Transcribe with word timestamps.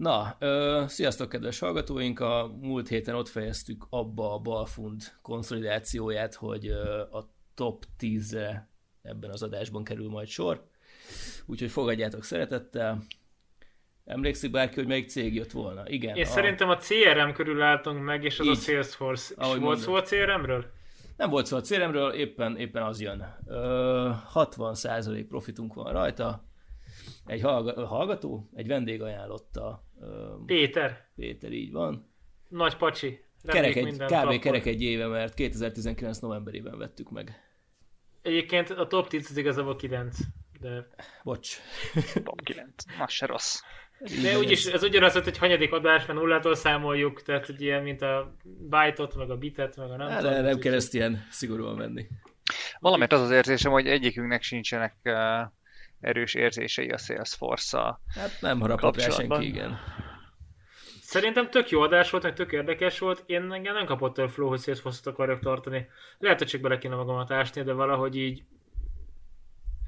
Na, 0.00 0.36
ö, 0.38 0.82
sziasztok 0.86 1.28
kedves 1.28 1.58
hallgatóink! 1.58 2.20
A 2.20 2.56
múlt 2.60 2.88
héten 2.88 3.14
ott 3.14 3.28
fejeztük 3.28 3.86
abba 3.90 4.34
a 4.34 4.38
Balfund 4.38 5.02
konszolidációját, 5.22 6.34
hogy 6.34 6.66
ö, 6.66 7.00
a 7.00 7.30
top 7.54 7.84
10-re 7.98 8.68
ebben 9.02 9.30
az 9.30 9.42
adásban 9.42 9.84
kerül 9.84 10.08
majd 10.08 10.28
sor. 10.28 10.64
Úgyhogy 11.46 11.70
fogadjátok 11.70 12.24
szeretettel. 12.24 13.02
Emlékszik 14.04 14.50
bárki, 14.50 14.74
hogy 14.74 14.86
melyik 14.86 15.08
cég 15.08 15.34
jött 15.34 15.50
volna? 15.50 15.88
Igen. 15.88 16.16
Én 16.16 16.22
a... 16.22 16.26
szerintem 16.26 16.68
a 16.68 16.76
CRM 16.76 17.30
körül 17.32 17.62
álltunk 17.62 18.04
meg, 18.04 18.24
és 18.24 18.38
az 18.38 18.46
Így, 18.46 18.52
a 18.52 18.56
Salesforce. 18.56 19.34
És 19.38 19.56
volt 19.56 19.78
szó 19.78 19.94
a 19.94 20.02
CRM-ről? 20.02 20.64
Nem 21.16 21.30
volt 21.30 21.46
szó 21.46 21.56
a 21.56 21.60
CRM-ről, 21.60 22.12
éppen, 22.12 22.56
éppen 22.56 22.82
az 22.82 23.00
jön. 23.00 23.36
Ö, 23.46 24.10
60% 24.34 25.24
profitunk 25.28 25.74
van 25.74 25.92
rajta. 25.92 26.48
Egy 27.26 27.40
hallgató, 27.86 28.48
egy 28.54 28.66
vendég 28.66 29.02
ajánlotta. 29.02 29.84
Péter. 30.46 31.08
Péter, 31.16 31.52
így 31.52 31.72
van. 31.72 32.12
Nagy 32.48 32.76
pacsi. 32.76 33.24
kerek 33.46 33.76
egy, 33.76 33.92
kb. 33.92 34.04
Tapol. 34.04 34.38
kerek 34.38 34.66
egy 34.66 34.82
éve, 34.82 35.06
mert 35.06 35.34
2019 35.34 36.18
novemberében 36.18 36.78
vettük 36.78 37.10
meg. 37.10 37.50
Egyébként 38.22 38.70
a 38.70 38.86
top 38.86 39.08
10 39.08 39.26
az 39.30 39.36
igazából 39.36 39.76
9. 39.76 40.18
De... 40.60 40.88
Bocs. 41.22 41.56
Top 42.24 42.42
9. 42.42 42.84
Az 43.00 43.10
se 43.10 43.26
rossz. 43.26 43.60
De 44.22 44.38
úgyis 44.38 44.66
ez 44.66 44.82
ugyanaz, 44.82 45.12
hogy 45.12 45.38
hanyadik 45.38 45.72
adás, 45.72 46.06
mert 46.06 46.18
nullától 46.18 46.54
számoljuk, 46.54 47.22
tehát 47.22 47.46
hogy 47.46 47.60
ilyen, 47.60 47.82
mint 47.82 48.02
a 48.02 48.36
byte 48.42 49.08
meg 49.16 49.30
a 49.30 49.36
bitet, 49.36 49.76
meg 49.76 49.90
a 49.90 49.96
nem 49.96 50.08
hát, 50.08 50.22
tudom. 50.22 50.42
Nem 50.42 50.58
kell 50.58 50.74
ezt 50.74 50.94
ilyen 50.94 51.26
szigorúan 51.30 51.76
venni. 51.76 52.06
Valamit 52.78 53.12
az 53.12 53.20
az 53.20 53.30
érzésem, 53.30 53.72
hogy 53.72 53.86
egyikünknek 53.86 54.42
sincsenek 54.42 54.94
uh, 55.04 55.14
erős 56.00 56.34
érzései 56.34 56.88
a 56.88 56.98
Salesforce-szal 56.98 58.00
Hát 58.14 58.30
nem 58.40 58.60
harapott 58.60 58.96
rá 58.96 59.08
senki, 59.08 59.46
igen. 59.46 59.78
Szerintem 61.02 61.50
tök 61.50 61.70
jó 61.70 61.80
adás 61.80 62.10
volt, 62.10 62.22
meg 62.22 62.34
tök 62.34 62.52
érdekes 62.52 62.98
volt. 62.98 63.22
Én 63.26 63.52
engem 63.52 63.74
nem 63.74 63.86
kapott 63.86 64.18
el 64.18 64.28
flow, 64.28 64.48
hogy 64.48 64.60
Salesforce-ot 64.60 65.12
akarjak 65.12 65.40
tartani. 65.40 65.88
Lehet, 66.18 66.38
hogy 66.38 66.48
csak 66.48 66.60
bele 66.60 66.78
kéne 66.78 66.94
magamat 66.94 67.30
ásni, 67.30 67.62
de 67.62 67.72
valahogy 67.72 68.16
így 68.16 68.42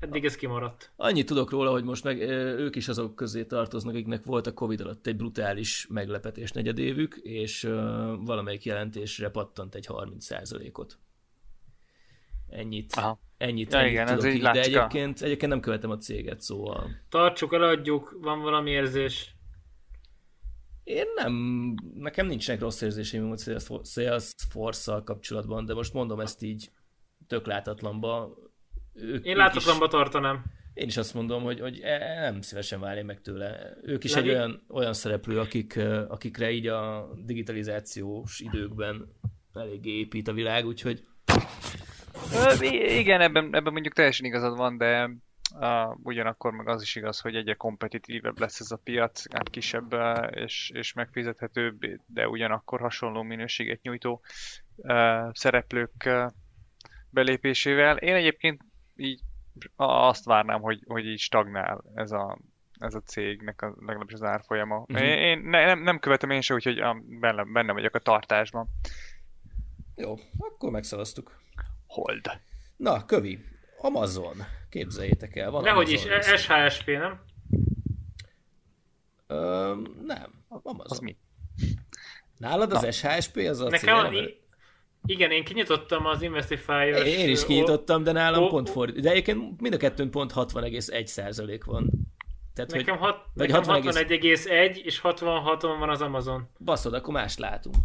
Eddig 0.01 0.25
ez 0.25 0.37
kimaradt. 0.37 0.93
Annyit 0.97 1.27
tudok 1.27 1.51
róla, 1.51 1.71
hogy 1.71 1.85
most 1.85 2.05
meg 2.05 2.21
ők 2.59 2.77
is 2.77 2.89
azok 2.89 3.15
közé 3.15 3.45
tartoznak, 3.45 3.95
akiknek 3.95 4.25
volt 4.25 4.47
a 4.47 4.53
Covid 4.53 4.81
alatt 4.81 5.07
egy 5.07 5.17
brutális 5.17 5.87
meglepetés 5.91 6.53
negyedévük, 6.53 7.15
és 7.23 7.63
valamelyik 8.19 8.65
jelentésre 8.65 9.31
pattant 9.31 9.75
egy 9.75 9.87
30%-ot. 9.89 10.99
Ennyit. 12.53 12.93
Aha. 12.95 13.21
Ennyit, 13.37 13.73
ja, 13.73 13.79
ennyit 13.79 13.93
igen, 13.93 14.07
tudok 14.07 14.25
ez 14.25 14.35
így, 14.35 14.43
de 14.43 14.63
egyébként, 14.63 15.23
egyébként 15.23 15.51
nem 15.51 15.61
követem 15.61 15.91
a 15.91 15.97
céget, 15.97 16.41
szóval... 16.41 16.91
Tartsuk, 17.09 17.53
eladjuk, 17.53 18.19
van 18.21 18.41
valami 18.41 18.71
érzés. 18.71 19.35
Én 20.85 21.07
nem, 21.15 21.35
nekem 21.95 22.27
nincsenek 22.27 22.61
rossz 22.61 22.81
érzéseim 22.81 23.31
a 23.31 23.37
Salesforce-szal 23.85 25.05
kapcsolatban, 25.05 25.65
de 25.65 25.75
most 25.75 25.93
mondom 25.93 26.21
ezt 26.21 26.43
így 26.43 26.71
tök 27.27 27.47
látatlanba 27.47 28.37
ők, 28.95 29.25
Én 29.25 29.37
látatlanba 29.37 29.89
tartanám. 29.89 30.45
Én 30.75 30.87
is 30.87 30.97
azt 30.97 31.15
mondom, 31.15 31.43
hogy, 31.43 31.61
hogy 31.61 31.81
e, 31.83 32.21
nem 32.21 32.41
szívesen 32.41 32.81
válni 32.81 33.03
meg 33.03 33.21
tőle. 33.21 33.77
Ők 33.83 34.05
is 34.05 34.15
Legi? 34.15 34.29
egy 34.29 34.35
olyan, 34.35 34.65
olyan 34.69 34.93
szereplő, 34.93 35.39
akik, 35.39 35.79
akikre 36.09 36.51
így 36.51 36.67
a 36.67 37.11
digitalizációs 37.25 38.41
időkben 38.41 39.13
eléggé 39.53 39.99
épít 39.99 40.29
a 40.29 40.33
világ, 40.33 40.67
úgyhogy... 40.67 41.05
Igen, 42.71 43.21
ebben, 43.21 43.45
ebben 43.45 43.73
mondjuk 43.73 43.95
teljesen 43.95 44.27
igazad 44.27 44.57
van, 44.57 44.77
de 44.77 45.11
uh, 45.55 45.97
ugyanakkor 46.03 46.53
meg 46.53 46.69
az 46.69 46.83
is 46.83 46.97
igaz, 46.97 47.21
hogy 47.21 47.37
egyre 47.37 47.55
kompetitívebb 47.55 48.39
lesz 48.39 48.61
ez 48.61 48.71
a 48.71 48.81
piac, 48.85 49.33
hát 49.33 49.49
kisebb 49.49 49.97
és, 50.31 50.71
és 50.75 50.93
megfizethetőbb, 50.93 51.85
de 52.07 52.29
ugyanakkor 52.29 52.81
hasonló 52.81 53.23
minőséget 53.23 53.83
nyújtó 53.83 54.21
uh, 54.77 55.31
szereplők 55.33 56.03
uh, 56.07 56.31
belépésével. 57.11 57.97
Én 57.97 58.15
egyébként 58.15 58.61
így 58.97 59.21
azt 59.77 60.25
várnám, 60.25 60.61
hogy, 60.61 60.83
hogy 60.87 61.07
így 61.07 61.19
stagnál 61.19 61.85
ez 61.95 62.11
a, 62.11 62.39
ez 62.79 62.95
a 62.95 63.01
cégnek 63.01 63.63
a, 63.63 63.75
legalábbis 63.79 64.15
az 64.15 64.23
árfolyama. 64.23 64.79
Uh-huh. 64.79 65.03
Én, 65.03 65.19
én 65.19 65.39
ne, 65.39 65.65
nem, 65.65 65.83
nem 65.83 65.99
követem 65.99 66.31
én 66.31 66.41
se, 66.41 66.55
úgyhogy 66.55 66.83
benne, 67.21 67.45
benne 67.45 67.73
vagyok 67.73 67.95
a 67.95 67.99
tartásban. 67.99 68.69
Jó, 69.97 70.15
akkor 70.39 70.71
megszavaztuk. 70.71 71.42
Hold. 71.93 72.41
Na, 72.77 73.05
kövi. 73.05 73.39
Amazon. 73.79 74.37
Képzeljétek 74.71 75.37
el. 75.37 75.51
Van 75.51 75.63
Nehogy 75.63 75.91
is, 75.91 76.01
SHSP, 76.37 76.87
nem? 76.87 77.21
Ö, 79.27 79.75
nem. 80.07 80.45
Amazon. 80.49 80.87
Az 80.89 80.99
mi? 80.99 81.17
Nálad 82.39 82.73
az 82.73 82.83
Na. 82.83 82.91
SHSP 82.91 83.37
az 83.37 83.61
a 83.61 83.69
Nekem 83.69 84.11
cél, 84.11 84.41
igen, 85.07 85.31
én 85.31 85.45
kinyitottam 85.45 86.07
az 86.07 86.23
Investify-os... 86.23 87.07
Én 87.07 87.29
is 87.29 87.45
kinyitottam, 87.45 88.03
de 88.03 88.13
nálam 88.13 88.43
o, 88.43 88.49
pont 88.49 88.71
fordít. 88.71 89.03
De 89.03 89.11
egyébként 89.11 89.61
mind 89.61 89.75
a 89.75 89.77
kettőn 89.77 90.11
pont 90.11 90.33
60,1 90.33 91.05
százalék 91.05 91.65
van. 91.65 91.91
Tehát, 92.55 92.73
nekem, 92.73 92.97
hat, 92.97 93.27
nekem 93.35 93.63
61,1 93.63 94.77
és 94.77 94.99
66 94.99 95.63
van 95.63 95.89
az 95.89 96.01
Amazon. 96.01 96.49
Baszod, 96.65 96.95
akkor 96.95 97.15
mást 97.15 97.39
látunk. 97.39 97.77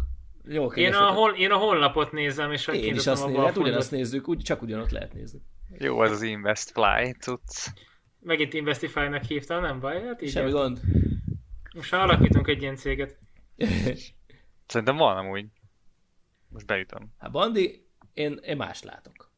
Jó, 0.50 0.72
én, 0.72 0.92
a 0.92 1.10
hol, 1.10 1.34
én 1.34 1.50
a 1.50 1.56
honlapot 1.56 2.12
nézem, 2.12 2.52
és 2.52 2.66
én 2.66 2.94
is 2.94 3.06
azt 3.06 3.26
nézem, 3.26 3.44
hát 3.44 3.56
ugyanazt 3.56 3.90
nézzük, 3.90 4.28
úgy, 4.28 4.42
csak 4.42 4.62
ugyanott 4.62 4.90
lehet 4.90 5.12
nézni. 5.12 5.40
Jó, 5.78 5.98
az 5.98 6.10
az 6.10 6.22
InvestFly, 6.22 7.14
tudsz. 7.18 7.72
Megint 8.20 8.54
Investify-nak 8.54 9.22
hívtam, 9.22 9.60
nem 9.60 9.80
baj? 9.80 10.02
Hát 10.06 10.22
így 10.22 10.30
Semmi 10.30 10.50
gond. 10.50 10.80
Most 11.74 11.90
már 11.90 12.00
alakítunk 12.00 12.48
egy 12.48 12.62
ilyen 12.62 12.76
céget. 12.76 13.18
Szerintem 14.66 14.96
van 14.96 15.16
amúgy. 15.16 15.46
Most 16.48 16.66
beütöm. 16.66 17.14
Hát 17.18 17.30
Bandi, 17.30 17.86
én, 18.12 18.40
én 18.42 18.56
más 18.56 18.82
látok. 18.82 19.30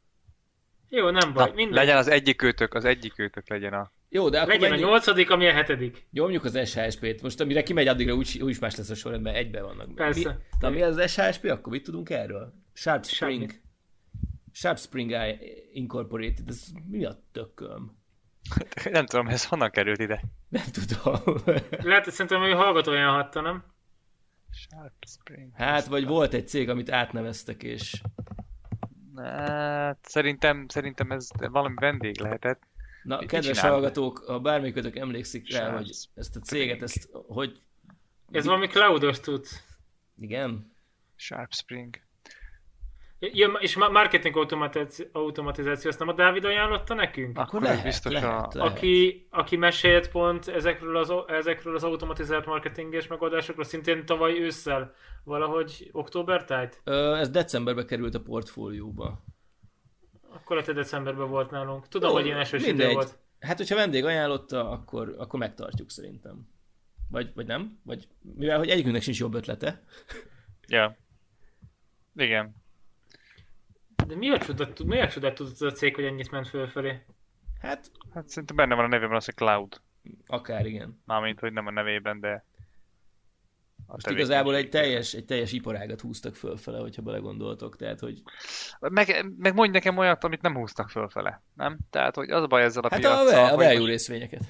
Jó, 0.88 1.10
nem 1.10 1.32
baj. 1.32 1.48
Na, 1.48 1.54
minden... 1.54 1.74
Legyen 1.74 1.96
az 1.96 2.08
egyik 2.08 2.42
őtök, 2.42 2.74
az 2.74 2.84
egyik 2.84 3.18
őtök 3.18 3.48
legyen 3.48 3.72
a... 3.72 3.92
Jó, 4.12 4.28
de 4.28 4.38
akkor 4.38 4.52
Legyen 4.52 4.70
menjünk... 4.70 4.88
a 4.88 4.92
nyolcadik, 4.92 5.30
ami 5.30 5.46
a 5.46 5.52
hetedik. 5.52 6.06
Nyomjuk 6.10 6.44
az 6.44 6.68
SHSP-t. 6.68 7.22
Most 7.22 7.40
amire 7.40 7.62
kimegy, 7.62 7.86
addigra 7.88 8.14
úgy, 8.14 8.40
úgy 8.42 8.50
is 8.50 8.58
más 8.58 8.76
lesz 8.76 8.90
a 8.90 8.94
sorrend, 8.94 9.22
mert 9.22 9.36
egybe 9.36 9.62
vannak. 9.62 9.94
Persze. 9.94 10.28
Mi, 10.28 10.34
na 10.60 10.70
mi 10.70 10.82
az 10.82 11.10
SHSP, 11.10 11.44
akkor 11.44 11.72
mit 11.72 11.82
tudunk 11.82 12.10
erről? 12.10 12.54
Sharp 12.72 13.04
Spring. 13.04 13.50
Sharp, 13.50 13.62
Sharp 14.52 14.78
Spring 14.78 15.12
Incorporated, 15.72 16.48
ez 16.48 16.66
mi 16.88 17.04
a 17.04 17.22
tököm? 17.32 17.98
Nem 18.90 19.06
tudom, 19.06 19.26
ez 19.26 19.46
honnan 19.46 19.70
került 19.70 20.00
ide? 20.00 20.22
Nem 20.48 20.64
tudom. 20.72 21.36
Lehet, 21.88 22.04
hogy 22.04 22.12
szerintem, 22.12 22.40
hogy 22.40 22.52
hallgatóján 22.52 23.12
hatta, 23.12 23.40
nem? 23.40 23.64
Sharp 24.50 25.04
Spring. 25.06 25.50
Hát, 25.54 25.86
vagy 25.86 26.06
volt 26.06 26.34
egy 26.34 26.48
cég, 26.48 26.68
amit 26.68 26.90
átneveztek, 26.90 27.62
és... 27.62 28.02
Hát, 29.16 29.98
szerintem, 30.02 30.68
szerintem 30.68 31.10
ez 31.10 31.28
valami 31.38 31.74
vendég 31.78 32.20
lehetett. 32.20 32.68
Na, 33.02 33.18
Mit 33.18 33.28
kedves 33.28 33.60
hallgatók, 33.60 34.18
ha 34.18 34.40
bármelyikötök 34.40 34.96
emlékszik 34.96 35.46
Sharp 35.46 35.64
rá, 35.64 35.76
hogy 35.76 35.90
ezt 36.14 36.36
a 36.36 36.40
céget, 36.40 36.82
ezt 36.82 37.08
hogy... 37.12 37.60
Ez 38.30 38.44
valami 38.44 38.66
cloudos 38.66 39.20
tud. 39.20 39.46
Igen? 40.18 40.72
Sharp 41.16 41.52
Spring. 41.52 42.00
Ja, 43.20 43.48
és 43.48 43.76
marketing 43.76 44.36
automatizáció, 45.12 45.90
azt 45.90 45.98
nem 45.98 46.08
a 46.08 46.12
Dávid 46.12 46.44
ajánlotta 46.44 46.94
nekünk? 46.94 47.38
Akkor 47.38 47.62
lehet, 47.62 47.82
biztos 47.82 48.12
lehet, 48.12 48.54
a... 48.54 48.58
lehet. 48.58 48.72
Aki, 48.72 49.26
aki 49.30 49.56
mesélt 49.56 50.10
pont 50.10 50.48
ezekről 50.48 50.96
az, 50.96 51.12
ezekről 51.26 51.74
az 51.74 51.84
automatizált 51.84 52.46
marketinges 52.46 53.06
megoldásokról 53.06 53.64
szintén 53.64 54.06
tavaly 54.06 54.38
ősszel, 54.38 54.94
valahogy 55.24 55.88
október 55.92 56.44
tájt? 56.44 56.80
Ö, 56.84 57.14
ez 57.14 57.30
decemberbe 57.30 57.84
került 57.84 58.14
a 58.14 58.20
portfólióba. 58.20 59.22
Akkor 60.50 60.62
a 60.62 60.66
te 60.66 60.72
decemberben 60.72 61.28
volt 61.28 61.50
nálunk. 61.50 61.88
Tudom, 61.88 62.10
Ó, 62.10 62.12
hogy 62.12 62.24
ilyen 62.24 62.38
esős 62.38 62.66
idő 62.66 62.92
volt. 62.92 63.18
Hát, 63.40 63.56
hogyha 63.56 63.74
vendég 63.74 64.04
ajánlotta, 64.04 64.70
akkor, 64.70 65.14
akkor 65.18 65.38
megtartjuk 65.38 65.90
szerintem. 65.90 66.48
Vagy, 67.08 67.34
vagy 67.34 67.46
nem? 67.46 67.80
Vagy, 67.82 68.08
mivel 68.20 68.58
hogy 68.58 68.68
egyikünknek 68.68 69.02
sincs 69.02 69.18
jobb 69.18 69.34
ötlete. 69.34 69.82
Ja. 70.68 70.96
Igen. 72.16 72.54
De 74.06 74.16
mi 74.16 74.30
a 74.30 74.38
csodát, 74.38 74.84
mi 74.84 75.00
a 75.00 75.08
csodát 75.08 75.34
tudott 75.34 75.60
a 75.60 75.72
cég, 75.72 75.94
hogy 75.94 76.04
ennyit 76.04 76.30
ment 76.30 76.48
fölfelé? 76.48 77.04
Hát... 77.60 77.90
Hát 78.14 78.28
szerintem 78.28 78.56
benne 78.56 78.74
van 78.74 78.84
a 78.84 78.88
nevében 78.88 79.16
az, 79.16 79.24
hogy 79.24 79.34
Cloud. 79.34 79.80
Akár, 80.26 80.66
igen. 80.66 81.02
Mármint, 81.04 81.40
hogy 81.40 81.52
nem 81.52 81.66
a 81.66 81.70
nevében, 81.70 82.20
de... 82.20 82.44
Most 83.92 84.10
igazából 84.10 84.54
egy 84.54 84.68
teljes, 84.68 85.14
egy 85.14 85.24
teljes 85.24 85.52
iparágat 85.52 86.00
húztak 86.00 86.34
fölfele, 86.34 86.78
hogyha 86.78 87.02
belegondoltok, 87.02 87.76
tehát 87.76 88.00
hogy... 88.00 88.22
Meg, 88.80 89.32
meg 89.38 89.54
mondj 89.54 89.72
nekem 89.72 89.98
olyat, 89.98 90.24
amit 90.24 90.42
nem 90.42 90.54
húztak 90.54 90.88
fölfele, 90.88 91.42
nem? 91.54 91.78
Tehát, 91.90 92.14
hogy 92.14 92.30
az 92.30 92.42
a 92.42 92.46
baj 92.46 92.62
ezzel 92.62 92.82
a 92.82 92.88
hát 92.90 93.00
piacsal, 93.00 93.28
a, 93.28 93.52
a 93.52 93.56
value 93.56 93.78
most... 93.78 93.86
részvényeket. 93.86 94.40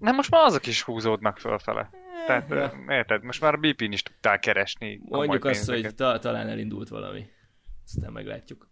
Nem, 0.00 0.14
most 0.14 0.30
már 0.30 0.44
azok 0.44 0.66
is 0.66 0.82
húzódnak 0.82 1.38
fölfele. 1.38 1.90
Tehát, 2.26 2.48
ja. 2.48 2.72
érted, 2.88 3.22
most 3.22 3.40
már 3.40 3.54
a 3.54 3.56
BP-n 3.56 3.92
is 3.92 4.02
tudtál 4.02 4.38
keresni 4.38 5.00
Mondjuk 5.04 5.44
azt, 5.44 5.68
hogy 5.68 5.94
ta, 5.94 6.18
talán 6.18 6.48
elindult 6.48 6.88
valami. 6.88 7.26
Aztán 7.84 8.12
meglátjuk. 8.12 8.68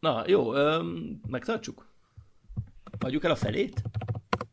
Na, 0.00 0.24
jó, 0.26 0.54
öm, 0.54 1.20
megtartsuk? 1.28 1.86
Adjuk 2.98 3.24
el 3.24 3.30
a 3.30 3.36
felét? 3.36 3.82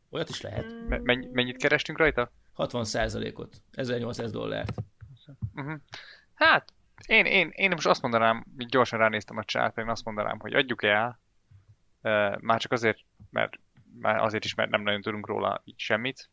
Olyat 0.09 0.29
is 0.29 0.41
lehet. 0.41 0.65
Me- 0.87 1.03
mennyi, 1.03 1.27
mennyit 1.31 1.57
kerestünk 1.57 1.97
rajta? 1.97 2.31
60%-ot. 2.57 3.61
1800 3.71 4.31
dollárt. 4.31 4.73
Uh-huh. 5.55 5.79
Hát, 6.33 6.73
én, 7.05 7.25
én, 7.25 7.49
én 7.53 7.69
most 7.69 7.87
azt 7.87 8.01
mondanám, 8.01 8.45
így 8.57 8.69
gyorsan 8.69 8.99
ránéztem 8.99 9.37
a 9.37 9.43
csátra, 9.43 9.81
én 9.81 9.89
azt 9.89 10.05
mondanám, 10.05 10.39
hogy 10.39 10.53
adjuk 10.53 10.83
el, 10.83 11.19
uh, 12.01 12.41
már 12.41 12.59
csak 12.59 12.71
azért, 12.71 12.99
mert 13.29 13.59
már 13.99 14.17
azért 14.17 14.45
is, 14.45 14.55
mert 14.55 14.69
nem 14.69 14.81
nagyon 14.81 15.01
tudunk 15.01 15.27
róla 15.27 15.61
így 15.65 15.79
semmit. 15.79 16.29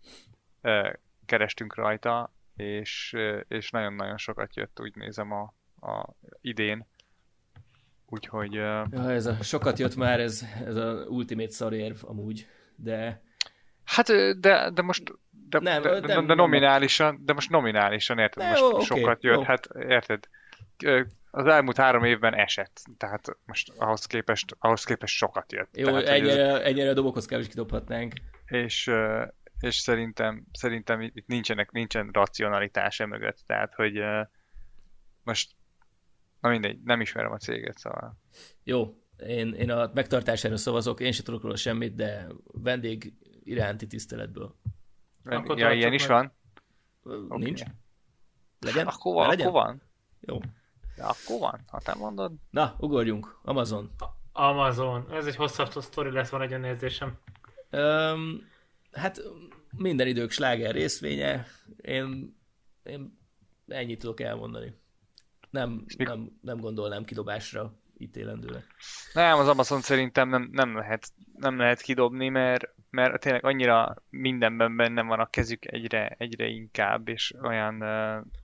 Uh, 0.63 0.93
kerestünk 1.27 1.75
rajta, 1.75 2.33
és, 2.57 3.13
uh, 3.17 3.41
és 3.49 3.71
nagyon-nagyon 3.71 4.17
sokat 4.17 4.57
jött, 4.57 4.81
úgy 4.81 4.97
nézem 4.97 5.33
a, 5.33 5.55
a 5.87 6.15
idén. 6.41 6.87
Úgyhogy... 8.07 8.59
Uh, 8.59 8.87
Ja, 8.91 9.11
ez 9.11 9.27
a 9.27 9.43
sokat 9.43 9.79
jött 9.79 9.97
már, 9.97 10.21
ez, 10.21 10.45
ez 10.65 10.77
a 10.77 11.07
ultimate 11.09 11.51
szarérv 11.51 11.97
amúgy, 12.03 12.49
de 12.77 13.23
hát, 13.85 14.07
de, 14.41 14.71
de 14.71 14.83
most 14.83 15.13
de, 15.63 15.79
Nem, 15.79 15.83
de, 15.83 16.15
nem- 16.15 16.27
de, 16.27 16.35
nominálisan, 16.35 17.19
de 17.25 17.33
most 17.33 17.51
nominálisan, 17.51 18.19
érted? 18.19 18.43
Ne, 18.43 18.49
most 18.49 18.61
jó, 18.61 18.69
oké, 18.69 18.85
sokat 18.85 19.23
jött, 19.23 19.35
jó. 19.35 19.43
hát 19.43 19.69
érted? 19.89 20.29
Az 21.31 21.47
elmúlt 21.47 21.77
három 21.77 22.05
évben 22.05 22.35
esett, 22.35 22.83
tehát 22.97 23.27
most 23.47 23.73
ahhoz 23.79 24.07
képest, 24.07 24.57
ahhoz 24.59 24.85
képest 24.85 25.15
sokat 25.17 25.53
jött. 25.53 25.77
jó, 25.77 25.85
tehát, 25.85 26.01
hogy 26.01 26.09
ez- 26.09 26.19
ennyire, 26.19 26.63
ennyire 26.63 26.91
a 26.91 26.95
dobokhoz 26.95 27.27
kell 27.27 27.41
is 27.41 27.49
kidobhatnánk. 27.49 28.13
és, 28.47 28.91
és 29.61 29.77
szerintem, 29.77 30.45
szerintem 30.53 31.01
itt 31.01 31.27
nincsenek, 31.27 31.71
nincsen 31.71 32.11
racionalitás 32.13 32.99
mögött, 32.99 33.39
tehát 33.47 33.75
hogy 33.75 34.01
most, 35.23 35.51
na 36.41 36.49
mindegy, 36.49 36.79
nem 36.85 37.01
ismerem 37.01 37.33
a 37.33 37.37
céget, 37.37 37.79
szóval. 37.79 38.17
Jó, 38.65 38.95
én, 39.27 39.53
én 39.55 39.71
a 39.71 39.91
megtartására 39.95 40.57
szavazok, 40.57 41.01
én 41.01 41.13
sem 41.13 41.25
tudok 41.25 41.43
róla 41.43 41.57
semmit, 41.57 41.95
de 41.95 42.27
vendég 42.45 43.13
iránti 43.45 43.87
tiszteletből. 43.87 44.55
Akkor 45.25 45.59
ja, 45.59 45.73
ilyen 45.73 45.91
tartsuk 45.91 46.01
is 46.01 46.07
meg. 46.07 46.17
van? 46.17 46.33
Okay. 47.29 47.43
Nincs? 47.43 47.63
Legyen? 48.61 48.87
Akkor 48.87 49.15
van, 49.15 49.29
legyen? 49.29 49.47
akkor 49.47 49.63
van. 49.63 49.83
Jó. 50.21 50.39
Ja, 50.97 51.07
akkor 51.07 51.39
van, 51.39 51.61
ha 51.67 51.81
te 51.81 51.95
mondod. 51.95 52.33
Na, 52.51 52.75
ugorjunk. 52.79 53.39
Amazon. 53.43 53.91
Amazon. 54.33 55.07
Ez 55.13 55.27
egy 55.27 55.37
hosszabb 55.37 55.71
sztori 55.71 56.11
lesz, 56.11 56.29
van 56.29 56.43
egy 56.43 56.51
olyan 56.51 56.65
érzésem. 56.65 57.19
Um, 57.71 58.49
hát 58.93 59.23
minden 59.77 60.07
idők 60.07 60.31
sláger 60.31 60.75
részvénye. 60.75 61.47
Én, 61.77 62.37
én 62.83 63.19
ennyit 63.67 64.01
tudok 64.01 64.21
elmondani. 64.21 64.75
Nem, 65.51 65.85
nem, 65.97 66.39
nem 66.41 66.61
gondolnám 66.61 67.05
kidobásra 67.05 67.73
ítélendőre. 67.99 68.65
Nem, 69.13 69.39
az 69.39 69.49
Amazon 69.49 69.81
szerintem 69.81 70.29
nem, 70.29 70.49
nem, 70.53 70.77
lehet, 70.77 71.13
nem 71.33 71.59
lehet 71.59 71.81
kidobni, 71.81 72.29
mert, 72.29 72.74
mert 72.95 73.21
tényleg 73.21 73.45
annyira 73.45 73.95
mindenben 74.11 74.77
benne 74.77 75.03
van 75.03 75.21
a 75.21 75.27
kezük 75.27 75.73
egyre, 75.73 76.15
egyre 76.19 76.47
inkább, 76.47 77.09
és 77.09 77.35
olyan, 77.43 77.83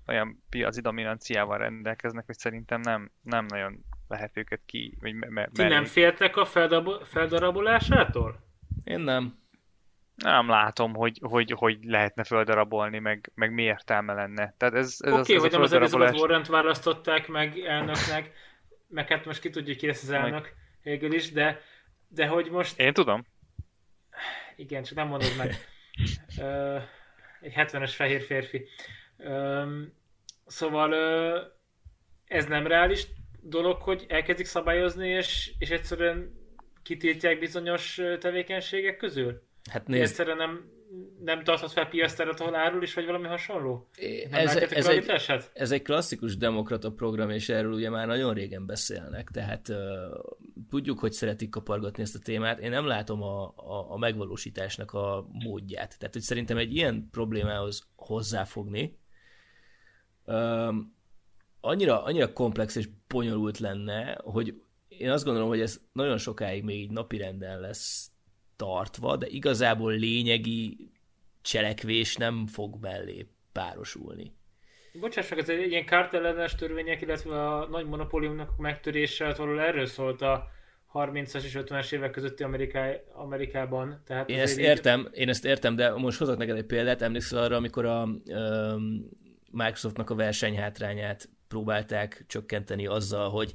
olyan 0.06 0.42
piaci 0.48 0.80
dominanciával 0.80 1.58
rendelkeznek, 1.58 2.26
hogy 2.26 2.38
szerintem 2.38 2.80
nem, 2.80 3.10
nem 3.22 3.46
nagyon 3.48 3.84
lehet 4.08 4.36
őket 4.36 4.60
ki, 4.66 4.96
vagy 5.00 5.14
me, 5.14 5.28
me, 5.28 5.48
Ti 5.52 5.62
nem 5.62 5.84
féltek 5.84 6.36
a 6.36 6.44
feldabo- 6.44 7.06
feldarabolásától? 7.06 8.40
Én 8.84 9.00
nem. 9.00 9.38
nem 10.16 10.48
látom, 10.48 10.94
hogy, 10.94 11.18
hogy, 11.22 11.52
hogy 11.56 11.78
lehetne 11.82 12.24
földarabolni, 12.24 12.98
meg, 12.98 13.30
meg 13.34 13.52
mi 13.52 13.62
értelme 13.62 14.12
lenne. 14.12 14.54
Tehát 14.56 14.74
ez, 14.74 14.96
ez 14.98 15.12
Oké, 15.12 15.20
okay, 15.20 15.36
az, 15.36 15.42
hogy 15.42 15.46
ez 15.46 15.52
nem 15.52 15.60
a 15.60 15.64
az 15.64 15.72
Elizabeth. 15.72 16.16
Warren-t 16.16 16.46
választották 16.46 17.28
meg 17.28 17.58
elnöknek, 17.58 18.32
meg 18.88 19.08
hát 19.08 19.24
most 19.24 19.40
ki 19.40 19.50
tudja, 19.50 19.72
hogy 19.72 19.76
ki 19.76 19.86
lesz 19.86 20.02
az 20.02 20.10
elnök 20.10 20.54
végül 20.82 21.12
is, 21.12 21.32
de, 21.32 21.60
de 22.08 22.26
hogy 22.26 22.50
most, 22.50 22.78
Én 22.78 22.92
tudom. 22.92 23.24
Igen, 24.60 24.82
csak 24.82 24.96
nem 24.96 25.08
mondod 25.08 25.36
meg. 25.36 25.54
Ö, 26.38 26.78
egy 27.40 27.52
70-es 27.56 27.92
fehér 27.94 28.22
férfi. 28.22 28.66
Ö, 29.16 29.64
szóval 30.46 30.92
ö, 30.92 31.40
ez 32.26 32.46
nem 32.46 32.66
reális 32.66 33.06
dolog, 33.42 33.82
hogy 33.82 34.04
elkezdik 34.08 34.46
szabályozni, 34.46 35.08
és, 35.08 35.52
és 35.58 35.70
egyszerűen 35.70 36.38
kitiltják 36.82 37.38
bizonyos 37.38 38.00
tevékenységek 38.18 38.96
közül? 38.96 39.42
Hát 39.70 39.86
nézd, 39.86 40.02
Egyszerűen 40.02 40.36
nem, 40.36 40.70
nem 41.24 41.44
tarthat 41.44 41.72
fel 41.72 41.88
piasztárat, 41.88 42.40
ahol 42.40 42.54
árul 42.54 42.82
is, 42.82 42.94
vagy 42.94 43.04
valami 43.06 43.26
hasonló? 43.26 43.88
Nem 44.30 44.46
ez, 44.46 44.56
ez, 44.56 44.86
egy... 44.86 45.10
ez 45.52 45.70
egy 45.70 45.82
klasszikus 45.82 46.36
demokrata 46.36 46.92
program, 46.92 47.30
és 47.30 47.48
erről 47.48 47.72
ugye 47.72 47.90
már 47.90 48.06
nagyon 48.06 48.34
régen 48.34 48.66
beszélnek, 48.66 49.30
tehát 49.30 49.68
uh, 49.68 49.76
tudjuk, 50.68 50.98
hogy 50.98 51.12
szeretik 51.12 51.50
kapargatni 51.50 52.02
ezt 52.02 52.14
a 52.14 52.18
témát. 52.18 52.58
Én 52.58 52.70
nem 52.70 52.86
látom 52.86 53.22
a, 53.22 53.42
a, 53.56 53.92
a 53.92 53.96
megvalósításnak 53.98 54.92
a 54.92 55.26
módját. 55.32 55.98
Tehát, 55.98 56.14
hogy 56.14 56.22
szerintem 56.22 56.56
egy 56.56 56.74
ilyen 56.74 57.08
problémához 57.10 57.88
hozzáfogni, 57.96 58.98
um, 60.24 60.98
annyira, 61.60 62.04
annyira 62.04 62.32
komplex 62.32 62.76
és 62.76 62.88
bonyolult 63.08 63.58
lenne, 63.58 64.18
hogy 64.22 64.62
én 64.88 65.10
azt 65.10 65.24
gondolom, 65.24 65.48
hogy 65.48 65.60
ez 65.60 65.80
nagyon 65.92 66.18
sokáig 66.18 66.64
még 66.64 66.80
így 66.80 66.90
napirenden 66.90 67.60
lesz 67.60 68.10
tartva, 68.60 69.16
de 69.16 69.26
igazából 69.26 69.92
lényegi 69.92 70.90
cselekvés 71.42 72.16
nem 72.16 72.46
fog 72.46 72.76
mellé 72.80 73.26
párosulni. 73.52 74.32
Bocsáss 75.00 75.28
meg, 75.30 75.38
ez 75.38 75.48
egy 75.48 75.70
ilyen 75.70 75.84
kártellenes 75.84 76.54
törvények, 76.54 77.00
illetve 77.00 77.48
a 77.48 77.66
nagy 77.68 77.86
monopóliumnak 77.86 78.50
a 78.56 78.60
megtörése, 78.60 79.24
hát 79.24 79.36
valahol 79.36 79.60
erről 79.60 79.86
szólt 79.86 80.22
a 80.22 80.48
30-as 80.94 81.44
és 81.44 81.58
50-es 81.58 81.92
évek 81.92 82.10
közötti 82.10 82.42
Ameriká, 82.42 82.92
Amerikában. 83.12 84.02
Tehát 84.06 84.28
Én 84.28 84.38
ezt 84.38 84.58
így- 84.58 84.64
értem, 84.64 85.08
én 85.12 85.28
ezt 85.28 85.44
értem, 85.44 85.76
de 85.76 85.90
most 85.90 86.18
hozok 86.18 86.36
neked 86.36 86.56
egy 86.56 86.64
példát, 86.64 87.02
emlékszel 87.02 87.42
arra, 87.42 87.56
amikor 87.56 87.84
a 87.84 88.02
um, 88.02 89.08
Microsoftnak 89.50 90.10
a 90.10 90.14
versenyhátrányát 90.14 91.28
próbálták 91.48 92.24
csökkenteni 92.26 92.86
azzal, 92.86 93.30
hogy 93.30 93.54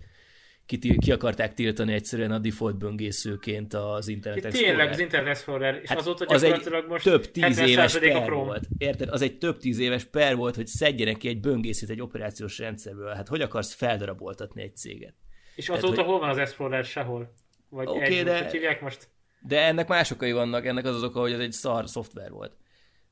ki, 0.66 0.98
ki 0.98 1.12
akarták 1.12 1.54
tiltani 1.54 1.94
egyszerűen 1.94 2.32
a 2.32 2.40
default 2.40 2.78
böngészőként 2.78 3.74
az 3.74 4.08
Internet 4.08 4.46
Explorer. 4.46 4.76
Tényleg 4.76 4.94
az 4.94 5.00
Internet 5.00 5.30
Explorer, 5.30 5.80
és 5.82 5.90
Hát 5.90 5.98
azóta 5.98 6.26
az 6.26 6.44
egy 6.44 6.70
most 6.88 7.04
több 7.04 7.32
tíz 7.32 7.60
éves 7.60 7.94
70% 7.94 7.98
a 7.98 8.00
per 8.00 8.24
Chrome. 8.24 8.46
volt. 8.46 8.68
Érted? 8.78 9.10
Az 9.10 9.22
egy 9.22 9.38
több 9.38 9.58
tíz 9.58 9.80
éves 9.80 10.04
per 10.04 10.36
volt, 10.36 10.56
hogy 10.56 10.68
szedjenek 10.68 11.18
ki 11.18 11.28
egy 11.28 11.40
böngészőt 11.40 11.90
egy 11.90 12.02
operációs 12.02 12.58
rendszerből. 12.58 13.14
Hát 13.14 13.28
hogy 13.28 13.42
akarsz 13.42 13.74
feldaraboltatni 13.74 14.62
egy 14.62 14.76
céget? 14.76 15.14
És 15.56 15.66
Tehát, 15.66 15.84
azóta 15.84 16.02
hogy- 16.02 16.10
hol 16.10 16.20
van 16.20 16.30
az 16.30 16.38
Explorer? 16.38 16.86
Sehol. 16.86 17.34
Vagy 17.70 17.88
okay, 17.88 18.18
egy, 18.18 18.26
de... 18.26 18.50
hívják 18.50 18.82
most? 18.82 19.08
De 19.40 19.66
ennek 19.66 19.88
más 19.88 20.12
okai 20.12 20.32
vannak, 20.32 20.66
ennek 20.66 20.86
az 20.86 20.96
az 20.96 21.04
oka, 21.04 21.20
hogy 21.20 21.32
ez 21.32 21.40
egy 21.40 21.52
szar 21.52 21.90
szoftver 21.90 22.32
volt. 22.32 22.58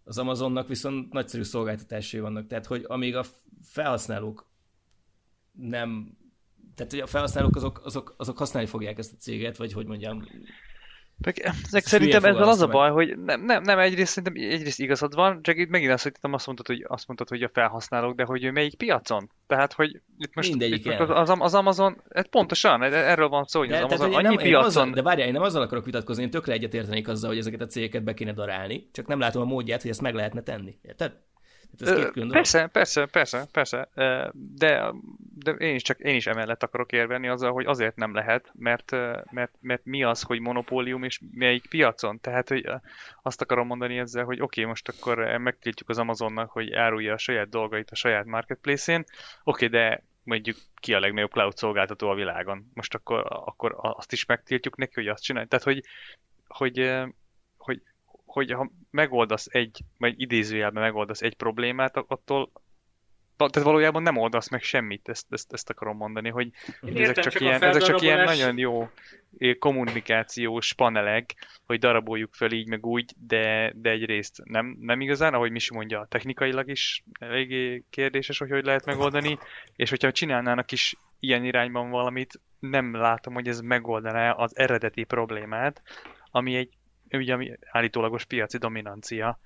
Az 0.04 0.18
Amazonnak 0.18 0.68
viszont 0.68 1.14
nagyszerű 1.14 1.44
szolgáltatásai 1.44 2.20
vannak, 2.20 2.48
tehát 2.48 2.66
hogy 2.66 2.84
amíg 2.88 3.16
a 3.16 3.24
felhasználók 3.64 4.50
nem, 5.52 6.18
tehát 6.76 6.92
hogy 6.92 7.02
a 7.02 7.08
felhasználók 7.08 7.56
azok, 7.56 7.82
azok, 7.84 8.14
azok 8.18 8.38
használni 8.38 8.70
fogják 8.70 8.98
ezt 8.98 9.14
a 9.14 9.20
céget, 9.20 9.58
vagy 9.58 9.74
hogy 9.74 9.86
mondjam, 9.86 10.26
Meg, 11.18 11.54
ezek 11.68 11.86
szerintem 11.86 12.24
ezzel 12.24 12.48
az 12.48 12.62
a 12.62 12.68
baj, 12.68 12.90
hogy 12.90 13.18
nem, 13.18 13.46
nem, 13.46 13.62
nem 13.62 13.80
egyrészt 13.80 14.12
szerintem 14.12 14.52
egyrészt 14.52 14.80
igazad 14.80 15.16
van, 15.16 15.42
csak 15.42 15.58
itt 15.58 15.70
megint 15.70 15.92
azt, 15.92 16.04
hogy 16.04 16.14
nem 16.22 16.34
azt 16.34 16.46
mondtad, 16.46 16.68
hogy, 16.68 16.86
azt 16.88 17.08
mondtad, 17.08 17.30
hogy 17.30 17.44
a 17.44 17.50
felhasználók, 17.54 18.16
de 18.16 18.24
hogy 18.24 18.52
melyik 18.52 18.76
piacon. 18.76 19.32
Tehát, 19.48 19.74
hogy 19.74 20.02
itt 20.18 20.36
most, 20.36 20.50
Mindegyiken. 20.50 20.94
itt 20.94 21.00
az, 21.00 21.30
az, 21.30 21.38
az, 21.40 21.54
Amazon, 21.54 22.02
hát 22.14 22.28
pontosan, 22.28 22.84
erről 22.84 23.28
van 23.28 23.46
szó, 23.46 23.60
hogy 23.60 23.70
De, 23.70 23.76
az 23.76 23.82
tehát, 23.82 24.00
Amazon 24.00 24.14
hogy 24.14 24.24
én 24.24 24.26
annyi 24.26 24.36
nem 24.36 24.46
piacon... 24.46 24.68
azzal, 24.68 24.90
de 24.90 25.02
várjál, 25.02 25.28
én 25.28 25.34
nem 25.34 25.42
azzal 25.42 25.62
akarok 25.62 25.86
vitatkozni, 25.86 26.24
én 26.24 26.30
tökre 26.30 26.54
egyetértenék 26.54 27.08
azzal, 27.08 27.30
hogy 27.30 27.40
ezeket 27.40 27.62
a 27.62 27.66
cégeket 27.66 28.04
be 28.04 28.14
kéne 28.14 28.34
darálni, 28.34 28.90
csak 28.92 29.08
nem 29.08 29.20
látom 29.20 29.42
a 29.42 29.46
módját, 29.46 29.82
hogy 29.82 29.92
ezt 29.92 30.02
meg 30.02 30.14
lehetne 30.14 30.42
tenni. 30.42 30.78
Érted? 30.82 31.14
Tehát 31.78 31.98
ez 31.98 32.12
két. 32.12 32.32
Persze, 32.32 32.68
persze, 32.68 33.06
persze, 33.06 33.48
persze, 33.52 33.90
de, 34.34 34.94
de 35.36 35.52
én 35.52 35.76
is 35.76 35.82
csak 35.82 36.00
én 36.00 36.16
is 36.16 36.28
emellett 36.28 36.64
akarok 36.64 36.92
érvelni 36.92 37.28
azzal, 37.28 37.52
hogy 37.52 37.66
azért 37.66 37.96
nem 37.96 38.14
lehet, 38.14 38.52
mert, 38.54 38.92
mert, 39.32 39.52
mert 39.60 39.86
mi 39.86 40.04
az, 40.04 40.22
hogy 40.22 40.40
monopólium 40.40 41.04
és 41.04 41.20
melyik 41.32 41.68
piacon. 41.70 42.20
Tehát, 42.20 42.50
hogy 42.50 42.70
azt 43.22 43.42
akarom 43.42 43.68
mondani 43.68 43.98
ezzel, 43.98 44.24
hogy 44.24 44.42
oké, 44.42 44.62
okay, 44.62 44.66
most 44.66 44.90
akkor 44.90 45.38
megtiltjuk 45.38 45.90
az 45.90 45.98
Amazonnak, 45.98 46.52
hogy 46.52 46.74
árulja 46.74 47.14
a 47.14 47.18
saját 47.18 47.50
dolgait 47.50 47.92
a 47.92 47.96
saját 47.96 48.26
marketplace-én, 48.26 49.04
oké, 49.44 49.66
okay, 49.66 49.80
de 49.80 50.04
mondjuk 50.24 50.58
ki 50.76 50.94
a 50.94 51.00
legnagyobb 51.00 51.32
cloud 51.32 51.58
szolgáltató 51.58 52.10
a 52.10 52.16
világon. 52.16 52.72
Most 52.74 52.94
akkor, 52.94 53.26
akkor 53.28 53.76
azt 53.78 54.12
is 54.12 54.26
megtiltjuk 54.26 54.78
neki, 54.78 54.94
hogy 54.94 55.08
azt 55.08 55.24
csinálja. 55.24 55.48
Tehát, 55.48 55.66
hogy, 55.66 55.84
hogy 56.48 57.04
hogy 58.34 58.52
ha 58.52 58.72
megoldasz 58.90 59.48
egy, 59.50 59.82
vagy 59.98 60.22
idézőjelben 60.22 60.84
megoldasz 60.84 61.22
egy 61.22 61.36
problémát, 61.36 61.98
attól 61.98 62.52
tehát 63.36 63.68
valójában 63.68 64.02
nem 64.02 64.18
oldasz 64.18 64.50
meg 64.50 64.62
semmit, 64.62 65.10
ezt, 65.10 65.26
ezt, 65.30 65.54
ezt 65.54 65.70
akarom 65.70 65.98
mondani, 65.98 66.30
hogy 66.30 66.50
Én 66.82 66.90
ezek 66.90 66.98
értem, 66.98 67.24
csak, 67.24 67.34
csak 67.34 67.42
ilyen, 67.42 67.64
ezek 67.64 67.82
csak 67.82 68.02
ilyen 68.02 68.24
nagyon 68.24 68.58
jó 68.58 68.90
eh, 69.38 69.54
kommunikációs 69.54 70.74
panelek, 70.74 71.36
hogy 71.66 71.80
daraboljuk 71.80 72.34
fel 72.34 72.52
így 72.52 72.68
meg 72.68 72.86
úgy, 72.86 73.14
de, 73.28 73.74
de 73.76 73.90
egyrészt 73.90 74.42
nem, 74.44 74.78
nem 74.80 75.02
igazán, 75.02 75.34
ahogy 75.34 75.52
Misi 75.52 75.74
mondja, 75.74 76.06
technikailag 76.10 76.70
is 76.70 77.04
eléggé 77.20 77.84
kérdéses, 77.90 78.38
hogy 78.38 78.50
hogy 78.50 78.66
lehet 78.66 78.86
megoldani, 78.86 79.38
és 79.76 79.90
hogyha 79.90 80.12
csinálnának 80.12 80.72
is 80.72 80.96
ilyen 81.20 81.44
irányban 81.44 81.90
valamit, 81.90 82.40
nem 82.60 82.96
látom, 82.96 83.34
hogy 83.34 83.48
ez 83.48 83.60
megoldaná 83.60 84.32
az 84.32 84.58
eredeti 84.58 85.04
problémát, 85.04 85.82
ami 86.32 86.56
egy 86.56 86.70
ugye 87.18 87.34
ami 87.34 87.58
állítólagos 87.72 88.26
piaci 88.26 88.58
dominancia. 88.58 89.40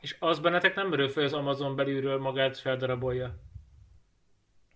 És 0.00 0.16
az 0.18 0.38
bennetek 0.38 0.74
nem 0.74 0.88
merül 0.88 1.08
fel, 1.08 1.24
az 1.24 1.32
Amazon 1.32 1.76
belülről 1.76 2.18
magát 2.18 2.58
feldarabolja? 2.58 3.38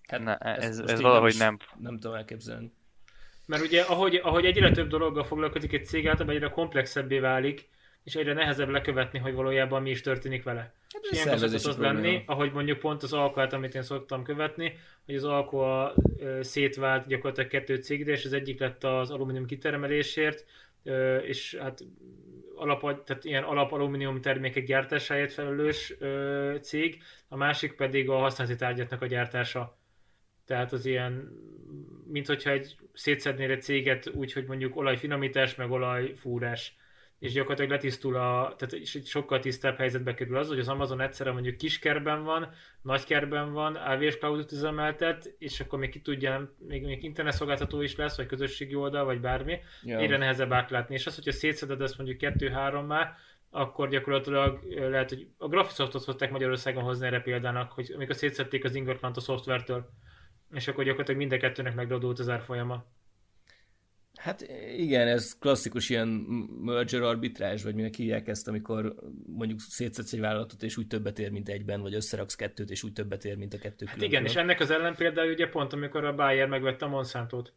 Hát 0.08 0.20
ne, 0.20 0.36
ez, 0.36 0.78
ez, 0.78 0.90
ez 0.90 1.00
valahogy 1.00 1.30
is- 1.30 1.38
nem. 1.38 1.58
Nem 1.76 1.98
tudom 1.98 2.16
elképzelni. 2.16 2.72
Mert 3.46 3.62
ugye, 3.62 3.82
ahogy, 3.82 4.14
ahogy 4.14 4.44
egyre 4.44 4.70
több 4.70 4.88
dologgal 4.88 5.24
foglalkozik 5.24 5.72
egy 5.72 5.86
cég, 5.86 6.06
általában 6.06 6.34
egyre 6.34 6.50
komplexebbé 6.50 7.18
válik, 7.18 7.68
és 8.08 8.14
egyre 8.14 8.32
nehezebb 8.32 8.68
lekövetni, 8.68 9.18
hogy 9.18 9.34
valójában 9.34 9.82
mi 9.82 9.90
is 9.90 10.00
történik 10.00 10.42
vele. 10.42 10.60
Hát 10.60 11.02
És 11.10 11.24
ilyenkor 11.24 11.38
szokott 11.48 11.76
az 11.76 11.76
lenni, 11.76 12.00
probléma. 12.00 12.22
ahogy 12.26 12.52
mondjuk 12.52 12.78
pont 12.78 13.02
az 13.02 13.12
Alcoát, 13.12 13.52
amit 13.52 13.74
én 13.74 13.82
szoktam 13.82 14.22
követni, 14.22 14.78
hogy 15.06 15.14
az 15.14 15.24
ö, 16.18 16.38
szétvált 16.42 17.06
gyakorlatilag 17.06 17.50
kettő 17.50 17.76
cégre, 17.76 18.12
és 18.12 18.24
az 18.24 18.32
egyik 18.32 18.60
lett 18.60 18.84
az 18.84 19.10
alumínium 19.10 19.46
kitermelésért, 19.46 20.44
és 21.22 21.56
hát 21.60 21.84
alap, 22.54 23.04
tehát 23.04 23.24
ilyen 23.24 23.42
alap 23.42 23.72
alumínium 23.72 24.20
termékek 24.20 24.64
gyártásáért 24.64 25.32
felelős 25.32 25.94
cég, 26.60 27.02
a 27.28 27.36
másik 27.36 27.72
pedig 27.72 28.08
a 28.10 28.18
használati 28.18 28.56
tárgyaknak 28.56 29.02
a 29.02 29.06
gyártása. 29.06 29.78
Tehát 30.46 30.72
az 30.72 30.86
ilyen, 30.86 31.28
mint 32.06 32.26
hogyha 32.26 32.50
egy 32.50 32.76
szétszednél 32.92 33.50
egy 33.50 33.62
céget 33.62 34.10
úgy, 34.14 34.32
hogy 34.32 34.44
mondjuk 34.46 34.76
olajfinomítás, 34.76 35.54
meg 35.54 35.70
olajfúrás. 35.70 36.76
És 37.18 37.32
gyakorlatilag 37.32 37.70
letisztul 37.70 38.16
a, 38.16 38.54
tehát 38.56 38.86
sokkal 39.06 39.38
tisztább 39.38 39.76
helyzetbe 39.76 40.14
kerül 40.14 40.36
az, 40.36 40.48
hogy 40.48 40.58
az 40.58 40.68
Amazon 40.68 41.00
egyszerre 41.00 41.32
mondjuk 41.32 41.56
kiskerben 41.56 42.24
van, 42.24 42.50
nagykerben 42.82 43.52
van, 43.52 43.74
AWS 43.74 44.16
Cloud-ot 44.16 44.52
üzemeltet, 44.52 45.34
és 45.38 45.60
akkor 45.60 45.78
még 45.78 45.90
ki 45.90 46.00
tudja, 46.00 46.54
még, 46.58 46.84
még 46.84 47.04
internetszolgáltató 47.04 47.80
is 47.80 47.96
lesz, 47.96 48.16
vagy 48.16 48.26
közösségi 48.26 48.74
oldal, 48.74 49.04
vagy 49.04 49.20
bármi, 49.20 49.60
Ja. 49.82 49.98
egyre 49.98 50.16
nehezebb 50.16 50.52
átlátni. 50.52 50.94
És 50.94 51.06
az, 51.06 51.14
hogyha 51.14 51.32
szétszeded 51.32 51.80
ezt 51.80 51.96
mondjuk 51.96 52.18
kettő-három 52.18 52.86
már, 52.86 53.14
akkor 53.50 53.88
gyakorlatilag 53.88 54.60
lehet, 54.74 55.08
hogy 55.08 55.28
a 55.36 55.48
Graphisoftot 55.48 56.02
szokták 56.02 56.30
Magyarországon 56.30 56.82
hozni 56.82 57.06
erre 57.06 57.20
példának, 57.20 57.72
hogy 57.72 57.92
amikor 57.94 58.14
szétszedték 58.14 58.64
az 58.64 58.74
ingatlant 58.74 59.16
a 59.16 59.20
szoftvertől, 59.20 59.90
és 60.52 60.68
akkor 60.68 60.84
gyakorlatilag 60.84 61.20
mind 61.20 61.32
a 61.32 61.36
kettőnek 61.36 61.74
megradult 61.74 62.18
az 62.18 62.28
árfolyama. 62.28 62.84
Hát 64.18 64.46
igen, 64.76 65.08
ez 65.08 65.38
klasszikus 65.38 65.90
ilyen 65.90 66.08
merger 66.60 67.02
arbitrázs, 67.02 67.62
vagy 67.62 67.74
minek 67.74 67.94
hívják 67.94 68.28
ezt, 68.28 68.48
amikor 68.48 68.94
mondjuk 69.26 69.60
szétszedsz 69.60 70.12
egy 70.12 70.20
vállalatot, 70.20 70.62
és 70.62 70.76
úgy 70.76 70.86
többet 70.86 71.18
ér, 71.18 71.30
mint 71.30 71.48
egyben, 71.48 71.80
vagy 71.80 71.94
összeraksz 71.94 72.34
kettőt, 72.34 72.70
és 72.70 72.82
úgy 72.82 72.92
többet 72.92 73.24
ér, 73.24 73.36
mint 73.36 73.54
a 73.54 73.58
kettő 73.58 73.86
Hát 73.86 73.94
külön 73.94 74.08
igen, 74.08 74.24
és 74.24 74.34
ennek 74.34 74.60
az 74.60 74.70
ellenpéldája 74.70 75.32
ugye 75.32 75.48
pont, 75.48 75.72
amikor 75.72 76.04
a 76.04 76.14
Bayer 76.14 76.48
megvette 76.48 76.84
a 76.84 76.88
Monsantot. 76.88 77.52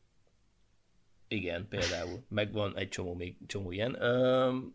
Igen, 1.28 1.68
például. 1.70 2.24
Meg 2.28 2.52
van 2.52 2.78
egy 2.78 2.90
csomó, 2.90 3.14
még 3.14 3.36
csomó 3.48 3.72
ilyen. 3.72 4.02
Öm, 4.02 4.74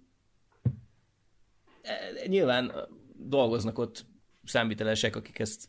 e, 1.83 2.27
nyilván 2.27 2.73
dolgoznak 3.17 3.79
ott 3.79 4.07
számvitelesek, 4.45 5.17
akik 5.17 5.39
ezt 5.39 5.69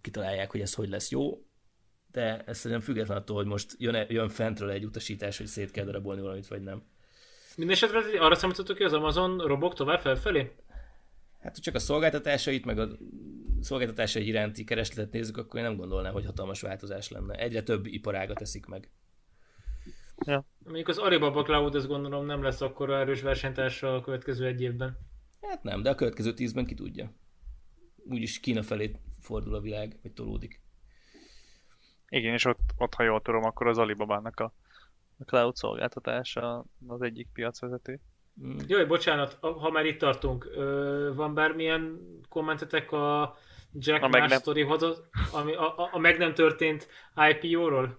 kitalálják, 0.00 0.50
hogy 0.50 0.60
ez 0.60 0.74
hogy 0.74 0.88
lesz 0.88 1.10
jó, 1.10 1.44
de 2.14 2.42
ez 2.46 2.58
szerintem 2.58 2.86
független 2.86 3.16
attól, 3.16 3.36
hogy 3.36 3.46
most 3.46 3.74
jön, 3.78 4.06
jön 4.08 4.28
fentről 4.28 4.70
egy 4.70 4.84
utasítás, 4.84 5.38
hogy 5.38 5.46
szét 5.46 5.70
kell 5.70 5.84
darabolni 5.84 6.20
valamit, 6.20 6.46
vagy 6.46 6.62
nem. 6.62 6.82
Mindenesetre 7.56 8.20
arra 8.20 8.34
számítottok, 8.34 8.76
hogy 8.76 8.86
az 8.86 8.92
Amazon 8.92 9.38
robog 9.38 9.74
tovább 9.74 10.00
felfelé? 10.00 10.52
Hát, 11.40 11.62
csak 11.62 11.74
a 11.74 11.78
szolgáltatásait, 11.78 12.64
meg 12.64 12.78
a 12.78 12.88
szolgáltatásai 13.60 14.26
iránti 14.26 14.64
keresletet 14.64 15.12
nézzük, 15.12 15.36
akkor 15.36 15.60
én 15.60 15.66
nem 15.66 15.76
gondolnám, 15.76 16.12
hogy 16.12 16.24
hatalmas 16.24 16.60
változás 16.60 17.08
lenne. 17.08 17.34
Egyre 17.34 17.62
több 17.62 17.86
iparágat 17.86 18.38
teszik 18.38 18.66
meg. 18.66 18.90
Mondjuk 20.64 20.88
az 20.88 20.98
Alibaba 20.98 21.42
Cloud, 21.42 21.74
ezt 21.74 21.86
gondolom 21.86 22.26
nem 22.26 22.42
lesz 22.42 22.60
akkor 22.60 22.90
erős 22.90 23.20
versenytársa 23.22 23.94
a 23.94 24.00
következő 24.00 24.46
egy 24.46 24.60
évben. 24.60 24.98
Hát 25.40 25.62
nem, 25.62 25.82
de 25.82 25.90
a 25.90 25.94
következő 25.94 26.34
tízben 26.34 26.66
ki 26.66 26.74
tudja. 26.74 27.12
Úgyis 28.04 28.40
Kína 28.40 28.62
felé 28.62 28.96
fordul 29.20 29.54
a 29.54 29.60
világ, 29.60 29.98
vagy 30.02 30.12
tolódik. 30.12 30.63
Igen, 32.14 32.32
és 32.32 32.44
ott, 32.44 32.60
ott 32.78 32.94
ha 32.94 33.02
jól 33.02 33.20
tudom, 33.22 33.44
akkor 33.44 33.66
az 33.66 33.78
Alibabának 33.78 34.40
a, 34.40 34.52
a 35.18 35.24
cloud 35.24 35.56
szolgáltatása 35.56 36.64
az 36.86 37.02
egyik 37.02 37.28
piacvezető. 37.32 38.00
Mm. 38.44 38.56
Jaj, 38.66 38.84
bocsánat, 38.86 39.36
a- 39.40 39.52
ha 39.52 39.70
már 39.70 39.86
itt 39.86 39.98
tartunk, 39.98 40.48
van 41.14 41.34
bármilyen 41.34 42.00
kommentetek 42.28 42.92
a 42.92 43.36
Jack 43.72 44.02
A 44.02 44.08
meg 44.08 44.20
más 44.20 44.30
nem- 44.30 44.38
sztorihoz, 44.38 44.82
ami 45.32 45.54
a, 45.54 45.78
a, 45.78 45.88
a 45.92 45.98
meg 45.98 46.18
nem 46.18 46.34
történt 46.34 46.88
IPO-ról? 47.30 47.98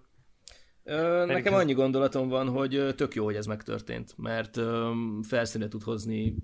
Ö, 0.84 1.25
nekem 1.25 1.53
annyi 1.53 1.74
gondolatom 1.74 2.27
van, 2.29 2.50
hogy 2.50 2.93
tök 2.95 3.13
jó, 3.13 3.24
hogy 3.24 3.36
ez 3.36 3.45
megtörtént, 3.45 4.17
mert 4.17 4.57
ö, 4.57 4.91
felszíne 5.27 5.67
tud 5.67 5.84
hozni 5.84 6.36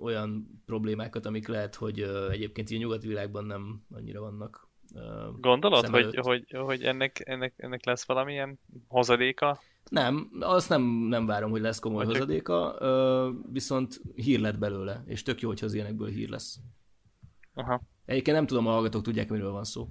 olyan 0.00 0.60
problémákat, 0.66 1.26
amik 1.26 1.48
lehet, 1.48 1.74
hogy 1.74 2.00
egyébként 2.30 2.70
ilyen 2.70 2.82
nyugati 2.82 3.06
világban 3.08 3.44
nem 3.44 3.82
annyira 3.94 4.20
vannak. 4.20 4.68
Gondolod, 5.40 5.86
hogy, 5.86 6.16
hogy, 6.16 6.44
hogy 6.50 6.82
ennek, 6.82 7.22
ennek, 7.24 7.54
ennek 7.56 7.84
lesz 7.84 8.04
valamilyen 8.06 8.58
hozadéka? 8.88 9.60
Nem, 9.90 10.30
azt 10.40 10.68
nem, 10.68 10.82
nem 10.82 11.26
várom, 11.26 11.50
hogy 11.50 11.60
lesz 11.60 11.78
komoly 11.78 12.04
csak- 12.04 12.12
hozadéka, 12.12 12.76
ö, 12.78 13.30
viszont 13.52 14.00
hír 14.14 14.40
lett 14.40 14.58
belőle, 14.58 15.02
és 15.06 15.22
tök 15.22 15.40
jó, 15.40 15.48
hogyha 15.48 15.66
az 15.66 15.74
ilyenekből 15.74 16.08
hír 16.08 16.28
lesz. 16.28 16.58
Aha. 17.54 17.82
Egyébként 18.04 18.36
nem 18.36 18.46
tudom, 18.46 18.66
a 18.66 18.70
hallgatók 18.70 19.02
tudják, 19.02 19.28
miről 19.28 19.50
van 19.52 19.64
szó. 19.64 19.88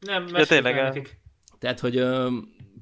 Nem, 0.00 0.26
Ja, 0.26 0.46
tényleg, 0.46 0.74
nekik. 0.74 1.20
Tehát, 1.58 1.80
hogy 1.80 1.96
ö, 1.96 2.28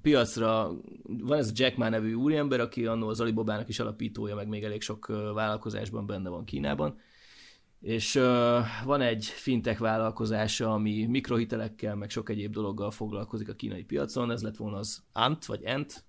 piacra 0.02 0.70
van 1.02 1.38
ez 1.38 1.48
a 1.48 1.52
Jack 1.54 1.76
Ma 1.76 1.88
nevű 1.88 2.14
úriember, 2.14 2.60
aki 2.60 2.86
annó 2.86 3.08
az 3.08 3.20
Alibabának 3.20 3.68
is 3.68 3.80
alapítója, 3.80 4.34
meg 4.34 4.48
még 4.48 4.64
elég 4.64 4.82
sok 4.82 5.06
vállalkozásban 5.34 6.06
benne 6.06 6.28
van 6.28 6.44
Kínában. 6.44 6.98
És 7.80 8.20
van 8.84 9.00
egy 9.00 9.24
fintech 9.24 9.80
vállalkozása, 9.80 10.72
ami 10.72 11.06
mikrohitelekkel, 11.06 11.94
meg 11.94 12.10
sok 12.10 12.30
egyéb 12.30 12.52
dologgal 12.52 12.90
foglalkozik 12.90 13.48
a 13.48 13.54
kínai 13.54 13.84
piacon. 13.84 14.30
Ez 14.30 14.42
lett 14.42 14.56
volna 14.56 14.76
az 14.76 15.02
Ant, 15.12 15.44
vagy 15.44 15.64
Ant, 15.66 16.04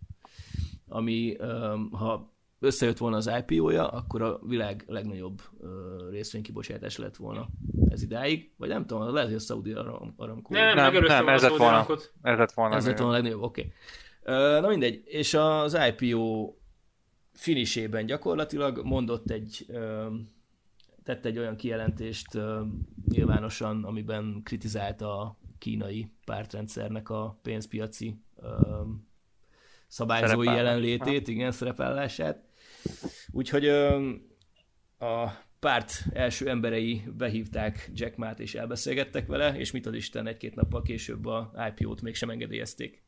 ami 0.88 1.36
ha 1.91 2.33
összejött 2.59 2.97
volna 2.97 3.17
az 3.17 3.31
IPO-ja, 3.39 3.88
akkor 3.88 4.21
a 4.21 4.39
világ 4.45 4.83
legnagyobb 4.88 5.41
ö, 5.59 5.67
részvénykibocsátás 6.09 6.97
lett 6.97 7.15
volna 7.15 7.47
ez 7.89 8.01
idáig. 8.01 8.51
Vagy 8.57 8.69
nem 8.69 8.86
tudom, 8.86 9.13
lehet, 9.13 9.27
hogy 9.29 9.38
a 9.38 9.39
Saudi 9.39 9.71
Aram- 9.71 10.13
Aramco. 10.19 10.53
Nem, 10.53 10.75
Nem, 10.75 10.93
nem, 10.93 11.27
ez 11.27 11.43
a 11.43 11.50
lett 11.50 11.57
volna. 11.57 11.88
Ez 12.21 12.38
lett 12.38 12.51
volna. 12.51 12.75
Ez 12.75 12.86
lett 12.86 13.00
a- 13.00 13.01
volna 13.01 13.13
a 13.13 13.15
legnagyobb, 13.21 13.41
oké. 13.43 13.71
Okay. 14.24 14.59
Na 14.59 14.67
mindegy, 14.67 15.01
és 15.05 15.33
az 15.33 15.77
IPO 15.88 16.53
finisében 17.33 18.05
gyakorlatilag 18.05 18.81
mondott 18.83 19.31
egy, 19.31 19.65
tett 21.07 21.25
egy 21.25 21.37
olyan 21.37 21.55
kijelentést 21.55 22.35
ö, 22.35 22.61
nyilvánosan, 23.09 23.83
amiben 23.83 24.41
kritizálta 24.43 25.19
a 25.19 25.37
kínai 25.57 26.11
pártrendszernek 26.25 27.09
a 27.09 27.39
pénzpiaci 27.41 28.21
ö, 28.35 28.81
szabályzói 29.87 30.29
Szerepállás. 30.29 30.55
jelenlétét, 30.55 31.27
igen, 31.27 31.51
szerepállását. 31.51 32.43
Úgyhogy 33.31 33.67
a 34.99 35.31
párt 35.59 35.91
első 36.13 36.49
emberei 36.49 37.03
behívták 37.17 37.91
Jack 37.93 38.15
Ma-t 38.15 38.39
és 38.39 38.55
elbeszélgettek 38.55 39.27
vele, 39.27 39.57
és 39.57 39.71
mit 39.71 39.85
ad 39.85 39.95
Isten, 39.95 40.27
egy-két 40.27 40.55
nappal 40.55 40.81
később 40.81 41.25
a 41.25 41.51
IPO-t 41.69 42.01
mégsem 42.01 42.29
engedélyezték. 42.29 43.03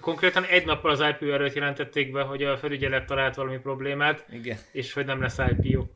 Konkrétan 0.00 0.44
egy 0.44 0.64
nappal 0.64 0.90
az 0.90 1.00
IPO 1.00 1.32
előtt 1.32 1.54
jelentették 1.54 2.12
be, 2.12 2.22
hogy 2.22 2.42
a 2.42 2.56
felügyelet 2.56 3.06
talált 3.06 3.34
valami 3.34 3.58
problémát, 3.58 4.26
Igen. 4.30 4.58
és 4.72 4.92
hogy 4.92 5.04
nem 5.04 5.20
lesz 5.20 5.38
IPO. 5.38 5.86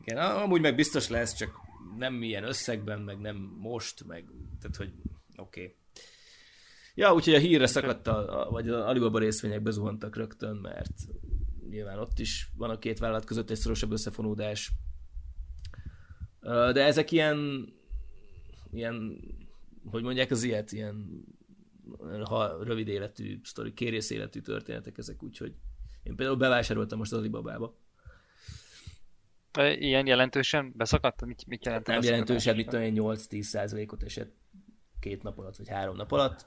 Igen, 0.00 0.18
amúgy 0.18 0.60
meg 0.60 0.74
biztos 0.74 1.08
lesz, 1.08 1.34
csak 1.34 1.60
nem 1.96 2.22
ilyen 2.22 2.44
összegben, 2.44 3.00
meg 3.00 3.18
nem 3.18 3.36
most, 3.58 4.04
meg, 4.06 4.24
tehát 4.60 4.76
hogy 4.76 4.92
oké. 5.36 5.62
Okay. 5.62 5.74
Ja, 6.94 7.14
úgyhogy 7.14 7.34
a 7.34 7.38
hírre 7.38 7.66
szakadt, 7.66 8.06
a, 8.06 8.48
vagy 8.50 8.68
az 8.68 8.84
Alibaba 8.84 9.18
részvények 9.18 9.62
bezuhantak 9.62 10.16
rögtön, 10.16 10.56
mert 10.56 10.92
nyilván 11.68 11.98
ott 11.98 12.18
is 12.18 12.50
van 12.56 12.70
a 12.70 12.78
két 12.78 12.98
vállalat 12.98 13.24
között 13.24 13.50
egy 13.50 13.56
szorosabb 13.56 13.92
összefonódás. 13.92 14.72
De 16.40 16.84
ezek 16.84 17.10
ilyen, 17.10 17.68
ilyen, 18.72 19.20
hogy 19.84 20.02
mondják 20.02 20.30
az 20.30 20.42
ilyet, 20.42 20.72
ilyen 20.72 21.24
ha 22.24 22.62
rövid 22.62 22.88
életű 22.88 23.40
sztori, 23.42 23.72
kérész 23.72 24.10
életű 24.10 24.40
történetek 24.40 24.98
ezek, 24.98 25.22
úgyhogy 25.22 25.54
én 26.02 26.16
például 26.16 26.38
bevásároltam 26.38 26.98
most 26.98 27.12
az 27.12 27.18
Alibabába. 27.18 27.76
Ilyen 29.58 30.06
jelentősen 30.06 30.72
beszakadt? 30.76 31.24
Mit, 31.24 31.46
mit 31.46 31.64
jelent? 31.64 31.88
a 31.88 31.92
Nem 31.92 32.02
jelentős, 32.02 32.44
hát 32.44 32.56
mit 32.56 32.68
tudom 32.68 32.84
én, 32.84 32.94
8-10 32.96 33.40
százalékot 33.40 34.02
esett 34.02 34.34
két 35.00 35.22
nap 35.22 35.38
alatt, 35.38 35.56
vagy 35.56 35.68
három 35.68 35.96
nap 35.96 36.12
alatt. 36.12 36.46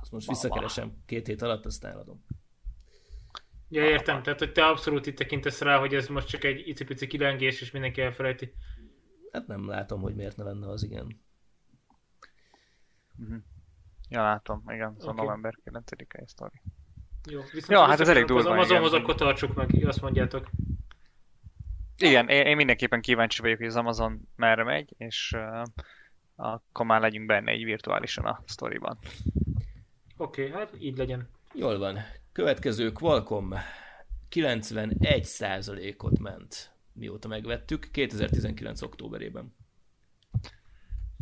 Azt 0.00 0.12
most 0.12 0.28
visszakeresem 0.28 0.92
két 1.06 1.26
hét 1.26 1.42
alatt, 1.42 1.66
aztán 1.66 1.92
eladom. 1.92 2.24
Ja, 3.68 3.84
értem, 3.84 4.22
tehát 4.22 4.38
hogy 4.38 4.52
te 4.52 4.66
abszolút 4.66 5.06
itt 5.06 5.16
tekintesz 5.16 5.60
rá, 5.60 5.78
hogy 5.78 5.94
ez 5.94 6.08
most 6.08 6.28
csak 6.28 6.44
egy 6.44 6.68
icipici 6.68 7.06
kilengés, 7.06 7.60
és 7.60 7.70
mindenki 7.70 8.00
elfelejti. 8.00 8.52
Hát 9.32 9.46
nem 9.46 9.68
látom, 9.68 10.00
hogy 10.00 10.14
miért 10.14 10.36
ne 10.36 10.44
lenne 10.44 10.68
az, 10.68 10.82
igen. 10.82 11.20
Ja, 14.08 14.22
látom, 14.22 14.62
igen, 14.68 14.94
ez 14.98 15.04
a 15.04 15.08
Oké. 15.08 15.20
november 15.20 15.54
9-e 15.64 16.26
sztori. 16.26 16.62
Jó, 17.30 17.40
viszont 17.40 17.70
Ja, 17.70 17.86
hát 17.86 18.00
ez 18.00 18.08
elég 18.08 18.24
durva, 18.24 18.40
Az 18.40 18.46
Amazonhoz 18.46 18.92
akkor 18.92 19.14
tartsuk 19.14 19.54
meg, 19.54 19.84
azt 19.86 20.00
mondjátok. 20.00 20.50
Igen, 22.02 22.28
én, 22.28 22.46
én 22.46 22.56
mindenképpen 22.56 23.00
kíváncsi 23.00 23.42
vagyok, 23.42 23.58
hogy 23.58 23.66
az 23.66 23.76
Amazon 23.76 24.28
merre 24.36 24.64
megy, 24.64 24.94
és 24.96 25.36
uh, 25.36 25.62
akkor 26.36 26.86
már 26.86 27.00
legyünk 27.00 27.26
benne 27.26 27.54
így 27.54 27.64
virtuálisan 27.64 28.24
a 28.24 28.42
sztoriban. 28.46 28.98
Oké, 30.16 30.46
okay, 30.46 30.58
hát 30.58 30.72
így 30.78 30.96
legyen. 30.96 31.28
Jól 31.54 31.78
van. 31.78 31.98
Következő 32.32 32.92
Qualcomm 32.92 33.52
91%-ot 34.30 36.18
ment, 36.18 36.74
mióta 36.92 37.28
megvettük, 37.28 37.88
2019. 37.92 38.82
októberében. 38.82 39.54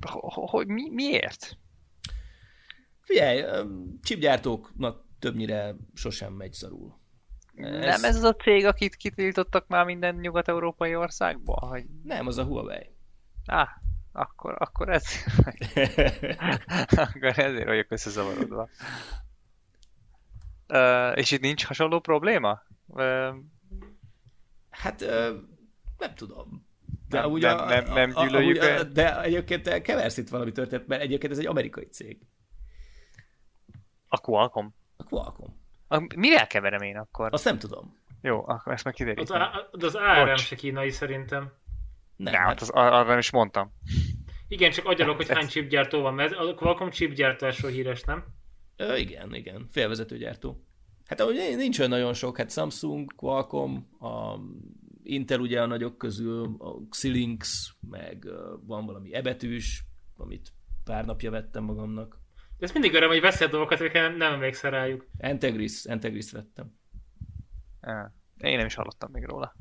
Ho- 0.07 0.33
ho- 0.33 0.51
Hogy 0.51 0.67
mi, 0.67 0.91
miért? 0.91 1.59
Figyelj, 3.01 3.41
öm, 3.41 3.99
chipgyártóknak 4.03 5.05
többnyire 5.19 5.77
sosem 5.95 6.33
megy 6.33 6.53
szarul. 6.53 6.98
Ez... 7.65 8.01
Nem 8.01 8.05
ez 8.05 8.17
az 8.17 8.23
a 8.23 8.35
cég, 8.35 8.67
akit 8.67 8.97
kitiltottak 8.97 9.67
már 9.69 9.85
minden 9.85 10.15
nyugat-európai 10.15 10.95
országba? 10.97 11.67
Hogy... 11.67 11.85
Nem, 12.05 12.27
az 12.27 12.39
a 12.39 12.45
Huawei. 12.45 12.91
Á, 13.47 13.69
akkor, 14.13 14.55
akkor 14.59 14.89
ez... 14.89 15.05
akkor 17.05 17.39
ezért 17.39 17.65
vagyok 17.65 17.91
összezavarodva. 17.91 18.69
Uh, 20.69 21.19
és 21.19 21.31
itt 21.31 21.41
nincs 21.41 21.65
hasonló 21.65 22.01
probléma? 22.01 22.63
Uh, 22.87 23.35
Hát 24.71 25.01
ö, 25.01 25.37
nem 25.99 26.15
tudom. 26.15 26.67
De 27.09 27.17
Nem- 27.17 27.25
amúgy 27.27 27.43
nem- 27.43 27.67
nem- 27.67 27.93
nem 27.93 28.11
gyűlöljük 28.13 28.63
amúgy, 28.63 28.71
el. 28.71 28.85
De 28.85 29.23
egyébként 29.23 29.83
keversz 29.83 30.17
itt 30.17 30.29
valami 30.29 30.53
történet, 30.53 30.87
mert 30.87 31.03
egyébként 31.03 31.33
ez 31.33 31.39
egy 31.39 31.47
amerikai 31.47 31.85
cég. 31.85 32.19
a 34.09 34.19
Qualcomm. 34.19 34.67
A 34.97 35.05
Qualcomm. 35.05 35.53
A, 35.89 36.07
mivel 36.17 36.47
keverem 36.47 36.83
én 36.83 36.97
akkor? 36.97 37.29
Azt 37.33 37.45
nem 37.45 37.59
tudom. 37.59 37.97
Jó, 38.23 38.49
akkor 38.49 38.73
ezt 38.73 38.85
meg 38.85 38.93
Az, 38.93 38.99
kiderítem. 38.99 39.41
á- 39.41 39.69
az 39.71 39.95
ARM 39.95 40.29
Bocs. 40.29 40.41
se 40.41 40.57
kínai 40.57 40.91
szerintem. 40.91 41.53
Nem, 42.17 42.33
Nem, 42.33 42.43
hát 42.43 42.61
az, 42.61 42.71
arra 42.71 43.03
nem 43.05 43.19
is 43.19 43.31
mondtam. 43.31 43.73
Igen, 44.49 44.71
csak 44.71 44.87
agyalok, 44.87 45.17
hogy 45.17 45.29
Ez- 45.29 45.37
hány 45.37 45.47
chipgyártó 45.47 46.01
van, 46.01 46.15
mert 46.15 46.33
a 46.33 46.55
Qualcomm 46.55 46.89
chipgyártásról 46.91 47.71
híres, 47.71 48.03
nem? 48.03 48.25
Ö, 48.77 48.97
igen, 48.97 49.35
igen. 49.35 49.67
Félvezetőgyártó. 49.71 50.65
Hát 51.07 51.21
amúgy 51.21 51.55
nincs 51.57 51.79
olyan 51.79 51.91
nagyon 51.91 52.15
sok, 52.15 52.37
hát 52.37 52.51
Samsung, 52.53 53.15
Qualcomm, 53.15 53.77
a 54.01 54.39
Intel 55.03 55.41
ugye 55.41 55.63
a 55.63 55.67
nagyok 55.67 55.99
közül, 55.99 56.57
a 56.59 56.89
Xilinx, 56.91 57.71
meg 57.91 58.27
van 58.67 58.87
valami 58.87 59.15
ebetűs, 59.15 59.85
amit 60.17 60.53
pár 60.85 61.05
napja 61.05 61.31
vettem 61.31 61.65
magamnak. 61.65 62.18
De 62.59 62.67
ez 62.67 62.73
mindig 62.73 62.95
öröm, 62.95 63.09
hogy 63.09 63.21
veszed 63.21 63.51
dolgokat, 63.51 63.81
amiket 63.81 64.03
nem, 64.09 64.17
nem 64.17 64.33
emlékszel 64.33 64.71
rájuk. 64.71 65.07
Entegris, 65.19 65.85
Entegris 65.85 66.31
vettem. 66.31 66.77
Én 68.37 68.57
nem 68.57 68.67
is 68.67 68.75
hallottam 68.75 69.11
még 69.13 69.25
róla. 69.25 69.55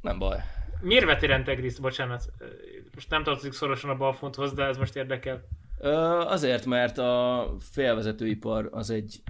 Nem 0.00 0.18
baj. 0.18 0.38
Miért 0.80 1.04
vettél 1.04 1.32
Entegris? 1.32 1.78
Bocsánat. 1.78 2.32
Most 2.94 3.10
nem 3.10 3.22
tartozik 3.22 3.52
szorosan 3.52 3.90
a 3.90 3.96
balfonthoz, 3.96 4.52
de 4.52 4.64
ez 4.64 4.76
most 4.76 4.96
érdekel. 4.96 5.44
Ö, 5.78 5.90
azért, 6.20 6.66
mert 6.66 6.98
a 6.98 7.46
félvezetőipar 7.58 8.68
az 8.72 8.90
egy 8.90 9.22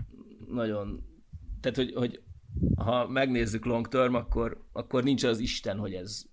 nagyon... 0.46 1.04
Tehát, 1.60 1.76
hogy, 1.76 1.92
hogy 1.94 2.22
ha 2.76 3.08
megnézzük 3.08 3.64
long 3.64 3.88
term, 3.88 4.14
akkor, 4.14 4.64
akkor 4.72 5.02
nincs 5.02 5.24
az 5.24 5.38
Isten, 5.38 5.78
hogy 5.78 5.94
ez, 5.94 6.24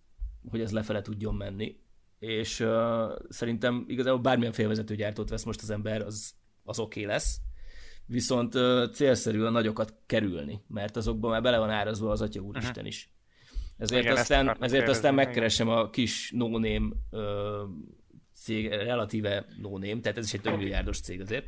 hogy 0.50 0.62
ez 0.62 0.72
lefele 0.72 1.01
tudjon 1.01 1.36
menni. 1.36 1.79
És 2.20 2.60
uh, 2.60 3.12
szerintem 3.29 3.86
igazából 3.88 4.22
bármilyen 4.22 4.51
félvezetőgyártót 4.51 5.29
vesz 5.29 5.44
most 5.44 5.62
az 5.62 5.70
ember, 5.70 6.01
az, 6.01 6.36
az 6.67 6.79
oké 6.79 7.01
okay 7.01 7.13
lesz. 7.13 7.38
Viszont 8.05 8.53
célszerű 8.93 9.41
a 9.43 9.50
nagyokat 9.50 9.93
kerülni, 10.05 10.62
mert 10.67 10.95
azokban 10.95 11.31
már 11.31 11.41
bele 11.41 11.57
van 11.57 11.69
árazva 11.69 12.12
az 12.12 12.21
Atya 12.21 12.41
Úristen 12.41 12.86
is. 12.86 13.10
Ezért, 13.77 14.03
Igen, 14.03 14.15
aztán, 14.15 14.47
ezért 14.60 14.88
aztán 14.88 14.88
kérdezni, 14.88 15.10
megkeresem 15.12 15.69
a 15.69 15.89
kis 15.89 16.32
no-name 16.32 16.89
cég, 18.34 18.67
relatíve 18.67 19.45
no-name, 19.62 19.99
tehát 20.01 20.17
ez 20.17 20.25
is 20.25 20.34
egy 20.34 20.41
több 20.41 20.58
milliárdos 20.58 20.99
cég 20.99 21.21
azért. 21.21 21.45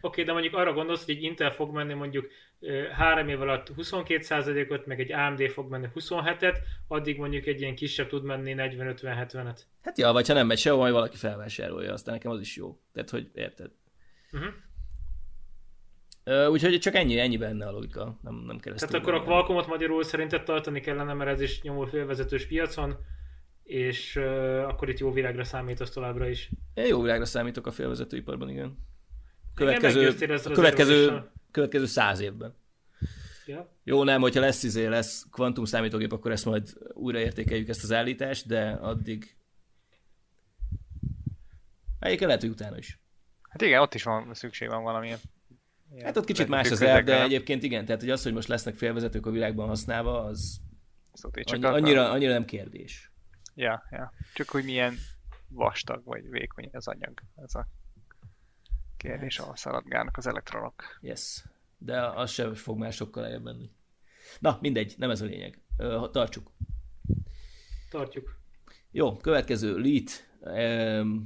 Oké, 0.00 0.22
de 0.22 0.32
mondjuk 0.32 0.54
arra 0.54 0.72
gondolsz, 0.72 1.04
hogy 1.04 1.14
egy 1.14 1.22
Intel 1.22 1.50
fog 1.50 1.74
menni 1.74 1.94
mondjuk 1.94 2.28
három 2.92 3.28
év 3.28 3.40
alatt 3.40 3.72
22%-ot, 3.76 4.86
meg 4.86 5.00
egy 5.00 5.12
AMD 5.12 5.42
fog 5.42 5.70
menni 5.70 5.86
27-et, 5.94 6.56
addig 6.88 7.18
mondjuk 7.18 7.46
egy 7.46 7.60
ilyen 7.60 7.74
kisebb 7.74 8.08
tud 8.08 8.24
menni 8.24 8.54
40-50-70-et. 8.56 9.58
Hát 9.82 9.98
ja, 9.98 10.12
vagy 10.12 10.26
ha 10.26 10.34
nem 10.34 10.46
megy 10.46 10.58
sehol, 10.58 10.78
majd 10.78 10.92
valaki 10.92 11.16
felvásárolja, 11.16 11.92
aztán 11.92 12.14
nekem 12.14 12.30
az 12.30 12.40
is 12.40 12.56
jó. 12.56 12.78
Tehát, 12.92 13.10
hogy 13.10 13.30
érted? 13.34 13.70
Uh-huh. 14.32 14.52
Úgyhogy 16.50 16.78
csak 16.78 16.94
ennyi, 16.94 17.18
ennyi 17.18 17.36
benne 17.36 17.66
a 17.66 17.70
logika. 17.70 18.18
Nem, 18.22 18.34
nem 18.34 18.58
kell 18.58 18.74
ezt 18.74 18.86
Tehát 18.86 19.02
akkor 19.02 19.14
a. 19.14 19.22
Qualcommot 19.22 19.66
magyarul 19.66 20.04
szerinted 20.04 20.42
tartani 20.42 20.80
kellene, 20.80 21.12
mert 21.12 21.30
ez 21.30 21.40
is 21.40 21.62
nyomul 21.62 21.86
félvezetős 21.86 22.46
piacon, 22.46 22.96
és 23.62 24.16
uh, 24.16 24.24
akkor 24.68 24.88
itt 24.88 24.98
jó 24.98 25.12
világra 25.12 25.44
számítasz 25.44 25.90
továbbra 25.90 26.28
is. 26.28 26.50
Én 26.74 26.86
jó 26.86 27.00
világra 27.02 27.24
számítok 27.24 27.66
a 27.66 27.70
félvezetőiparban, 27.70 28.48
igen. 28.48 28.64
Igen, 28.64 28.76
Következő, 29.54 30.28
a 30.28 30.32
az 30.32 30.42
következő, 30.52 31.30
következő 31.50 31.86
száz 31.86 32.20
évben. 32.20 32.54
Ja. 33.46 33.72
Jó, 33.84 34.04
nem, 34.04 34.20
hogyha 34.20 34.40
lesz 34.40 34.62
izé, 34.62 34.86
lesz 34.86 35.26
kvantum 35.30 35.64
számítógép, 35.64 36.12
akkor 36.12 36.30
ezt 36.30 36.44
majd 36.44 36.68
újraértékeljük 36.92 37.68
ezt 37.68 37.82
az 37.82 37.92
állítást, 37.92 38.46
de 38.46 38.70
addig... 38.70 39.36
Egyébként 41.98 42.26
lehet, 42.26 42.40
hogy 42.40 42.50
utána 42.50 42.78
is. 42.78 43.00
Hát 43.48 43.62
igen, 43.62 43.80
ott 43.80 43.94
is 43.94 44.02
van 44.02 44.34
szükség 44.34 44.68
van 44.68 44.82
valamilyen. 44.82 45.18
ilyen 45.92 46.04
Hát 46.04 46.16
ott 46.16 46.24
kicsit 46.24 46.48
más 46.48 46.70
az 46.70 46.82
elv, 46.82 47.04
de 47.04 47.22
egyébként 47.22 47.62
igen, 47.62 47.84
tehát 47.84 48.00
hogy 48.00 48.10
az, 48.10 48.22
hogy 48.22 48.32
most 48.32 48.48
lesznek 48.48 48.74
félvezetők 48.74 49.26
a 49.26 49.30
világban 49.30 49.68
használva, 49.68 50.24
az 50.24 50.60
Szóval 51.12 51.42
annyi, 51.52 51.64
annyira, 51.64 52.10
annyira 52.10 52.32
nem 52.32 52.44
kérdés. 52.44 53.12
Ja, 53.54 53.82
ja. 53.90 54.12
Csak 54.34 54.48
hogy 54.48 54.64
milyen 54.64 54.94
vastag 55.48 56.04
vagy 56.04 56.30
vékony 56.30 56.68
az 56.72 56.88
anyag. 56.88 57.22
Ez 57.36 57.54
a 57.54 57.68
kérdés, 58.96 59.36
Hát. 59.36 59.44
ahol 59.44 59.56
szaladgálnak 59.56 60.16
az 60.16 60.26
elektronok. 60.26 60.98
Yes. 61.00 61.44
De 61.78 62.06
az 62.06 62.30
sem 62.30 62.54
fog 62.54 62.78
már 62.78 62.92
sokkal 62.92 63.24
eljebb 63.24 63.42
menni. 63.42 63.70
Na, 64.38 64.58
mindegy, 64.60 64.94
nem 64.98 65.10
ez 65.10 65.20
a 65.20 65.24
lényeg. 65.24 65.62
Tartsuk. 66.10 66.50
Tartjuk. 67.90 68.40
Jó, 68.90 69.16
következő 69.16 69.76
lit. 69.76 70.27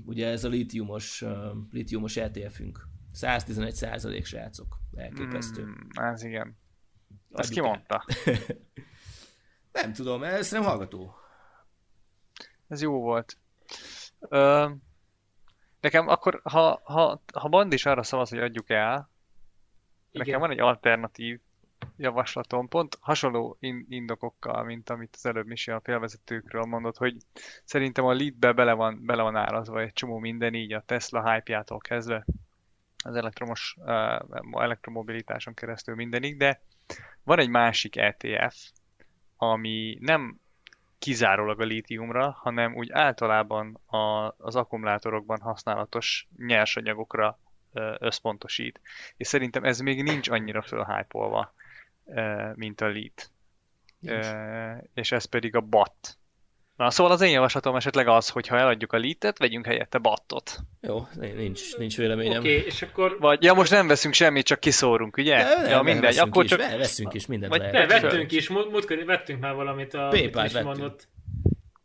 Ugye 0.04 0.28
ez 0.28 0.44
a 0.44 0.48
litiumos, 0.48 1.22
um, 1.22 1.68
litiumos 1.70 2.16
ETF-ünk. 2.16 2.88
111 3.12 3.74
százalék 3.74 4.24
srácok. 4.24 4.78
Elképesztő. 4.94 5.64
Mm. 5.64 6.04
Ez 6.04 6.22
igen. 6.22 6.56
Ezt 7.32 7.50
Adjuk 7.50 7.64
ki 7.64 7.70
mondta? 7.70 8.04
Nem 9.72 9.92
tudom, 9.92 10.22
ez 10.22 10.50
nem 10.50 10.62
hallgató. 10.62 11.14
Ez 12.68 12.82
jó 12.82 13.00
volt. 13.00 13.38
Ö, 14.18 14.70
nekem 15.80 16.08
akkor, 16.08 16.40
ha, 16.44 16.80
ha, 16.84 17.22
ha 17.34 17.48
Band 17.48 17.72
is 17.72 17.86
arra 17.86 18.02
szavaz, 18.02 18.28
hogy 18.28 18.38
adjuk 18.38 18.70
el, 18.70 19.10
Igen. 20.10 20.26
nekem 20.26 20.40
van 20.40 20.50
egy 20.50 20.60
alternatív 20.60 21.40
javaslatom, 22.02 22.68
pont 22.68 22.98
hasonló 23.00 23.56
in- 23.60 23.86
indokokkal, 23.88 24.64
mint 24.64 24.90
amit 24.90 25.14
az 25.14 25.26
előbb 25.26 25.46
Misi 25.46 25.70
a 25.70 25.80
félvezetőkről 25.84 26.62
mondott, 26.62 26.96
hogy 26.96 27.16
szerintem 27.64 28.04
a 28.04 28.12
leadbe 28.12 28.52
bele 28.52 28.72
van, 28.72 29.00
bele 29.04 29.22
van 29.22 29.36
árazva 29.36 29.80
egy 29.80 29.92
csomó 29.92 30.18
minden, 30.18 30.54
így 30.54 30.72
a 30.72 30.82
Tesla 30.86 31.32
hype-jától 31.32 31.78
kezdve 31.78 32.24
az 33.04 33.14
elektromos 33.14 33.76
uh, 33.78 34.62
elektromobilitáson 34.62 35.54
keresztül 35.54 35.94
mindenig, 35.94 36.36
de 36.36 36.60
van 37.22 37.38
egy 37.38 37.48
másik 37.48 37.96
ETF, 37.96 38.56
ami 39.36 39.96
nem 40.00 40.40
kizárólag 40.98 41.60
a 41.60 41.64
lítiumra, 41.64 42.30
hanem 42.40 42.74
úgy 42.74 42.90
általában 42.92 43.74
a, 43.86 44.34
az 44.38 44.56
akkumulátorokban 44.56 45.40
használatos 45.40 46.28
nyersanyagokra 46.36 47.38
ö, 47.72 47.94
összpontosít. 47.98 48.80
És 49.16 49.26
szerintem 49.26 49.64
ez 49.64 49.80
még 49.80 50.02
nincs 50.02 50.28
annyira 50.28 50.62
fölhájpolva, 50.62 51.54
mint 52.54 52.80
a. 52.80 52.88
Nincs. 53.98 54.26
Ö, 54.26 54.72
és 54.94 55.12
ez 55.12 55.24
pedig 55.24 55.56
a 55.56 55.60
BAT. 55.60 56.16
Na, 56.76 56.90
szóval 56.90 57.12
az 57.12 57.20
én 57.20 57.30
javaslatom 57.30 57.76
esetleg 57.76 58.08
az, 58.08 58.28
hogy 58.28 58.46
ha 58.46 58.56
eladjuk 58.56 58.92
a 58.92 58.96
lítet, 58.96 59.38
vegyünk 59.38 59.66
helyette 59.66 59.98
battot. 59.98 60.58
Jó, 60.80 61.06
nincs, 61.14 61.76
nincs 61.76 61.96
véleményem. 61.96 62.38
Oké, 62.38 62.56
okay, 62.56 62.66
és 62.66 62.82
akkor 62.82 63.16
Vagy, 63.20 63.42
ja 63.42 63.54
most 63.54 63.70
nem 63.70 63.86
veszünk 63.86 64.14
semmit, 64.14 64.46
csak 64.46 64.60
kiszórunk, 64.60 65.16
ugye? 65.16 65.36
De 65.36 65.54
nem, 65.56 65.70
ja 65.70 65.82
mindegy, 65.82 66.02
veszünk 66.02 66.26
akkor 66.26 66.44
is, 66.44 66.50
csak... 66.50 66.58
ve- 66.58 66.76
veszünk 66.76 67.14
is, 67.14 67.26
mindent 67.26 67.52
Vagy 67.52 67.60
lehet. 67.60 67.88
ne, 67.88 68.00
vettünk 68.00 68.32
is, 68.32 68.48
múlt, 68.48 68.70
múltkor 68.70 69.04
vettünk 69.04 69.40
már 69.40 69.54
valamit, 69.54 69.94
a, 69.94 70.10
is 70.14 70.30
vettünk. 70.30 70.64
mondott. 70.64 71.08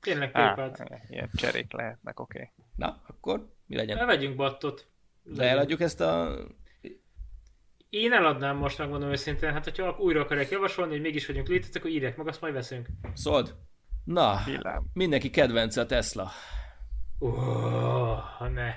Tényleg 0.01 0.31
paypal 0.31 0.71
ilyen 1.09 1.29
cserék 1.35 1.73
lehetnek, 1.73 2.19
oké. 2.19 2.37
Okay. 2.37 2.51
Na, 2.75 3.01
akkor 3.07 3.47
mi 3.65 3.75
legyen? 3.75 3.97
Ne 3.97 4.05
vegyünk 4.05 4.35
battot. 4.35 4.87
De 5.23 5.43
eladjuk 5.43 5.81
ezt 5.81 6.01
a... 6.01 6.37
Én 7.97 8.13
eladnám 8.13 8.57
most, 8.57 8.77
megmondom 8.77 9.09
őszintén, 9.09 9.51
hát 9.53 9.63
hogyha 9.63 9.95
újra 9.99 10.21
akarják 10.21 10.49
javasolni, 10.49 10.91
hogy 10.91 11.01
mégis 11.01 11.25
vagyunk 11.25 11.47
létet, 11.47 11.75
akkor 11.75 11.89
írják 11.89 12.17
meg, 12.17 12.27
azt 12.27 12.41
majd 12.41 12.53
veszünk. 12.53 12.87
Szóld? 13.13 13.55
Na, 14.03 14.41
Villám. 14.45 14.83
mindenki 14.93 15.29
kedvence 15.29 15.81
a 15.81 15.85
Tesla. 15.85 16.31
Oh, 17.19 18.49
ne. 18.53 18.73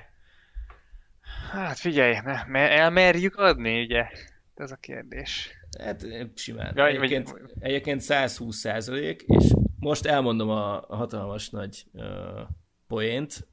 Hát 1.51 1.79
figyelj, 1.79 2.15
me- 2.23 2.47
me- 2.47 2.69
elmerjük 2.71 3.35
adni, 3.35 3.81
ugye? 3.83 4.05
Ez 4.55 4.71
a 4.71 4.75
kérdés. 4.75 5.51
Hát 5.83 6.05
simán. 6.35 6.73
Ja, 6.75 6.87
egyébként, 6.87 7.29
vagy- 7.31 7.51
egyébként 7.59 8.01
120 8.01 8.55
százalék, 8.57 9.21
és 9.21 9.53
most 9.79 10.05
elmondom 10.05 10.49
a, 10.49 10.81
a 10.87 10.95
hatalmas 10.95 11.49
nagy 11.49 11.83
uh, 11.93 12.05
poént. 12.87 13.47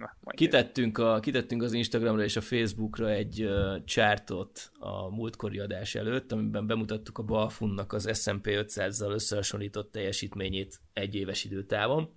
Na. 0.00 0.30
Kitettünk, 0.34 0.98
a, 0.98 1.20
kitettünk 1.20 1.62
az 1.62 1.72
Instagramra 1.72 2.22
és 2.22 2.36
a 2.36 2.40
Facebookra 2.40 3.10
egy 3.10 3.44
uh, 3.44 3.84
csártot 3.84 4.72
a 4.78 5.14
múltkori 5.14 5.58
adás 5.58 5.94
előtt, 5.94 6.32
amiben 6.32 6.66
bemutattuk 6.66 7.18
a 7.18 7.22
Balfunnak 7.22 7.92
az 7.92 8.20
S&P 8.22 8.46
500-zal 8.46 9.10
összehasonlított 9.10 9.92
teljesítményét 9.92 10.80
egy 10.92 11.14
éves 11.14 11.44
időtávon. 11.44 12.10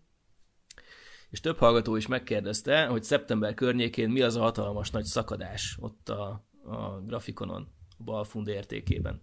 És 1.29 1.39
több 1.39 1.57
hallgató 1.57 1.95
is 1.95 2.07
megkérdezte, 2.07 2.85
hogy 2.85 3.03
szeptember 3.03 3.53
környékén 3.53 4.09
mi 4.09 4.21
az 4.21 4.35
a 4.35 4.41
hatalmas 4.41 4.91
nagy 4.91 5.05
szakadás 5.05 5.77
ott 5.79 6.09
a, 6.09 6.45
a 6.63 7.01
grafikonon, 7.05 7.67
a 7.97 8.03
Balfund 8.03 8.47
értékében. 8.47 9.21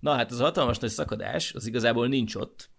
Na 0.00 0.14
hát 0.14 0.30
az 0.30 0.40
a 0.40 0.44
hatalmas 0.44 0.78
nagy 0.78 0.90
szakadás, 0.90 1.52
az 1.54 1.66
igazából 1.66 2.08
nincs 2.08 2.34
ott, 2.34 2.70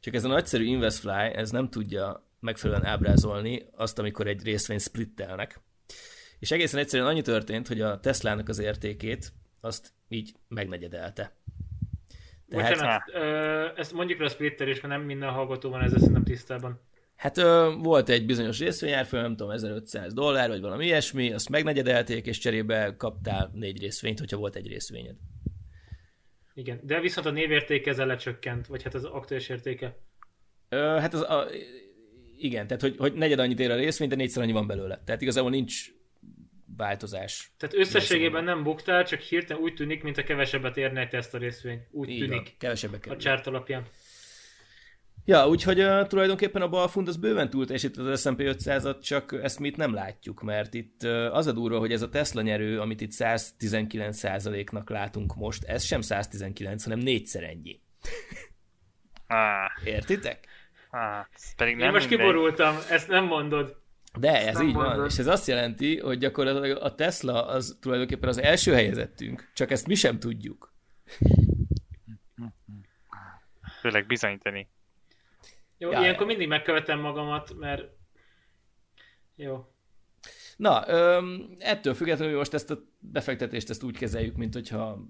csak 0.00 0.14
ez 0.14 0.24
a 0.24 0.28
nagyszerű 0.28 0.64
InvestFly, 0.64 1.32
ez 1.34 1.50
nem 1.50 1.70
tudja 1.70 2.25
megfelelően 2.46 2.86
ábrázolni 2.86 3.66
azt, 3.76 3.98
amikor 3.98 4.26
egy 4.26 4.42
részvény 4.44 4.78
splittelnek. 4.78 5.60
És 6.38 6.50
egészen 6.50 6.80
egyszerűen 6.80 7.08
annyi 7.08 7.22
történt, 7.22 7.68
hogy 7.68 7.80
a 7.80 8.00
Teslának 8.00 8.48
az 8.48 8.58
értékét 8.58 9.32
azt 9.60 9.92
így 10.08 10.34
megnegyedelte. 10.48 11.36
Tehát, 12.48 12.70
Bocsánat, 12.70 13.02
ö, 13.12 13.80
ezt 13.80 13.92
mondjuk 13.92 14.18
le 14.18 14.24
a 14.24 14.28
splitter 14.28 14.68
is, 14.68 14.80
mert 14.80 14.94
nem 14.94 15.02
minden 15.02 15.30
hallgató 15.30 15.70
van 15.70 15.82
ezzel 15.82 15.98
szerintem 15.98 16.24
tisztában. 16.24 16.80
hát 17.16 17.38
ö, 17.38 17.74
volt 17.78 18.08
egy 18.08 18.26
bizonyos 18.26 18.58
részvényárfolyam, 18.58 19.24
nem 19.24 19.36
tudom, 19.36 19.52
1500 19.52 20.12
dollár, 20.12 20.48
vagy 20.48 20.60
valami 20.60 20.84
ilyesmi, 20.84 21.32
azt 21.32 21.48
megnegyedelték, 21.48 22.26
és 22.26 22.38
cserébe 22.38 22.94
kaptál 22.96 23.50
négy 23.54 23.80
részvényt, 23.80 24.18
hogyha 24.18 24.36
volt 24.36 24.56
egy 24.56 24.66
részvényed. 24.66 25.16
Igen, 26.54 26.80
de 26.82 27.00
viszont 27.00 27.26
a 27.26 27.30
névértéke 27.30 27.90
ezzel 27.90 28.06
lecsökkent, 28.06 28.66
vagy 28.66 28.82
hát 28.82 28.94
az 28.94 29.04
aktuális 29.04 29.48
értéke. 29.48 29.96
Ö, 30.68 30.76
hát 30.76 31.14
az 31.14 31.20
a, 31.20 31.46
igen, 32.38 32.66
tehát 32.66 32.82
hogy, 32.82 32.94
hogy 32.98 33.12
negyed 33.12 33.38
annyit 33.38 33.60
ér 33.60 33.70
a 33.70 33.76
részvény, 33.76 34.08
de 34.08 34.16
négyszer 34.16 34.42
annyi 34.42 34.52
van 34.52 34.66
belőle. 34.66 35.02
Tehát 35.04 35.20
igazából 35.20 35.50
nincs 35.50 35.90
változás. 36.76 37.52
Tehát 37.56 37.74
összességében 37.74 38.44
nem 38.44 38.62
buktál, 38.62 39.04
csak 39.04 39.20
hirtelen 39.20 39.62
úgy 39.62 39.74
tűnik, 39.74 40.02
mint 40.02 40.18
a 40.18 40.22
kevesebbet 40.22 40.76
érne 40.76 41.08
teszt 41.08 41.34
a 41.34 41.38
részvény. 41.38 41.80
Úgy 41.90 42.08
Így 42.08 42.18
tűnik 42.18 42.42
van, 42.42 42.54
kevesebbe 42.58 42.96
a 42.96 43.00
kerül. 43.00 43.18
csárt 43.18 43.46
alapján. 43.46 43.84
Ja, 45.24 45.48
úgyhogy 45.48 45.80
uh, 45.80 46.06
tulajdonképpen 46.06 46.62
a 46.62 46.68
balfund 46.68 47.08
az 47.08 47.16
bőven 47.16 47.50
túl 47.50 47.64
teljesít 47.64 47.96
az 47.96 48.20
S&P 48.20 48.38
500-at, 48.38 49.02
csak 49.02 49.32
ezt 49.42 49.58
mi 49.58 49.68
itt 49.68 49.76
nem 49.76 49.94
látjuk, 49.94 50.42
mert 50.42 50.74
itt 50.74 51.02
uh, 51.02 51.36
az 51.36 51.46
a 51.46 51.52
durva, 51.52 51.78
hogy 51.78 51.92
ez 51.92 52.02
a 52.02 52.08
Tesla 52.08 52.42
nyerő, 52.42 52.80
amit 52.80 53.00
itt 53.00 53.12
119%-nak 53.14 54.90
látunk 54.90 55.34
most, 55.34 55.64
ez 55.64 55.84
sem 55.84 56.00
119, 56.00 56.84
hanem 56.84 56.98
négyszer 56.98 57.42
ennyi. 57.42 57.80
Á, 59.26 59.70
Értitek? 59.84 60.46
Á, 60.96 61.28
ez 61.34 61.54
pedig 61.54 61.72
Én 61.72 61.78
nem 61.78 61.92
most 61.92 62.08
mindegy. 62.08 62.26
kiborultam, 62.26 62.76
ezt 62.90 63.08
nem 63.08 63.24
mondod. 63.24 63.76
De 64.18 64.46
ez 64.46 64.54
nem 64.54 64.66
így 64.68 64.74
van, 64.74 64.86
mondod. 64.88 65.10
és 65.10 65.18
ez 65.18 65.26
azt 65.26 65.46
jelenti, 65.46 65.98
hogy 66.00 66.18
gyakorlatilag 66.18 66.82
a 66.82 66.94
Tesla 66.94 67.46
az 67.46 67.78
tulajdonképpen 67.80 68.28
az 68.28 68.38
első 68.38 68.72
helyezettünk, 68.72 69.50
csak 69.54 69.70
ezt 69.70 69.86
mi 69.86 69.94
sem 69.94 70.18
tudjuk. 70.18 70.74
Főleg 73.80 74.06
bizonyítani. 74.06 74.68
Jó, 75.78 75.90
Ja, 75.90 76.00
ilyenkor 76.00 76.26
mindig 76.26 76.48
megkövetem 76.48 77.00
magamat, 77.00 77.54
mert... 77.58 77.84
Jó. 79.36 79.70
Na, 80.56 80.88
öm, 80.88 81.54
ettől 81.58 81.94
függetlenül 81.94 82.36
most 82.36 82.54
ezt 82.54 82.70
a 82.70 82.78
befektetést 82.98 83.70
ezt 83.70 83.82
úgy 83.82 83.98
kezeljük, 83.98 84.36
mint 84.36 84.54
hogyha 84.54 85.06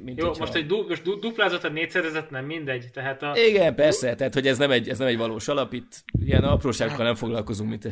mint 0.00 0.18
Jó, 0.18 0.26
hogyha... 0.26 0.40
most 0.40 0.54
egy 0.54 0.66
du- 0.66 0.88
most 0.88 1.02
du- 1.02 1.20
duplázott 1.20 1.64
a 1.64 1.68
négyszerezet, 1.68 2.30
nem 2.30 2.44
mindegy. 2.44 2.90
Tehát 2.92 3.22
a... 3.22 3.36
Igen, 3.36 3.74
persze, 3.74 4.14
tehát 4.14 4.34
hogy 4.34 4.46
ez 4.46 4.58
nem 4.58 4.70
egy, 4.70 4.88
ez 4.88 4.98
nem 4.98 5.08
egy 5.08 5.16
valós 5.16 5.48
alap, 5.48 5.72
itt 5.72 6.04
ilyen 6.18 6.44
apróságokkal 6.44 7.04
nem 7.04 7.14
foglalkozunk, 7.14 7.70
mint 7.70 7.88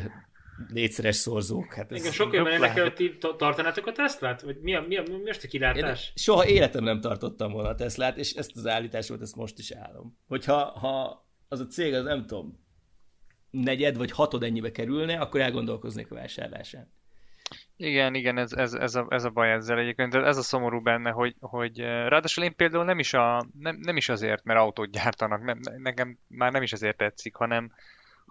négyszeres 0.67 1.15
szorzók. 1.15 1.73
Hát 1.73 1.91
ez... 1.91 1.99
Igen, 1.99 2.11
sok 2.11 2.33
olyan 2.33 2.47
érdekel, 2.47 2.83
hogy 2.83 2.93
ti 2.93 3.17
ta- 3.17 3.37
tartanátok 3.37 3.87
a 3.87 3.91
Teslát? 3.91 4.41
Vagy 4.41 4.57
mi 4.61 4.75
a, 4.75 4.81
mi 4.87 4.97
a, 4.97 5.01
mi 5.01 5.17
most 5.25 5.39
a 5.39 5.43
Én 5.43 5.49
kilátás? 5.49 6.13
soha 6.15 6.47
életem 6.47 6.83
nem 6.83 7.01
tartottam 7.01 7.51
volna 7.51 7.69
a 7.69 7.75
Teslát, 7.75 8.17
és 8.17 8.33
ezt 8.33 8.51
az 8.55 8.67
állításomat 8.67 9.21
ezt 9.21 9.35
most 9.35 9.59
is 9.59 9.71
állom. 9.71 10.17
Hogyha 10.27 10.55
ha 10.55 11.25
az 11.47 11.59
a 11.59 11.67
cég, 11.67 11.93
az 11.93 12.03
nem 12.03 12.25
tudom, 12.25 12.59
negyed 13.51 13.97
vagy 13.97 14.11
hatod 14.11 14.43
ennyibe 14.43 14.71
kerülne, 14.71 15.19
akkor 15.19 15.41
elgondolkoznék 15.41 16.11
a 16.11 16.15
vásárlásán. 16.15 16.91
Igen, 17.81 18.15
igen, 18.15 18.37
ez, 18.37 18.53
ez, 18.53 18.73
ez, 18.73 18.95
a, 18.95 19.05
ez 19.09 19.23
a 19.23 19.29
baj 19.29 19.51
ezzel 19.51 19.79
egyébként, 19.79 20.15
ez 20.15 20.37
a 20.37 20.41
szomorú 20.41 20.81
benne, 20.81 21.09
hogy, 21.09 21.35
hogy 21.39 21.79
ráadásul 21.79 22.43
én 22.43 22.55
például 22.55 22.83
nem 22.83 22.99
is, 22.99 23.13
a, 23.13 23.45
nem, 23.59 23.77
nem 23.81 23.97
is 23.97 24.09
azért, 24.09 24.43
mert 24.43 24.59
autót 24.59 24.91
gyártanak, 24.91 25.43
nem, 25.43 25.59
nekem 25.77 26.17
már 26.27 26.51
nem 26.51 26.61
is 26.61 26.73
azért 26.73 26.97
tetszik, 26.97 27.35
hanem, 27.35 27.71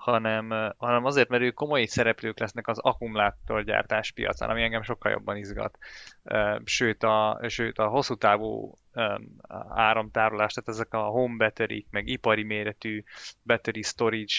hanem, 0.01 0.73
hanem 0.77 1.05
azért, 1.05 1.29
mert 1.29 1.43
ők 1.43 1.55
komoly 1.55 1.85
szereplők 1.85 2.39
lesznek 2.39 2.69
az 2.69 2.79
akkumulátorgyártás 2.79 4.13
piacán, 4.13 4.51
ami 4.51 4.63
engem 4.63 4.83
sokkal 4.83 5.11
jobban 5.11 5.37
izgat. 5.37 5.79
Sőt, 6.65 7.03
a, 7.03 7.41
sőt, 7.49 7.79
a 7.79 7.87
hosszú 7.87 8.15
távú 8.15 8.79
áramtárolás, 9.69 10.53
tehát 10.53 10.69
ezek 10.69 10.95
a 10.95 11.03
home 11.03 11.37
battery 11.37 11.87
meg 11.91 12.09
ipari 12.09 12.43
méretű 12.43 13.03
battery 13.43 13.83
storage 13.83 14.35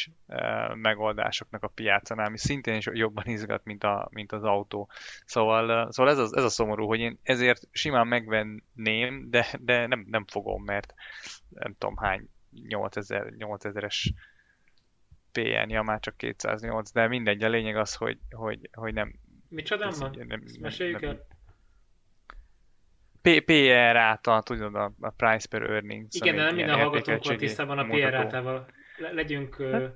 megoldásoknak 0.74 1.63
a 1.63 1.67
piacán, 1.67 2.19
ami 2.19 2.38
szintén 2.38 2.76
is 2.76 2.89
jobban 2.91 3.26
izgat, 3.26 3.63
mint, 3.63 3.84
a, 3.84 4.08
mint 4.12 4.32
az 4.32 4.43
autó. 4.43 4.89
Szóval, 5.26 5.91
szóval 5.91 6.12
ez, 6.12 6.17
az, 6.17 6.36
ez 6.36 6.43
a 6.43 6.50
szomorú, 6.50 6.88
hogy 6.88 7.00
én 7.00 7.19
ezért 7.24 7.67
simán 7.71 8.08
megvenném, 8.08 9.30
de, 9.30 9.47
de 9.60 9.88
nem, 9.88 10.06
nem 10.10 10.26
fogom, 10.28 10.63
mert 10.63 10.93
nem 11.50 11.76
tudom 11.78 11.97
hány 11.97 12.30
8000, 12.67 13.34
8000-es 13.38 14.13
PN, 15.31 15.69
ja 15.69 15.81
már 15.81 15.99
csak 15.99 16.17
208, 16.17 16.91
de 16.91 17.07
mindegy, 17.07 17.43
a 17.43 17.49
lényeg 17.49 17.75
az, 17.75 17.95
hogy, 17.95 18.17
hogy, 18.31 18.69
hogy 18.73 18.93
nem, 18.93 19.13
Micsodám 19.47 19.91
van? 19.99 20.15
nem- 20.17 20.27
nem- 20.27 20.43
meséljük 20.59 21.01
el? 21.01 21.27
P- 23.21 23.43
PR 23.45 23.95
által, 23.95 24.43
tudod, 24.43 24.75
a, 24.75 24.93
a 24.99 25.09
price 25.09 25.47
per 25.47 25.61
earnings. 25.61 26.15
Igen, 26.15 26.35
de 26.35 26.43
nem 26.43 26.55
minden 26.55 26.75
hallgatónk 26.75 27.23
van 27.23 27.37
tisztában 27.37 27.77
a 27.79 27.83
PR 27.85 28.13
általával. 28.13 28.67
Le- 28.97 29.11
legyünk... 29.11 29.59
ö, 29.59 29.87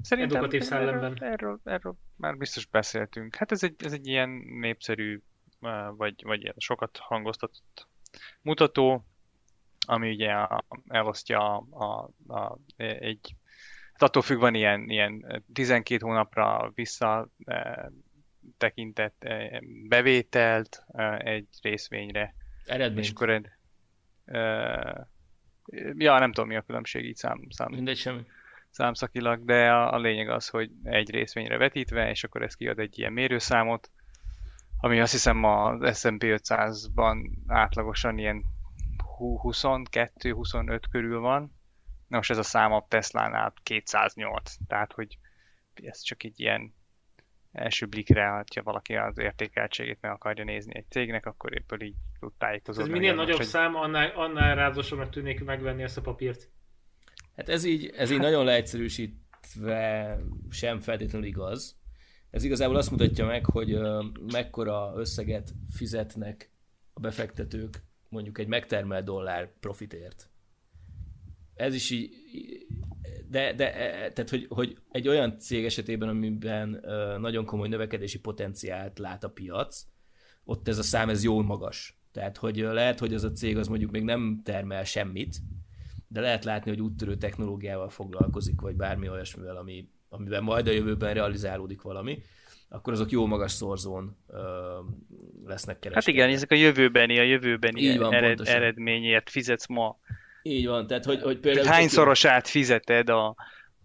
Szerintem 0.00 0.36
Edukatív 0.36 0.62
szellemben. 0.62 1.12
Erről, 1.12 1.26
erről, 1.32 1.60
erről 1.64 1.94
már 2.16 2.36
biztos 2.36 2.66
beszéltünk. 2.66 3.34
Hát 3.34 3.52
ez 3.52 3.62
egy, 3.62 3.74
ez 3.84 3.92
egy 3.92 4.06
ilyen 4.06 4.28
népszerű, 4.60 5.22
vagy, 5.96 6.22
vagy 6.22 6.42
ilyen 6.42 6.54
sokat 6.58 6.96
hangoztatott 6.96 7.88
mutató, 8.42 9.06
ami 9.86 10.10
ugye 10.10 10.46
elosztja 10.88 11.56
a, 11.56 11.66
a, 11.70 12.10
a, 12.34 12.58
egy, 12.76 13.34
hát 13.34 13.41
attól 14.02 14.22
függ 14.22 14.38
van 14.38 14.54
ilyen, 14.54 14.90
ilyen 14.90 15.42
12 15.52 16.04
hónapra 16.06 16.70
vissza 16.74 17.28
eh, 17.44 17.74
tekintett 18.58 19.24
eh, 19.24 19.58
bevételt 19.88 20.84
eh, 20.88 21.18
egy 21.18 21.46
részvényre, 21.62 22.34
Eredmény. 22.66 23.02
és 23.02 23.10
akkor 23.10 23.30
egy, 23.30 23.48
eh, 24.24 24.94
ja, 25.96 26.18
nem 26.18 26.32
tudom 26.32 26.48
mi 26.48 26.56
a 26.56 26.62
különbség 26.62 27.04
így 27.04 27.16
szám, 27.16 27.40
szám, 27.50 27.70
Mindegy 27.70 27.96
semmi. 27.96 28.20
számszakilag, 28.70 29.44
de 29.44 29.70
a, 29.70 29.92
a 29.92 29.98
lényeg 29.98 30.28
az, 30.28 30.48
hogy 30.48 30.70
egy 30.82 31.10
részvényre 31.10 31.56
vetítve, 31.56 32.10
és 32.10 32.24
akkor 32.24 32.42
ez 32.42 32.54
kiad 32.54 32.78
egy 32.78 32.98
ilyen 32.98 33.12
mérőszámot, 33.12 33.90
ami 34.80 35.00
azt 35.00 35.12
hiszem 35.12 35.44
az 35.44 35.98
S&P 35.98 36.22
500-ban 36.22 37.30
átlagosan 37.46 38.18
ilyen 38.18 38.44
22-25 39.18 40.80
körül 40.90 41.20
van. 41.20 41.52
Na 42.12 42.18
most 42.18 42.30
ez 42.30 42.38
a 42.38 42.42
szám 42.42 42.72
a 42.72 42.86
Teslánál 42.88 43.52
208, 43.62 44.54
tehát 44.66 44.92
hogy 44.92 45.18
ez 45.74 46.00
csak 46.00 46.22
egy 46.24 46.40
ilyen 46.40 46.74
első 47.52 47.86
blikre, 47.86 48.28
ha 48.28 48.62
valaki 48.62 48.94
az 48.94 49.18
értékeltségét 49.18 49.98
meg 50.00 50.10
akarja 50.10 50.44
nézni 50.44 50.76
egy 50.76 50.84
cégnek, 50.88 51.26
akkor 51.26 51.54
éppen 51.54 51.80
így 51.80 51.94
tud 52.20 52.30
ez 52.30 52.36
tájékozódni. 52.38 52.92
minél 52.92 53.08
hogy 53.08 53.16
most 53.16 53.26
nagyobb 53.28 53.40
egy- 53.40 53.50
szám, 53.52 53.74
annál, 53.74 54.10
annál 54.10 54.54
ráadásosabbnak 54.54 55.10
tűnik 55.10 55.44
megvenni 55.44 55.82
ezt 55.82 55.96
a 55.96 56.00
papírt. 56.00 56.50
Hát 57.36 57.48
ez 57.48 57.64
így, 57.64 57.92
ez 57.96 58.10
így 58.10 58.18
nagyon 58.18 58.44
leegyszerűsítve 58.44 60.18
sem 60.50 60.80
feltétlenül 60.80 61.26
igaz. 61.26 61.78
Ez 62.30 62.44
igazából 62.44 62.76
azt 62.76 62.90
mutatja 62.90 63.26
meg, 63.26 63.44
hogy 63.46 63.78
mekkora 64.32 64.92
összeget 64.96 65.50
fizetnek 65.70 66.50
a 66.92 67.00
befektetők 67.00 67.82
mondjuk 68.08 68.38
egy 68.38 68.48
megtermelt 68.48 69.04
dollár 69.04 69.52
profitért. 69.60 70.30
Ez 71.62 71.74
is 71.74 71.90
így, 71.90 72.10
de, 73.28 73.52
de 73.52 73.74
e, 73.74 74.12
tehát, 74.12 74.30
hogy, 74.30 74.46
hogy 74.48 74.76
egy 74.90 75.08
olyan 75.08 75.38
cég 75.38 75.64
esetében, 75.64 76.08
amiben 76.08 76.84
nagyon 77.20 77.44
komoly 77.44 77.68
növekedési 77.68 78.18
potenciált 78.18 78.98
lát 78.98 79.24
a 79.24 79.30
piac, 79.30 79.84
ott 80.44 80.68
ez 80.68 80.78
a 80.78 80.82
szám 80.82 81.08
ez 81.08 81.24
jól 81.24 81.42
magas. 81.42 81.96
Tehát, 82.12 82.36
hogy 82.36 82.56
lehet, 82.56 82.98
hogy 82.98 83.14
az 83.14 83.24
a 83.24 83.32
cég 83.32 83.56
az 83.56 83.68
mondjuk 83.68 83.90
még 83.90 84.02
nem 84.02 84.40
termel 84.44 84.84
semmit, 84.84 85.36
de 86.08 86.20
lehet 86.20 86.44
látni, 86.44 86.70
hogy 86.70 86.80
úttörő 86.80 87.16
technológiával 87.16 87.88
foglalkozik, 87.88 88.60
vagy 88.60 88.76
bármi 88.76 89.08
olyasmivel, 89.08 89.56
ami, 89.56 89.88
amiben 90.08 90.42
majd 90.42 90.66
a 90.66 90.70
jövőben 90.70 91.14
realizálódik 91.14 91.82
valami, 91.82 92.22
akkor 92.68 92.92
azok 92.92 93.10
jó 93.10 93.26
magas 93.26 93.52
szorzón 93.52 94.16
ö, 94.26 94.40
lesznek 95.44 95.78
kereskedve. 95.78 95.94
Hát 95.94 96.06
igen, 96.06 96.28
ezek 96.28 96.50
a 96.50 96.54
jövőbeni, 96.54 97.18
a 97.18 97.22
jövőbeni 97.22 97.80
Így 97.80 97.98
van, 97.98 98.12
ered, 98.12 98.36
pontosan. 98.36 98.54
eredményért 98.54 99.30
fizetsz 99.30 99.66
ma. 99.66 99.98
Így 100.42 100.66
van, 100.66 100.86
tehát 100.86 101.04
hogy, 101.04 101.22
hogy 101.22 101.38
például... 101.38 101.64
Tehát 101.64 101.80
hányszorosát 101.80 102.48
fizeted 102.48 103.08
a, 103.08 103.34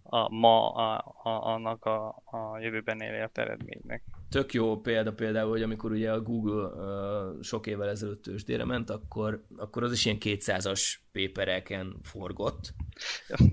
a 0.04 0.34
ma 0.34 0.70
a, 0.70 1.16
a, 1.24 1.30
annak 1.30 1.86
a, 1.86 2.08
a 2.26 2.60
jövőben 2.60 3.02
elért 3.02 3.38
eredménynek. 3.38 4.04
Tök 4.30 4.54
jó 4.54 4.82
példa 4.82 5.14
például, 5.14 5.50
hogy 5.50 5.62
amikor 5.62 5.92
ugye 5.92 6.12
a 6.12 6.22
Google 6.22 6.66
uh, 6.66 7.42
sok 7.42 7.68
évvel 7.68 7.90
ezelőtt 7.90 8.22
tőzsdére 8.22 8.66
ment, 8.66 8.90
akkor, 8.90 9.46
akkor 9.58 9.84
az 9.84 9.92
is 9.92 10.06
ilyen 10.06 10.18
200-as 10.20 10.94
pépereken 11.12 11.96
forgott, 12.02 12.74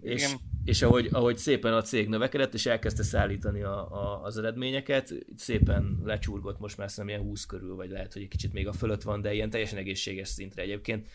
és, 0.00 0.24
Igen. 0.24 0.38
és 0.64 0.82
ahogy, 0.82 1.08
ahogy 1.12 1.36
szépen 1.36 1.72
a 1.74 1.82
cég 1.82 2.08
növekedett, 2.08 2.54
és 2.54 2.66
elkezdte 2.66 3.02
szállítani 3.02 3.62
a, 3.62 3.92
a, 3.92 4.22
az 4.22 4.38
eredményeket, 4.38 5.14
szépen 5.36 6.00
lecsurgott 6.04 6.58
most 6.58 6.76
már 6.76 6.90
szerintem 6.90 7.16
ilyen 7.18 7.30
20 7.30 7.44
körül, 7.44 7.74
vagy 7.74 7.90
lehet, 7.90 8.12
hogy 8.12 8.22
egy 8.22 8.28
kicsit 8.28 8.52
még 8.52 8.68
a 8.68 8.72
fölött 8.72 9.02
van, 9.02 9.20
de 9.20 9.32
ilyen 9.34 9.50
teljesen 9.50 9.78
egészséges 9.78 10.28
szintre 10.28 10.62
egyébként. 10.62 11.06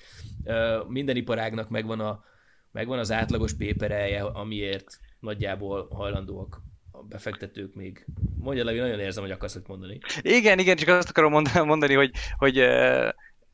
Uh, 0.43 0.87
minden 0.87 1.15
iparágnak 1.15 1.69
megvan, 1.69 1.99
a, 1.99 2.23
megvan 2.71 2.99
az 2.99 3.11
átlagos 3.11 3.53
péperelje, 3.53 4.23
amiért 4.23 4.99
nagyjából 5.19 5.87
hajlandóak 5.91 6.61
befektetők 7.09 7.75
még. 7.75 8.05
Mondja 8.37 8.63
Levi, 8.63 8.79
nagyon 8.79 8.99
érzem, 8.99 9.23
hogy 9.23 9.31
akarsz 9.31 9.59
mondani. 9.67 9.99
Igen, 10.21 10.59
igen, 10.59 10.75
csak 10.75 10.87
azt 10.87 11.09
akarom 11.09 11.31
mond- 11.31 11.63
mondani, 11.65 11.93
hogy, 11.93 12.11
hogy 12.37 12.57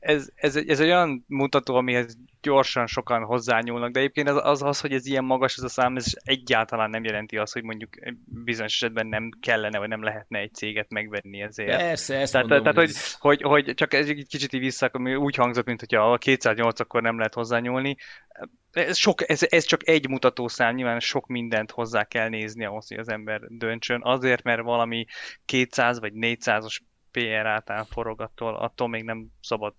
ez, 0.05 0.29
ez, 0.35 0.55
ez 0.55 0.79
egy 0.79 0.87
olyan 0.87 1.25
mutató, 1.27 1.75
amihez 1.75 2.17
gyorsan 2.41 2.87
sokan 2.87 3.23
hozzányúlnak, 3.23 3.91
de 3.91 3.99
egyébként 3.99 4.29
az, 4.29 4.39
az, 4.43 4.61
az, 4.61 4.79
hogy 4.79 4.93
ez 4.93 5.05
ilyen 5.05 5.23
magas 5.23 5.57
ez 5.57 5.63
a 5.63 5.69
szám, 5.69 5.95
ez 5.95 6.05
egyáltalán 6.23 6.89
nem 6.89 7.03
jelenti 7.03 7.37
azt, 7.37 7.53
hogy 7.53 7.63
mondjuk 7.63 7.89
bizonyos 8.25 8.73
esetben 8.73 9.07
nem 9.07 9.29
kellene, 9.39 9.79
vagy 9.79 9.87
nem 9.87 10.03
lehetne 10.03 10.39
egy 10.39 10.53
céget 10.53 10.91
megvenni 10.91 11.41
ezért. 11.41 11.77
Persze, 11.77 12.15
ezt 12.15 12.31
Tehát, 12.31 12.47
mondom, 12.47 12.63
tehát 12.63 12.79
hogy, 12.87 12.95
ez- 12.95 13.15
hogy, 13.19 13.41
hogy, 13.41 13.73
csak 13.73 13.93
ez 13.93 14.09
egy 14.09 14.25
kicsit 14.27 14.53
így 14.53 14.59
vissza, 14.59 14.89
ami 14.91 15.15
úgy 15.15 15.35
hangzott, 15.35 15.65
mint 15.65 15.79
hogyha 15.79 16.11
a 16.11 16.17
208 16.17 16.79
akkor 16.79 17.01
nem 17.01 17.17
lehet 17.17 17.33
hozzányúlni. 17.33 17.95
Ez, 18.71 18.97
sok, 18.97 19.29
ez, 19.29 19.45
ez 19.49 19.63
csak 19.63 19.87
egy 19.87 20.09
mutatószám, 20.09 20.75
nyilván 20.75 20.99
sok 20.99 21.27
mindent 21.27 21.71
hozzá 21.71 22.03
kell 22.03 22.29
nézni 22.29 22.65
ahhoz, 22.65 22.87
hogy 22.87 22.97
az 22.97 23.09
ember 23.09 23.41
döntsön. 23.47 24.01
Azért, 24.03 24.43
mert 24.43 24.61
valami 24.61 25.05
200 25.45 25.99
vagy 25.99 26.11
400-os 26.15 26.77
PR 27.15 27.45
átán 27.45 27.85
forog, 27.85 28.21
attól, 28.21 28.55
attól 28.55 28.87
még 28.87 29.03
nem 29.03 29.27
szabad 29.41 29.73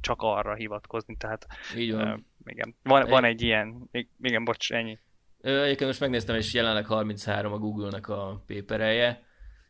csak 0.00 0.22
arra 0.22 0.54
hivatkozni. 0.54 1.16
Tehát 1.16 1.46
így 1.76 1.92
van. 1.92 2.08
uh, 2.12 2.18
igen, 2.44 2.74
van, 2.82 3.08
van 3.08 3.24
egy 3.24 3.42
ilyen, 3.42 3.88
igen, 4.20 4.44
bocs, 4.44 4.72
ennyi. 4.72 4.98
Egyébként 5.40 5.86
most 5.86 6.00
megnéztem, 6.00 6.36
és 6.36 6.54
jelenleg 6.54 6.86
33 6.86 7.52
a 7.52 7.58
Google-nek 7.58 8.08
a 8.08 8.42
péperelje, 8.46 9.22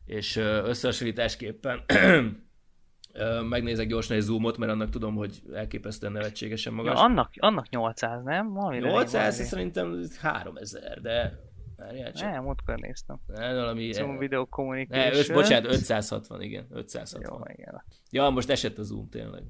és 0.04 0.37
összehasonlításképpen 0.37 1.85
megnézek 3.48 3.87
gyorsan 3.87 4.16
egy 4.16 4.22
zoomot, 4.22 4.56
mert 4.56 4.72
annak 4.72 4.90
tudom, 4.90 5.14
hogy 5.14 5.42
elképesztően 5.54 6.12
nevetségesen 6.12 6.72
Ja, 6.72 6.82
magas. 6.82 7.00
annak, 7.00 7.30
annak 7.37 7.68
800, 7.68 8.22
nem? 8.22 8.52
Valami 8.52 8.78
800 8.78 9.46
szerintem 9.46 10.02
3000, 10.20 11.00
de 11.00 11.38
várjál 11.82 12.12
csak. 12.12 12.30
Nem, 12.30 12.42
múltkor 12.42 12.78
néztem. 12.78 13.20
Ne, 13.26 13.54
valami... 13.54 13.92
Zoom 13.92 14.18
Video 14.18 14.40
Ne, 14.40 14.46
Communication. 14.48 15.14
öt, 15.14 15.32
bocsánat, 15.32 15.72
560, 15.72 16.42
igen, 16.42 16.66
560. 16.70 17.22
Jó, 17.22 17.52
igen. 17.54 17.84
Ja, 18.10 18.28
most 18.28 18.50
esett 18.50 18.78
a 18.78 18.82
zoom 18.82 19.08
tényleg. 19.08 19.42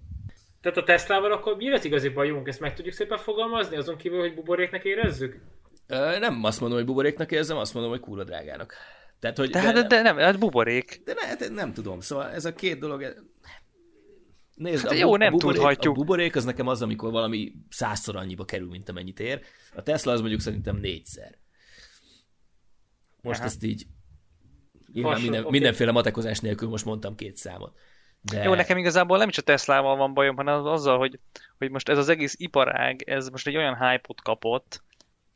Tehát 0.61 0.79
a 0.79 0.83
Teslával 0.83 1.33
akkor 1.33 1.57
mi 1.57 1.71
az 1.73 1.85
igazi 1.85 2.09
bajunk? 2.09 2.49
Ezt 2.49 2.61
meg 2.61 2.75
tudjuk 2.75 2.95
szépen 2.95 3.19
fogalmazni, 3.19 3.77
azon 3.77 3.97
kívül, 3.97 4.21
hogy 4.21 4.35
buboréknek 4.35 4.85
érezzük? 4.85 5.41
Ö, 5.87 6.19
nem 6.19 6.45
azt 6.45 6.61
mondom, 6.61 6.79
hogy 6.79 6.87
buboréknak 6.87 7.33
érzem, 7.33 7.57
azt 7.57 7.75
mondom, 7.75 7.93
hogy 7.93 8.01
kurva 8.01 8.25
drágának. 8.25 8.75
Tehát, 9.21 9.37
hogy, 9.37 9.51
De, 9.51 9.73
de, 9.73 9.83
de 9.83 10.03
nem, 10.03 10.19
ez 10.19 10.37
buborék. 10.37 11.03
De 11.05 11.15
ne, 11.15 11.35
de 11.35 11.49
nem 11.55 11.73
tudom, 11.73 12.01
szóval 12.01 12.31
ez 12.31 12.45
a 12.45 12.55
két 12.55 12.79
dolog... 12.79 13.15
Nézd, 14.55 14.83
Hát 14.83 14.93
a, 14.93 14.95
jó, 14.95 15.09
bu- 15.09 15.19
nem 15.19 15.29
a 15.35 15.37
buborék, 15.37 15.57
tudhatjuk. 15.61 15.95
A 15.95 15.99
buborék 15.99 16.37
az 16.37 16.45
nekem 16.45 16.67
az, 16.67 16.83
amikor 16.83 17.11
valami 17.11 17.53
százszor 17.69 18.17
annyiba 18.17 18.45
kerül, 18.45 18.69
mint 18.69 18.89
amennyit 18.89 19.21
ér. 19.21 19.41
A 19.75 19.83
Tesla 19.83 20.13
az 20.13 20.21
mondjuk 20.21 20.41
szerintem 20.41 20.77
négyszer. 20.77 21.39
Most 23.23 23.39
Aha. 23.39 23.49
ezt 23.49 23.63
így... 23.63 23.87
Nyilván 24.93 25.13
Hasonló, 25.13 25.31
minden, 25.31 25.47
oké. 25.47 25.59
mindenféle 25.59 25.93
matekozás 25.93 26.41
nélkül 26.41 26.69
most 26.69 26.85
mondtam 26.85 27.15
két 27.15 27.37
számot. 27.37 27.79
De... 28.21 28.43
Jó, 28.43 28.55
nekem 28.55 28.79
igazából 28.79 29.19
nem 29.19 29.29
is 29.29 29.39
a 29.39 29.43
Teslával 29.43 29.97
van 29.97 30.15
bajom, 30.15 30.37
hanem 30.37 30.59
az 30.59 30.67
azzal, 30.67 30.99
hogy, 30.99 31.19
hogy 31.59 31.71
most 31.71 31.89
ez 31.89 31.99
az 31.99 32.09
egész 32.09 32.35
iparág, 32.39 33.03
ez 33.03 33.29
most 33.29 33.47
egy 33.47 33.57
olyan 33.57 33.77
hype-ot 33.77 34.23
kapott, 34.23 34.83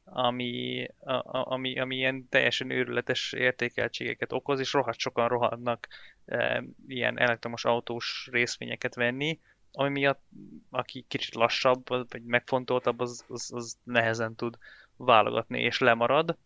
ami, 0.05 0.87
a, 0.99 1.13
a, 1.13 1.47
ami, 1.51 1.79
ami 1.79 1.97
ilyen 1.97 2.29
teljesen 2.29 2.71
őrületes 2.71 3.33
értékeltségeket 3.33 4.33
okoz, 4.33 4.61
és 4.61 4.73
rohadt 4.73 4.99
sokan 4.99 5.29
rohadnak 5.29 5.89
e, 6.25 6.65
ilyen 6.89 7.19
elektromos 7.19 7.65
autós 7.65 8.29
részvényeket 8.33 8.95
venni, 8.95 9.41
ami 9.73 9.89
miatt 9.89 10.23
aki 10.71 11.05
kicsit 11.09 11.35
lassabb, 11.35 11.89
vagy 11.89 12.23
megfontoltabb, 12.25 13.01
az, 13.01 13.25
az, 13.29 13.51
az 13.55 13.77
nehezen 13.83 14.35
tud 14.35 14.59
válogatni, 14.97 15.61
és 15.61 15.79
lemarad. 15.79 16.37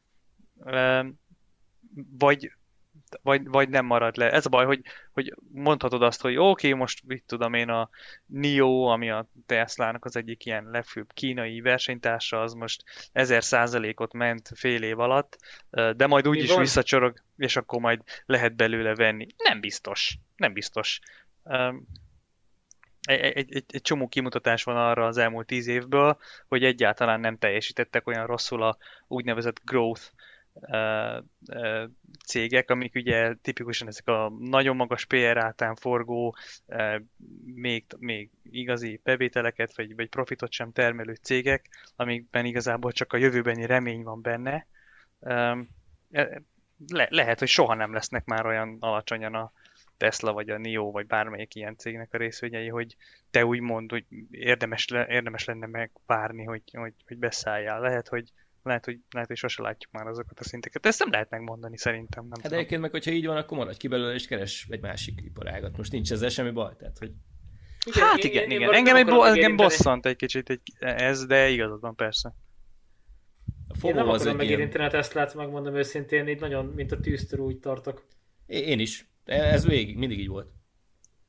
E, 0.65 1.07
vagy, 2.19 2.53
vagy, 3.23 3.49
vagy 3.49 3.69
nem 3.69 3.87
marad 3.87 4.17
le. 4.17 4.31
Ez 4.31 4.47
a 4.47 4.49
baj, 4.49 4.65
hogy, 4.65 4.83
hogy 5.13 5.35
mondhatod 5.53 6.03
azt, 6.03 6.21
hogy 6.21 6.37
oké, 6.37 6.47
okay, 6.47 6.73
most 6.73 7.03
mit 7.07 7.25
tudom 7.27 7.55
én, 7.55 7.69
a 7.69 7.91
NIO, 8.27 8.83
ami 8.83 9.11
a 9.11 9.29
Tesla-nak 9.47 10.05
az 10.05 10.17
egyik 10.17 10.45
ilyen 10.45 10.71
legfőbb 10.71 11.13
kínai 11.13 11.61
versenytársa, 11.61 12.41
az 12.41 12.53
most 12.53 12.85
1000 13.13 13.45
százalékot 13.45 14.13
ment 14.13 14.51
fél 14.55 14.83
év 14.83 14.99
alatt, 14.99 15.39
de 15.97 16.07
majd 16.07 16.29
úgy 16.29 16.37
Mi 16.37 16.43
is 16.43 16.51
van? 16.51 16.61
visszacsorog, 16.61 17.23
és 17.37 17.57
akkor 17.57 17.81
majd 17.81 18.03
lehet 18.27 18.57
belőle 18.57 18.95
venni. 18.95 19.27
Nem 19.37 19.61
biztos. 19.61 20.19
Nem 20.37 20.53
biztos. 20.53 21.01
Egy, 23.01 23.21
egy, 23.21 23.65
egy, 23.69 23.83
csomó 23.83 24.09
kimutatás 24.09 24.63
van 24.63 24.77
arra 24.77 25.07
az 25.07 25.17
elmúlt 25.17 25.47
tíz 25.47 25.67
évből, 25.67 26.19
hogy 26.49 26.65
egyáltalán 26.65 27.21
nem 27.21 27.39
teljesítettek 27.39 28.07
olyan 28.07 28.27
rosszul 28.27 28.63
a 28.63 28.77
úgynevezett 29.09 29.61
growth 29.65 30.03
cégek, 32.27 32.71
amik 32.71 32.95
ugye 32.95 33.35
tipikusan 33.35 33.89
ezek 33.89 34.09
a 34.09 34.33
nagyon 34.39 34.77
magas 34.77 35.05
PR 35.05 35.37
átán 35.37 35.75
forgó, 35.75 36.37
még, 37.45 37.85
még 37.99 38.31
igazi 38.43 39.01
bevételeket 39.03 39.77
vagy, 39.77 39.95
vagy 39.95 40.09
profitot 40.09 40.53
sem 40.53 40.73
termelő 40.73 41.15
cégek, 41.15 41.69
amikben 41.97 42.45
igazából 42.45 42.93
csak 42.93 43.13
a 43.13 43.17
jövőbeni 43.17 43.67
remény 43.67 44.03
van 44.03 44.23
benne. 44.23 44.67
Ö, 45.21 45.61
le, 46.89 47.07
lehet, 47.11 47.39
hogy 47.39 47.49
soha 47.49 47.75
nem 47.75 47.93
lesznek 47.93 48.25
már 48.25 48.47
olyan 48.47 48.77
alacsonyan 48.81 49.35
a 49.35 49.53
Tesla 49.97 50.33
vagy 50.33 50.51
a 50.51 50.59
NIO 50.59 50.91
vagy 50.91 51.07
bármelyik 51.07 51.55
ilyen 51.55 51.77
cégnek 51.77 52.15
a 52.15 52.17
részvényei, 52.17 52.69
hogy 52.69 52.97
te 53.31 53.45
úgy 53.45 53.61
mond, 53.61 53.91
hogy 53.91 54.05
érdemes, 54.31 54.87
érdemes 54.91 55.45
lenne 55.45 55.67
megvárni, 55.67 56.45
hogy, 56.45 56.63
hogy, 56.73 56.95
hogy 57.07 57.19
beszálljál. 57.19 57.81
Lehet, 57.81 58.09
hogy 58.09 58.33
lehet, 58.63 58.85
hogy, 58.85 58.99
lehet, 59.11 59.29
hogy 59.29 59.37
sose 59.37 59.63
látjuk 59.63 59.93
már 59.93 60.07
azokat 60.07 60.41
a 60.41 60.45
szinteket. 60.45 60.87
Ezt 60.87 60.99
nem 60.99 61.11
lehet 61.11 61.31
megmondani 61.31 61.77
szerintem. 61.79 62.23
Nem 62.23 62.33
Hát 62.33 62.43
tudom. 62.43 62.59
egyébként 62.59 62.81
meg, 62.81 62.91
hogyha 62.91 63.11
így 63.11 63.27
van, 63.27 63.37
akkor 63.37 63.59
maradj 63.59 63.77
ki 63.79 63.89
belőle, 63.89 64.15
és 64.15 64.27
keres 64.27 64.67
egy 64.71 64.81
másik 64.81 65.21
iparágat. 65.25 65.77
Most 65.77 65.93
nincs 65.93 66.13
ezzel 66.13 66.29
semmi 66.29 66.51
baj, 66.51 66.73
tehát, 66.79 66.99
hogy 66.99 67.13
Hát 67.93 68.25
igen, 68.25 68.45
igen. 68.45 68.59
valahogy 68.59 68.77
Engem, 68.77 68.97
egy, 68.97 69.05
bo- 69.05 69.13
engem 69.13 69.29
megérinteni- 69.33 69.69
bosszant 69.69 70.07
egy 70.07 70.17
kicsit 70.17 70.51
egy, 70.51 70.61
ez, 70.79 71.27
de 71.27 71.49
igazad 71.49 71.81
van 71.81 71.95
persze. 71.95 72.35
a 73.69 73.87
Én 73.87 73.95
nem 73.95 74.09
az 74.09 74.21
akarom 74.21 74.41
egy 74.41 74.47
ilyen... 74.47 74.59
megérinteni 74.59 74.85
a 74.85 74.89
Teslát, 75.01 75.35
megmondom 75.35 75.75
őszintén, 75.77 76.29
így 76.29 76.41
nagyon, 76.41 76.67
mint 76.67 76.93
a 76.93 77.01
tűztől 77.01 77.41
úgy 77.41 77.59
tartok. 77.59 78.07
É- 78.47 78.67
Én 78.67 78.79
is. 78.79 79.09
Ez 79.25 79.67
végig, 79.67 79.97
mindig 79.97 80.19
így 80.19 80.29
volt. 80.29 80.49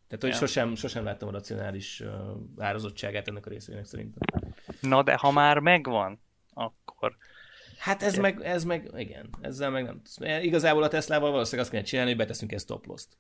Tehát, 0.08 0.22
hogy 0.26 0.32
Ja. 0.32 0.38
sosem, 0.48 0.76
sosem 0.76 1.04
láttam 1.04 1.28
a 1.28 1.32
racionális 1.32 2.00
uh, 2.00 2.10
árazottságát 2.58 3.28
ennek 3.28 3.46
a 3.46 3.50
részvénynek 3.50 3.86
szerintem. 3.86 4.42
Na 4.82 5.04
de 5.04 5.16
ha 5.16 5.32
már 5.32 5.60
megvan, 5.60 6.22
akkor 6.54 7.16
Hát 7.78 8.04
ez 8.04 8.18
meg, 8.18 8.42
ez 8.42 8.64
meg, 8.64 8.90
igen, 8.96 9.30
ezzel 9.42 9.70
meg 9.70 9.84
nem 9.84 9.96
tudsz. 9.96 10.18
Igazából 10.42 10.84
a 10.84 10.88
Teslával 10.88 11.32
valószínűleg 11.32 11.66
azt 11.66 11.72
kéne 11.72 11.84
csinálni, 11.84 12.10
hogy 12.12 12.20
beteszünk 12.20 12.52
egy 12.52 12.60
stop 12.60 12.86
loss-t. 12.86 13.18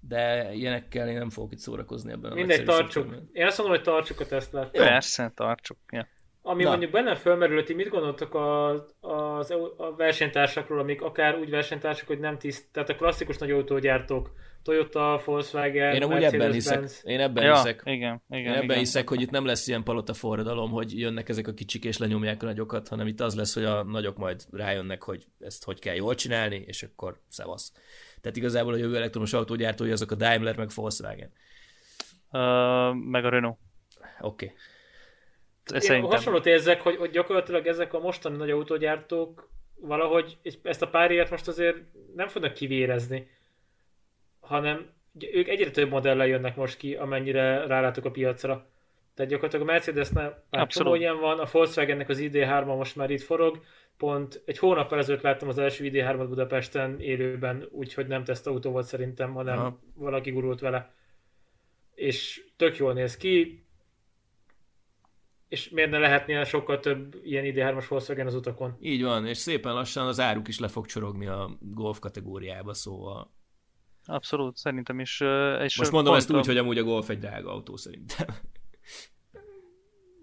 De 0.00 0.52
ilyenekkel 0.52 1.08
én 1.08 1.18
nem 1.18 1.30
fogok 1.30 1.52
itt 1.52 1.58
szórakozni 1.58 2.12
ebben 2.12 2.30
a 2.30 2.34
Mindegy, 2.34 2.56
nagyszerű 2.56 2.78
tartsuk. 2.78 3.02
szektorban. 3.02 3.30
Én 3.32 3.46
azt 3.46 3.58
mondom, 3.58 3.76
hogy 3.76 3.84
tartsuk 3.84 4.20
a 4.20 4.26
Teslát. 4.26 4.70
Persze, 4.70 5.32
tartsuk. 5.34 5.78
Ja. 5.90 6.06
Ami 6.42 6.62
Na. 6.62 6.68
mondjuk 6.68 6.90
bennem 6.90 7.14
fölmerült, 7.14 7.66
hogy 7.66 7.76
mit 7.76 7.88
gondoltok 7.88 8.34
a, 8.34 8.70
az, 9.00 9.50
EU- 9.50 9.80
a 9.80 9.94
versenytársakról, 9.96 10.78
amik 10.78 11.02
akár 11.02 11.38
úgy 11.38 11.50
versenytársak, 11.50 12.06
hogy 12.06 12.18
nem 12.18 12.38
tiszt, 12.38 12.66
tehát 12.72 12.88
a 12.88 12.96
klasszikus 12.96 13.38
nagy 13.38 13.50
autógyártók, 13.50 14.32
Toyota, 14.62 15.22
Volkswagen, 15.24 15.94
Én 15.94 16.02
amúgy 16.02 16.22
ebben 16.22 16.52
hiszek. 16.52 16.90
Én 17.02 17.20
ebben 17.20 17.44
ja, 17.44 17.54
hiszek. 17.54 17.82
igen, 17.84 18.22
igen, 18.28 18.44
Én 18.44 18.52
ebben 18.52 18.64
igen. 18.64 18.78
hiszek, 18.78 19.08
hogy 19.08 19.20
itt 19.20 19.30
nem 19.30 19.44
lesz 19.44 19.66
ilyen 19.68 19.82
palota 19.82 20.14
forradalom, 20.14 20.70
hogy 20.70 20.98
jönnek 20.98 21.28
ezek 21.28 21.48
a 21.48 21.54
kicsik 21.54 21.84
és 21.84 21.98
lenyomják 21.98 22.42
a 22.42 22.46
nagyokat, 22.46 22.88
hanem 22.88 23.06
itt 23.06 23.20
az 23.20 23.34
lesz, 23.34 23.54
hogy 23.54 23.64
a 23.64 23.82
nagyok 23.82 24.16
majd 24.16 24.42
rájönnek, 24.50 25.02
hogy 25.02 25.24
ezt 25.40 25.64
hogy 25.64 25.78
kell 25.78 25.94
jól 25.94 26.14
csinálni, 26.14 26.64
és 26.66 26.82
akkor 26.82 27.20
szevasz. 27.28 27.72
Tehát 28.20 28.36
igazából 28.36 28.72
a 28.72 28.76
jövő 28.76 28.96
elektromos 28.96 29.32
autógyártói 29.32 29.90
azok 29.90 30.10
a 30.10 30.14
Daimler 30.14 30.56
meg 30.56 30.68
Volkswagen. 30.74 31.32
Uh, 32.32 32.94
meg 32.94 33.24
a 33.24 33.28
Renault. 33.28 33.58
Oké. 34.20 34.44
Okay. 34.44 34.56
Én 35.74 35.80
Szerintem. 35.80 36.10
hasonlót 36.10 36.46
érzek, 36.46 36.80
hogy, 36.80 36.96
hogy 36.96 37.10
gyakorlatilag 37.10 37.66
ezek 37.66 37.94
a 37.94 37.98
mostani 37.98 38.36
nagy 38.36 38.50
autógyártók 38.50 39.48
valahogy 39.80 40.38
ezt 40.62 40.82
a 40.82 40.88
pár 40.88 41.10
évet 41.10 41.30
most 41.30 41.48
azért 41.48 41.76
nem 42.14 42.28
fognak 42.28 42.52
kivérezni, 42.52 43.30
hanem 44.48 44.90
ők 45.32 45.48
egyre 45.48 45.70
több 45.70 45.90
modellel 45.90 46.26
jönnek 46.26 46.56
most 46.56 46.76
ki, 46.76 46.94
amennyire 46.94 47.66
rálátok 47.66 48.04
a 48.04 48.10
piacra. 48.10 48.66
Tehát 49.14 49.30
gyakorlatilag 49.30 49.68
a 49.68 49.72
Mercedesnél 49.72 50.44
már 50.50 50.66
csomó 50.66 50.94
ilyen 50.94 51.20
van, 51.20 51.38
a 51.38 51.46
Volkswagennek 51.52 52.08
az 52.08 52.18
ID3 52.20 52.66
most 52.66 52.96
már 52.96 53.10
itt 53.10 53.20
forog, 53.20 53.62
pont 53.96 54.42
egy 54.44 54.58
hónap 54.58 54.92
ezelőtt 54.92 55.22
láttam 55.22 55.48
az 55.48 55.58
első 55.58 55.90
ID3-at 55.92 56.26
Budapesten 56.28 57.00
élőben, 57.00 57.68
úgyhogy 57.70 58.06
nem 58.06 58.24
tesztautó 58.24 58.70
volt 58.70 58.86
szerintem, 58.86 59.32
hanem 59.32 59.58
Aha. 59.58 59.78
valaki 59.94 60.30
gurult 60.30 60.60
vele. 60.60 60.92
És 61.94 62.44
tök 62.56 62.76
jól 62.76 62.92
néz 62.92 63.16
ki, 63.16 63.64
és 65.48 65.68
miért 65.68 65.90
ne 65.90 65.98
lehetnél 65.98 66.44
sokkal 66.44 66.80
több 66.80 67.20
ilyen 67.24 67.44
ID3-as 67.46 67.84
Volkswagen 67.88 68.26
az 68.26 68.34
utakon? 68.34 68.76
Így 68.80 69.02
van, 69.02 69.26
és 69.26 69.36
szépen 69.36 69.74
lassan 69.74 70.06
az 70.06 70.20
áruk 70.20 70.48
is 70.48 70.58
le 70.58 70.68
fog 70.68 70.86
csorogni 70.86 71.26
a 71.26 71.50
golf 71.60 71.98
kategóriába, 71.98 72.74
szóval 72.74 73.30
Abszolút, 74.10 74.56
szerintem 74.56 75.00
is. 75.00 75.20
És 75.62 75.78
Most 75.78 75.90
mondom 75.90 76.14
ezt 76.14 76.32
úgy, 76.32 76.46
hogy 76.46 76.56
amúgy 76.58 76.78
a 76.78 76.82
Golf 76.82 77.08
egy 77.08 77.18
drága 77.18 77.52
autó 77.52 77.76
szerintem. 77.76 78.26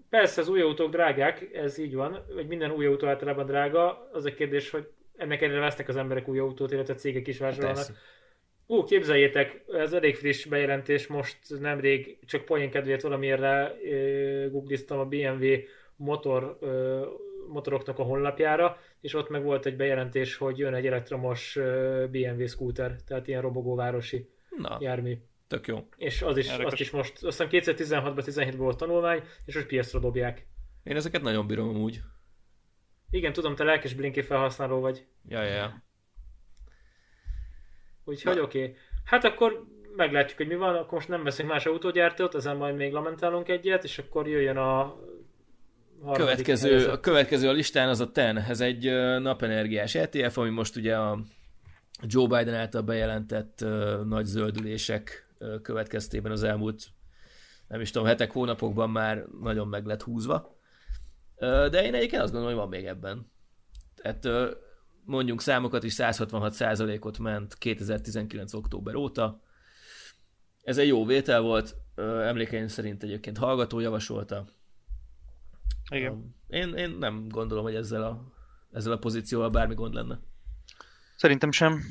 Persze, 0.10 0.42
az 0.42 0.48
új 0.48 0.62
autók 0.62 0.92
drágák, 0.92 1.50
ez 1.54 1.78
így 1.78 1.96
van, 1.96 2.26
hogy 2.34 2.48
minden 2.48 2.72
új 2.72 2.86
autó 2.86 3.08
általában 3.08 3.46
drága. 3.46 4.10
Az 4.12 4.26
a 4.26 4.34
kérdés, 4.34 4.70
hogy 4.70 4.88
ennek 5.16 5.42
ellenére 5.42 5.64
vesznek 5.64 5.88
az 5.88 5.96
emberek 5.96 6.28
új 6.28 6.40
autót, 6.40 6.72
illetve 6.72 6.94
a 6.94 6.98
cégek 6.98 7.28
is 7.28 7.38
vásárolnak. 7.38 7.86
Ú, 8.68 8.84
képzeljétek, 8.84 9.64
ez 9.68 9.94
elég 9.94 10.16
friss 10.16 10.46
bejelentés, 10.46 11.08
most 11.08 11.38
nemrég 11.60 12.18
csak 12.26 12.46
poén 12.46 12.70
kedvéért 12.70 13.02
valamiért 13.02 13.40
rá 13.40 13.72
googliztam 14.52 15.00
a 15.00 15.06
BMW 15.06 15.46
motor, 15.96 16.58
motoroknak 17.48 18.00
a 18.00 18.04
honlapjára, 18.04 18.80
és 19.06 19.14
ott 19.14 19.30
meg 19.30 19.44
volt 19.44 19.66
egy 19.66 19.76
bejelentés, 19.76 20.36
hogy 20.36 20.58
jön 20.58 20.74
egy 20.74 20.86
elektromos 20.86 21.60
BMW 22.12 22.46
scooter, 22.48 22.96
tehát 23.08 23.28
ilyen 23.28 23.42
robogóvárosi 23.42 24.30
Na. 24.58 24.78
jármű. 24.80 25.18
Tök 25.48 25.68
jó. 25.68 25.88
És 25.98 26.22
az 26.22 26.38
is, 26.38 26.50
azt 26.50 26.80
is 26.80 26.92
most, 26.92 27.24
azt 27.24 27.44
hiszem 27.44 27.76
2016-ban, 27.76 28.24
17-ben 28.26 28.58
volt 28.58 28.78
tanulmány, 28.78 29.24
és 29.46 29.56
most 29.56 29.68
piacra 29.68 30.00
dobják. 30.00 30.48
Én 30.84 30.96
ezeket 30.96 31.22
nagyon 31.22 31.48
bírom 31.48 31.70
amúgy. 31.70 32.02
Igen, 33.10 33.34
tudom, 33.34 33.56
te 33.56 33.64
lelkes 33.64 33.94
Blinky 33.94 34.22
felhasználó 34.22 34.80
vagy. 34.80 35.06
Ja, 35.28 35.42
ja, 35.42 35.54
ja. 35.54 35.84
Úgyhogy 38.04 38.40
oké. 38.40 38.62
Okay. 38.62 38.76
Hát 39.04 39.24
akkor 39.24 39.66
meglátjuk, 39.96 40.38
hogy 40.38 40.48
mi 40.48 40.56
van, 40.56 40.76
akkor 40.76 40.94
most 40.94 41.08
nem 41.08 41.24
veszünk 41.24 41.50
más 41.50 41.66
autógyártót, 41.66 42.36
ezen 42.36 42.58
majd 42.58 42.76
még 42.76 42.92
lamentálunk 42.92 43.50
egyet, 43.50 43.84
és 43.84 43.98
akkor 43.98 44.28
jöjjön 44.28 44.58
a 44.58 45.00
következő, 46.14 46.88
a 46.88 47.00
következő 47.00 47.48
a 47.48 47.52
listán 47.52 47.90
az 47.90 48.00
a 48.00 48.12
TEN, 48.12 48.38
ez 48.38 48.62
egy 48.62 48.86
napenergiás 49.22 49.96
ETF, 49.96 50.38
ami 50.38 50.50
most 50.50 50.76
ugye 50.76 50.98
a 50.98 51.20
Joe 52.02 52.28
Biden 52.28 52.54
által 52.54 52.82
bejelentett 52.82 53.60
uh, 53.62 54.06
nagy 54.06 54.26
zöldülések 54.26 55.28
uh, 55.40 55.62
következtében 55.62 56.32
az 56.32 56.44
elmúlt 56.44 56.88
nem 57.68 57.82
is 57.82 57.92
tudom, 57.92 58.08
hetek, 58.08 58.32
hónapokban 58.32 58.90
már 58.90 59.26
nagyon 59.42 59.68
meg 59.68 59.86
lett 59.86 60.02
húzva. 60.02 60.58
Uh, 61.36 61.68
de 61.68 61.84
én 61.84 61.94
egyébként 61.94 62.22
azt 62.22 62.32
gondolom, 62.32 62.56
hogy 62.56 62.70
van 62.70 62.80
még 62.80 62.86
ebben. 62.86 63.32
Tehát 63.96 64.56
mondjunk 65.06 65.42
számokat 65.42 65.84
is, 65.84 65.94
166%-ot 65.98 67.20
ment 67.20 67.56
2019. 67.58 68.54
október 68.54 68.96
óta. 68.96 69.42
Ez 70.64 70.78
egy 70.78 70.88
jó 70.88 71.06
vétel 71.06 71.42
volt, 71.42 71.76
emlékeim 71.96 72.68
szerint 72.68 73.04
egyébként 73.04 73.38
hallgató 73.38 73.80
javasolta. 73.80 74.46
Igen. 75.90 76.36
Én, 76.48 76.74
én 76.74 76.90
nem 76.90 77.28
gondolom, 77.30 77.64
hogy 77.64 77.76
ezzel 77.76 78.04
a, 78.04 78.34
ezzel 78.74 78.92
a 78.92 78.98
pozícióval 78.98 79.50
bármi 79.50 79.74
gond 79.74 79.94
lenne. 79.94 80.20
Szerintem 81.16 81.52
sem. 81.52 81.84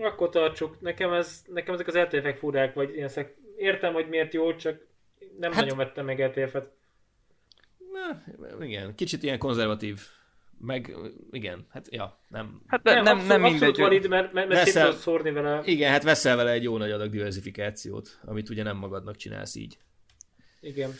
Akkor 0.00 0.28
tartsuk. 0.28 0.80
Nekem, 0.80 1.12
ez, 1.12 1.44
nekem 1.52 1.74
ezek 1.74 1.86
az 1.86 1.94
LTF-ek 1.94 2.38
furák, 2.38 2.74
vagy 2.74 2.94
ilyen 2.94 3.08
szek... 3.08 3.36
értem, 3.56 3.92
hogy 3.92 4.08
miért 4.08 4.34
jó, 4.34 4.54
csak 4.54 4.86
nem 5.38 5.52
hát... 5.52 5.60
nagyon 5.60 5.76
vettem 5.76 6.04
meg 6.04 6.18
LTF-et. 6.18 6.70
Na, 7.92 8.64
igen, 8.64 8.94
kicsit 8.94 9.22
ilyen 9.22 9.38
konzervatív 9.38 10.00
meg 10.60 10.96
igen, 11.30 11.66
hát 11.70 11.86
ja, 11.90 12.18
nem. 12.28 12.62
Hát 12.66 12.82
nem, 12.82 12.94
nem, 12.94 13.04
nem, 13.04 13.16
abszolút, 13.16 13.28
nem 13.28 13.40
mindegy. 13.40 13.68
Abszolút 13.68 13.88
valid, 13.88 14.08
mert, 14.08 14.32
mert 14.32 14.48
veszel, 14.48 14.92
szórni 14.92 15.30
vele. 15.30 15.62
Igen, 15.64 15.90
hát 15.90 16.02
veszel 16.02 16.36
vele 16.36 16.50
egy 16.50 16.62
jó 16.62 16.76
nagy 16.76 16.90
adag 16.90 17.10
diversifikációt, 17.10 18.18
amit 18.24 18.48
ugye 18.48 18.62
nem 18.62 18.76
magadnak 18.76 19.16
csinálsz 19.16 19.54
így. 19.54 19.78
Igen. 20.60 20.90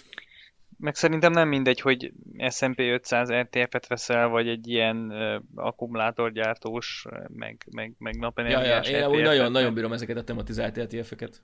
Meg 0.80 0.94
szerintem 0.94 1.32
nem 1.32 1.48
mindegy, 1.48 1.80
hogy 1.80 2.12
S&P 2.48 2.78
500 2.78 3.32
RTF-et 3.32 3.86
veszel, 3.86 4.28
vagy 4.28 4.48
egy 4.48 4.68
ilyen 4.68 4.96
uh, 4.96 5.42
akkumulátorgyártós, 5.54 7.06
meg, 7.28 7.66
meg, 7.70 7.94
meg 7.98 8.16
napenergiás 8.16 8.90
ja, 8.90 8.98
ja, 8.98 9.08
Én 9.08 9.22
nagyon, 9.22 9.52
nagyon 9.52 9.74
bírom 9.74 9.92
ezeket 9.92 10.16
a 10.16 10.24
tematizált 10.24 10.80
RTF-eket. 10.80 11.42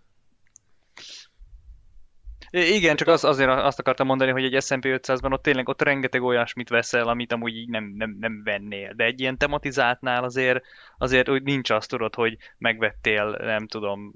Igen, 2.51 2.97
csak 2.97 3.09
az, 3.09 3.25
azért 3.25 3.49
azt 3.49 3.79
akartam 3.79 4.07
mondani, 4.07 4.31
hogy 4.31 4.45
egy 4.45 4.63
S&P 4.63 4.85
500-ban 4.85 5.33
ott 5.33 5.43
tényleg 5.43 5.69
ott 5.69 5.83
rengeteg 5.83 6.23
olyasmit 6.23 6.69
veszel, 6.69 7.09
amit 7.09 7.33
amúgy 7.33 7.57
így 7.57 7.69
nem, 7.69 7.93
nem, 7.97 8.17
nem 8.21 8.43
vennél. 8.45 8.93
De 8.95 9.05
egy 9.05 9.21
ilyen 9.21 9.39
tematizáltnál 9.39 10.25
azért, 10.25 10.65
azért 10.99 11.29
úgy 11.29 11.43
nincs 11.43 11.71
azt 11.71 11.89
tudod, 11.89 12.15
hogy 12.15 12.37
megvettél, 12.59 13.37
nem 13.41 13.67
tudom, 13.67 14.13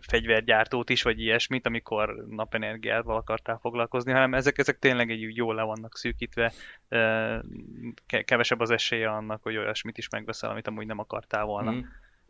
fegyvergyártót 0.00 0.90
is, 0.90 1.02
vagy 1.02 1.20
ilyesmit, 1.20 1.66
amikor 1.66 2.24
napenergiával 2.28 3.16
akartál 3.16 3.58
foglalkozni, 3.58 4.12
hanem 4.12 4.34
ezek, 4.34 4.58
ezek 4.58 4.78
tényleg 4.78 5.10
egy 5.10 5.36
jól 5.36 5.54
le 5.54 5.62
vannak 5.62 5.96
szűkítve, 5.96 6.52
kevesebb 8.24 8.60
az 8.60 8.70
esélye 8.70 9.08
annak, 9.08 9.42
hogy 9.42 9.56
olyasmit 9.56 9.98
is 9.98 10.08
megveszel, 10.08 10.50
amit 10.50 10.66
amúgy 10.66 10.86
nem 10.86 10.98
akartál 10.98 11.44
volna. 11.44 11.70
Mm. 11.70 11.80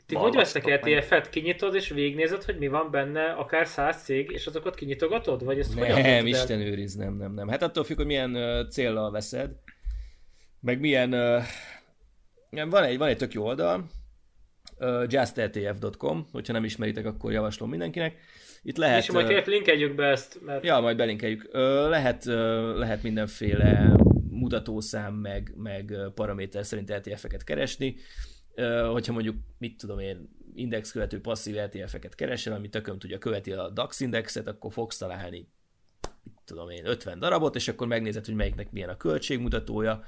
Ti 0.06 0.14
hogy 0.14 0.34
vesztek 0.34 0.66
ETF-et? 0.66 1.30
Kinyitod 1.30 1.74
és 1.74 1.88
végignézed, 1.88 2.42
hogy 2.42 2.58
mi 2.58 2.68
van 2.68 2.90
benne, 2.90 3.30
akár 3.32 3.66
száz 3.66 4.02
cég, 4.02 4.30
és 4.30 4.46
azokat 4.46 4.74
kinyitogatod? 4.74 5.44
Vagy 5.44 5.58
ezt 5.58 5.74
nem, 5.74 6.26
Isten 6.26 6.60
őriz, 6.60 6.94
nem, 6.94 7.16
nem, 7.16 7.34
nem. 7.34 7.48
Hát 7.48 7.62
attól 7.62 7.84
függ, 7.84 7.96
hogy 7.96 8.06
milyen 8.06 8.34
uh, 8.34 8.68
céllal 8.68 9.10
veszed, 9.10 9.50
meg 10.60 10.80
milyen... 10.80 11.12
Uh, 11.12 11.42
van, 12.70 12.84
egy, 12.84 12.98
van 12.98 13.08
egy 13.08 13.16
tök 13.16 13.32
jó 13.32 13.44
oldal, 13.44 13.84
justetf.com, 15.08 16.26
hogyha 16.32 16.52
nem 16.52 16.64
ismeritek, 16.64 17.06
akkor 17.06 17.32
javaslom 17.32 17.70
mindenkinek. 17.70 18.16
Itt 18.62 18.76
lehet... 18.76 19.02
És 19.02 19.10
majd 19.10 19.26
kérlek 19.26 19.46
linkeljük 19.46 19.94
be 19.94 20.06
ezt. 20.06 20.38
Mert... 20.44 20.64
Ja, 20.64 20.80
majd 20.80 20.96
belinkeljük. 20.96 21.48
Lehet, 21.88 22.24
lehet 22.74 23.02
mindenféle 23.02 23.96
mutatószám, 24.30 25.14
meg, 25.14 25.52
meg 25.56 25.94
paraméter 26.14 26.64
szerint 26.64 26.90
ETF-eket 26.90 27.44
keresni. 27.44 27.96
Hogyha 28.90 29.12
mondjuk, 29.12 29.36
mit 29.58 29.76
tudom 29.76 29.98
én, 29.98 30.28
index 30.54 30.92
követő 30.92 31.20
passzív 31.20 31.58
ETF-eket 31.58 32.14
keresel, 32.14 32.52
ami 32.52 32.68
tököm 32.68 32.98
tudja 32.98 33.18
követi 33.18 33.52
a 33.52 33.70
DAX 33.70 34.00
indexet, 34.00 34.48
akkor 34.48 34.72
fogsz 34.72 34.98
találni 34.98 35.48
tudom 36.44 36.68
én, 36.68 36.86
50 36.86 37.18
darabot, 37.18 37.54
és 37.54 37.68
akkor 37.68 37.86
megnézed, 37.86 38.24
hogy 38.24 38.34
melyiknek 38.34 38.72
milyen 38.72 38.88
a 38.88 38.96
költségmutatója, 38.96 40.02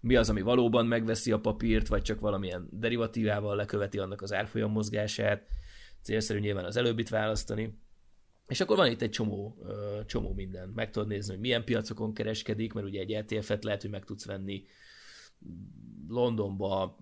mi 0.00 0.16
az, 0.16 0.30
ami 0.30 0.40
valóban 0.40 0.86
megveszi 0.86 1.32
a 1.32 1.40
papírt, 1.40 1.88
vagy 1.88 2.02
csak 2.02 2.20
valamilyen 2.20 2.68
derivatívával 2.70 3.56
leköveti 3.56 3.98
annak 3.98 4.22
az 4.22 4.32
árfolyam 4.32 4.70
mozgását. 4.70 5.46
Célszerű 6.02 6.38
nyilván 6.38 6.64
az 6.64 6.76
előbbit 6.76 7.08
választani. 7.08 7.78
És 8.46 8.60
akkor 8.60 8.76
van 8.76 8.90
itt 8.90 9.02
egy 9.02 9.10
csomó, 9.10 9.66
csomó 10.06 10.32
minden. 10.32 10.68
Meg 10.68 10.90
tudod 10.90 11.08
nézni, 11.08 11.32
hogy 11.32 11.40
milyen 11.40 11.64
piacokon 11.64 12.14
kereskedik, 12.14 12.72
mert 12.72 12.86
ugye 12.86 13.00
egy 13.00 13.12
ETF-et 13.12 13.64
lehet, 13.64 13.80
hogy 13.80 13.90
meg 13.90 14.04
tudsz 14.04 14.26
venni 14.26 14.64
Londonba, 16.08 16.96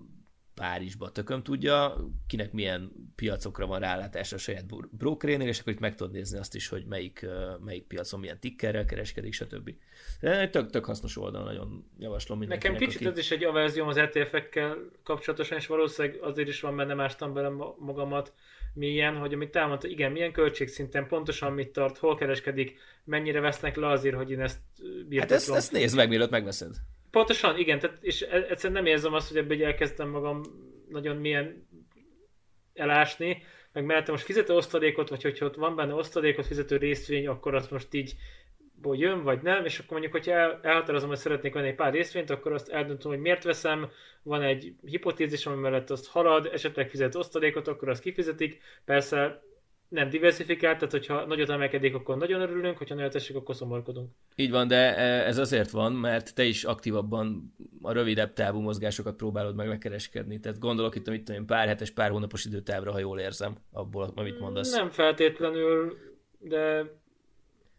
Párizsba, 0.58 1.10
tököm 1.10 1.42
tudja, 1.42 1.96
kinek 2.26 2.52
milyen 2.52 2.92
piacokra 3.16 3.66
van 3.66 3.80
rálátása 3.80 4.36
a 4.36 4.38
saját 4.38 4.64
brokerénél, 4.96 5.48
és 5.48 5.60
akkor 5.60 5.72
itt 5.72 5.78
meg 5.78 5.94
tudod 5.94 6.12
nézni 6.12 6.38
azt 6.38 6.54
is, 6.54 6.68
hogy 6.68 6.84
melyik, 6.84 7.26
melyik 7.64 7.84
piacon 7.84 8.20
milyen 8.20 8.40
tickerrel 8.40 8.84
kereskedik, 8.84 9.32
stb. 9.32 9.74
De 10.20 10.48
tök, 10.48 10.70
tök 10.70 10.84
hasznos 10.84 11.16
oldal, 11.16 11.44
nagyon 11.44 11.84
javaslom 11.98 12.38
mindenkinek. 12.38 12.72
Nekem 12.72 12.88
kicsit 12.88 13.06
aki... 13.06 13.18
ez 13.18 13.24
is 13.24 13.30
egy 13.30 13.44
averzióm 13.44 13.88
az 13.88 13.96
ETF-ekkel 13.96 14.76
kapcsolatosan, 15.02 15.58
és 15.58 15.66
valószínűleg 15.66 16.22
azért 16.22 16.48
is 16.48 16.60
van 16.60 16.76
benne 16.76 16.94
mástam 16.94 17.32
bele 17.34 17.48
magamat, 17.78 18.32
milyen, 18.74 19.16
hogy 19.16 19.32
amit 19.32 19.56
elmondta, 19.56 19.86
igen, 19.86 20.12
milyen 20.12 20.32
költségszinten, 20.32 21.06
pontosan 21.06 21.52
mit 21.52 21.68
tart, 21.68 21.98
hol 21.98 22.16
kereskedik, 22.16 22.78
mennyire 23.04 23.40
vesznek 23.40 23.76
le 23.76 23.88
azért, 23.88 24.16
hogy 24.16 24.30
én 24.30 24.40
ezt 24.40 24.58
birtoklom. 24.82 25.20
Hát 25.20 25.30
ezt, 25.30 25.50
ezt 25.50 25.72
nézd 25.72 25.96
meg, 25.96 26.08
mielőtt 26.08 26.30
megveszed. 26.30 26.74
Pontosan, 27.10 27.58
igen, 27.58 27.78
tehát, 27.78 27.98
és 28.00 28.22
e- 28.22 28.46
egyszerűen 28.48 28.82
nem 28.82 28.92
érzem 28.92 29.14
azt, 29.14 29.28
hogy 29.28 29.36
ebbe 29.36 29.64
elkezdtem 29.64 30.08
magam 30.08 30.42
nagyon 30.88 31.16
milyen 31.16 31.68
elásni, 32.74 33.42
meg 33.72 33.84
mellette 33.84 34.10
most 34.10 34.24
fizető 34.24 34.54
osztalékot, 34.54 35.08
vagy 35.08 35.22
hogyha 35.22 35.46
ott 35.46 35.54
van 35.54 35.76
benne 35.76 35.94
osztalékot, 35.94 36.46
fizető 36.46 36.76
részvény, 36.76 37.26
akkor 37.26 37.54
azt 37.54 37.70
most 37.70 37.94
így 37.94 38.14
jön, 38.82 39.22
vagy 39.22 39.42
nem, 39.42 39.64
és 39.64 39.78
akkor 39.78 39.90
mondjuk, 39.90 40.12
hogyha 40.12 40.32
el, 40.32 40.60
elhatározom, 40.62 41.08
hogy 41.08 41.18
szeretnék 41.18 41.54
venni 41.54 41.68
egy 41.68 41.74
pár 41.74 41.92
részvényt, 41.92 42.30
akkor 42.30 42.52
azt 42.52 42.68
eldöntöm, 42.68 43.10
hogy 43.10 43.20
miért 43.20 43.44
veszem, 43.44 43.90
van 44.22 44.42
egy 44.42 44.74
hipotézis, 44.84 45.46
ami 45.46 45.60
mellett 45.60 45.90
azt 45.90 46.08
halad, 46.08 46.50
esetleg 46.52 46.88
fizet 46.88 47.14
osztalékot, 47.14 47.68
akkor 47.68 47.88
azt 47.88 48.02
kifizetik. 48.02 48.60
Persze 48.84 49.42
nem 49.88 50.08
diversifikált, 50.08 50.78
tehát 50.78 50.92
hogyha 50.92 51.26
nagyot 51.26 51.48
emelkedik, 51.48 51.94
akkor 51.94 52.16
nagyon 52.16 52.40
örülünk, 52.40 52.78
hogyha 52.78 52.94
nagyot 52.94 53.14
esik, 53.14 53.36
akkor 53.36 53.54
szomorkodunk. 53.54 54.10
Így 54.36 54.50
van, 54.50 54.68
de 54.68 54.96
e, 54.96 55.26
ez 55.26 55.38
azért 55.38 55.70
van, 55.70 55.92
mert 55.92 56.34
te 56.34 56.44
is 56.44 56.64
aktívabban 56.64 57.54
a 57.82 57.92
rövidebb 57.92 58.32
távú 58.32 58.60
mozgásokat 58.60 59.16
próbálod 59.16 59.54
meg 59.54 59.68
megkereskedni. 59.68 60.40
Tehát 60.40 60.58
gondolok 60.58 60.94
itt, 60.94 61.08
amit 61.08 61.24
tudom, 61.24 61.40
én, 61.40 61.46
pár 61.46 61.66
hetes, 61.66 61.90
pár 61.90 62.10
hónapos 62.10 62.44
időtávra, 62.44 62.92
ha 62.92 62.98
jól 62.98 63.18
érzem, 63.18 63.56
abból, 63.72 64.12
amit 64.14 64.40
mondasz. 64.40 64.74
Nem 64.74 64.90
feltétlenül, 64.90 65.96
de 66.38 66.92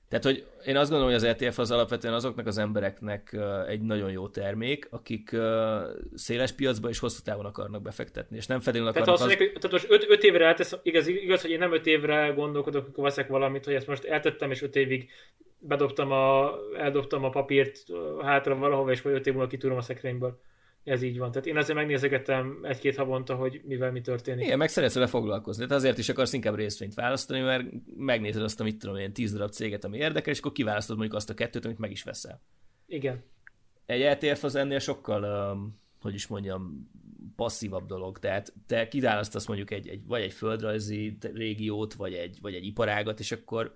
Tehát, 0.09 0.25
hogy 0.25 0.45
én 0.65 0.77
azt 0.77 0.89
gondolom, 0.89 1.13
hogy 1.13 1.23
az 1.23 1.35
ETF 1.35 1.59
az 1.59 1.71
alapvetően 1.71 2.13
azoknak 2.13 2.47
az 2.47 2.57
embereknek 2.57 3.37
egy 3.67 3.81
nagyon 3.81 4.11
jó 4.11 4.27
termék, 4.27 4.87
akik 4.89 5.35
széles 6.15 6.51
piacba 6.51 6.89
és 6.89 6.99
hosszú 6.99 7.21
távon 7.23 7.45
akarnak 7.45 7.81
befektetni, 7.81 8.37
és 8.37 8.45
nem 8.45 8.59
feltétlenül 8.59 8.93
Tehát 8.93 9.07
akarnak 9.07 9.29
azt 9.29 9.37
mondják, 9.37 9.51
hogy 9.51 9.69
tehát 9.69 9.99
most 9.99 10.09
5 10.09 10.23
évre 10.23 10.45
eltesz, 10.45 10.77
igaz, 10.83 11.07
igaz, 11.07 11.41
hogy 11.41 11.51
én 11.51 11.59
nem 11.59 11.73
5 11.73 11.85
évre 11.85 12.27
gondolkodok, 12.27 12.83
amikor 12.83 13.03
veszek 13.03 13.27
valamit, 13.27 13.65
hogy 13.65 13.73
ezt 13.73 13.87
most 13.87 14.03
eltettem, 14.03 14.51
és 14.51 14.61
5 14.61 14.75
évig 14.75 15.09
bedobtam 15.59 16.11
a, 16.11 16.53
eldobtam 16.77 17.23
a 17.23 17.29
papírt 17.29 17.77
hátra 18.21 18.55
valahova, 18.55 18.91
és 18.91 19.01
majd 19.01 19.15
5 19.15 19.27
év 19.27 19.33
múlva 19.33 19.49
kitúrom 19.49 19.77
a 19.77 19.81
szekrényből. 19.81 20.39
Ez 20.83 21.01
így 21.01 21.17
van. 21.17 21.31
Tehát 21.31 21.47
én 21.47 21.57
azért 21.57 21.77
megnézegetem 21.77 22.59
egy-két 22.63 22.95
havonta, 22.95 23.35
hogy 23.35 23.61
mivel 23.63 23.91
mi 23.91 24.01
történik. 24.01 24.45
Igen, 24.45 24.57
meg 24.57 24.69
szeretsz 24.69 24.93
vele 24.93 25.07
foglalkozni. 25.07 25.65
Tehát 25.65 25.79
azért 25.79 25.97
is 25.97 26.09
akarsz 26.09 26.33
inkább 26.33 26.55
részvényt 26.55 26.93
választani, 26.93 27.41
mert 27.41 27.65
megnézed 27.95 28.43
azt, 28.43 28.59
amit 28.59 28.79
tudom 28.79 28.95
én, 28.95 29.13
10 29.13 29.31
darab 29.31 29.51
céget, 29.51 29.83
ami 29.83 29.97
érdekel, 29.97 30.33
és 30.33 30.39
akkor 30.39 30.51
kiválasztod 30.51 30.97
mondjuk 30.97 31.17
azt 31.17 31.29
a 31.29 31.33
kettőt, 31.33 31.65
amit 31.65 31.77
meg 31.77 31.91
is 31.91 32.03
veszel. 32.03 32.41
Igen. 32.87 33.23
Egy 33.85 34.01
ETF 34.01 34.43
az 34.43 34.55
ennél 34.55 34.79
sokkal, 34.79 35.57
hogy 36.01 36.13
is 36.13 36.27
mondjam, 36.27 36.89
passzívabb 37.35 37.85
dolog. 37.85 38.19
Tehát 38.19 38.53
te 38.67 38.87
kiválasztasz 38.87 39.47
mondjuk 39.47 39.71
egy, 39.71 39.87
egy, 39.87 40.05
vagy 40.05 40.21
egy 40.21 40.33
földrajzi 40.33 41.17
régiót, 41.33 41.93
vagy 41.93 42.13
egy, 42.13 42.37
vagy 42.41 42.53
egy 42.53 42.65
iparágat, 42.65 43.19
és 43.19 43.31
akkor 43.31 43.75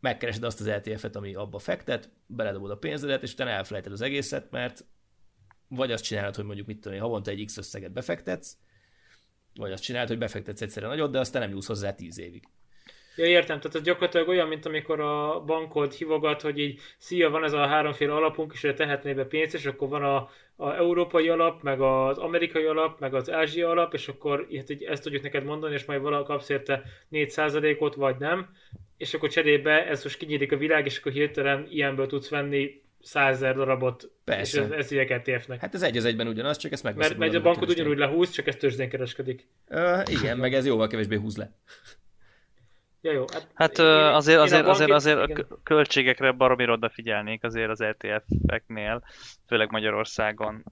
megkeresed 0.00 0.42
azt 0.42 0.60
az 0.60 0.66
ETF-et, 0.66 1.16
ami 1.16 1.34
abba 1.34 1.58
fektet, 1.58 2.10
beledobod 2.26 2.70
a 2.70 2.76
pénzedet, 2.76 3.22
és 3.22 3.32
utána 3.32 3.50
elfelejted 3.50 3.92
az 3.92 4.00
egészet, 4.00 4.50
mert 4.50 4.84
vagy 5.68 5.92
azt 5.92 6.04
csinálod, 6.04 6.34
hogy 6.34 6.44
mondjuk 6.44 6.66
mit 6.66 6.80
tudom 6.80 6.98
havonta 6.98 7.30
egy 7.30 7.44
X 7.44 7.56
összeget 7.56 7.92
befektetsz, 7.92 8.56
vagy 9.54 9.72
azt 9.72 9.82
csinálod, 9.82 10.08
hogy 10.08 10.18
befektetsz 10.18 10.60
egyszerre 10.60 10.86
nagyot, 10.86 11.10
de 11.10 11.18
aztán 11.18 11.42
nem 11.42 11.50
nyúlsz 11.50 11.66
hozzá 11.66 11.94
tíz 11.94 12.18
évig. 12.18 12.42
Ja, 13.16 13.24
értem, 13.24 13.60
tehát 13.60 13.76
ez 13.76 13.82
gyakorlatilag 13.82 14.28
olyan, 14.28 14.48
mint 14.48 14.66
amikor 14.66 15.00
a 15.00 15.40
bankod 15.46 15.92
hívogat, 15.92 16.40
hogy 16.40 16.58
így 16.58 16.80
szia, 16.98 17.30
van 17.30 17.44
ez 17.44 17.52
a 17.52 17.66
háromféle 17.66 18.14
alapunk, 18.14 18.52
és 18.52 18.72
tehetné 18.76 19.12
be 19.12 19.24
pénzt, 19.24 19.54
és 19.54 19.66
akkor 19.66 19.88
van 19.88 20.02
a, 20.02 20.30
a 20.56 20.74
európai 20.74 21.28
alap, 21.28 21.62
meg 21.62 21.80
az 21.80 22.18
amerikai 22.18 22.64
alap, 22.64 23.00
meg 23.00 23.14
az 23.14 23.30
ázsia 23.30 23.70
alap, 23.70 23.94
és 23.94 24.08
akkor 24.08 24.48
hát 24.56 24.70
így 24.70 24.82
ezt 24.82 25.02
tudjuk 25.02 25.22
neked 25.22 25.44
mondani, 25.44 25.74
és 25.74 25.84
majd 25.84 26.00
valahol 26.00 26.24
kapsz 26.24 26.48
érte 26.48 26.82
4%-ot, 27.12 27.94
vagy 27.94 28.16
nem, 28.18 28.48
és 28.96 29.14
akkor 29.14 29.28
cserébe 29.28 29.86
ez 29.86 30.02
most 30.02 30.18
kinyílik 30.18 30.52
a 30.52 30.56
világ, 30.56 30.86
és 30.86 30.98
akkor 30.98 31.12
hirtelen 31.12 31.66
ilyenből 31.70 32.06
tudsz 32.06 32.28
venni 32.28 32.82
százezer 33.06 33.54
darabot, 33.54 34.10
Persze. 34.24 34.58
és 34.60 34.64
ez, 34.66 34.70
ez 34.70 34.88
hívják 34.88 35.10
ETF-nek. 35.10 35.60
Hát 35.60 35.74
ez 35.74 35.82
egy 35.82 35.96
az 35.96 36.04
egyben 36.04 36.26
ugyanaz, 36.28 36.56
csak 36.56 36.72
ezt 36.72 36.82
megveszed. 36.82 37.16
mert, 37.18 37.32
mert 37.32 37.44
a 37.44 37.48
bankod 37.48 37.68
ugyanúgy 37.70 37.98
lehúz, 37.98 38.30
csak 38.30 38.46
ez 38.46 38.56
tőzsdén 38.56 38.88
kereskedik. 38.88 39.48
Ö, 39.68 40.00
igen, 40.10 40.38
meg 40.38 40.54
ez 40.54 40.66
jóval 40.66 40.86
kevésbé 40.86 41.16
húz 41.16 41.36
le. 41.36 41.52
Ja, 43.00 43.12
jó. 43.12 43.24
Hát, 43.32 43.48
Hát 43.54 43.78
én- 43.78 43.84
ö, 43.84 43.98
én 44.08 44.14
azért, 44.14 44.38
a 44.38 44.42
azért, 44.42 44.66
azért, 44.66 44.90
azért 44.90 45.18
a 45.18 45.22
igen. 45.24 45.46
k- 45.48 45.58
költségekre 45.62 46.32
baromira 46.32 46.72
odafigyelnék 46.72 47.44
azért 47.44 47.70
az 47.70 47.80
ETF-eknél, 47.80 49.02
főleg 49.46 49.70
Magyarországon. 49.70 50.64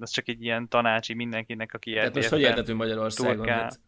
Ez 0.00 0.10
csak 0.10 0.28
egy 0.28 0.42
ilyen 0.42 0.68
tanácsi 0.68 1.14
mindenkinek, 1.14 1.74
aki 1.74 1.92
Tehát 1.92 2.14
most 2.14 2.28
hogy 2.28 2.40
értetünk 2.40 2.78
Magyarországon? 2.78 3.46
kell- 3.46 3.58
Hát, 3.58 3.78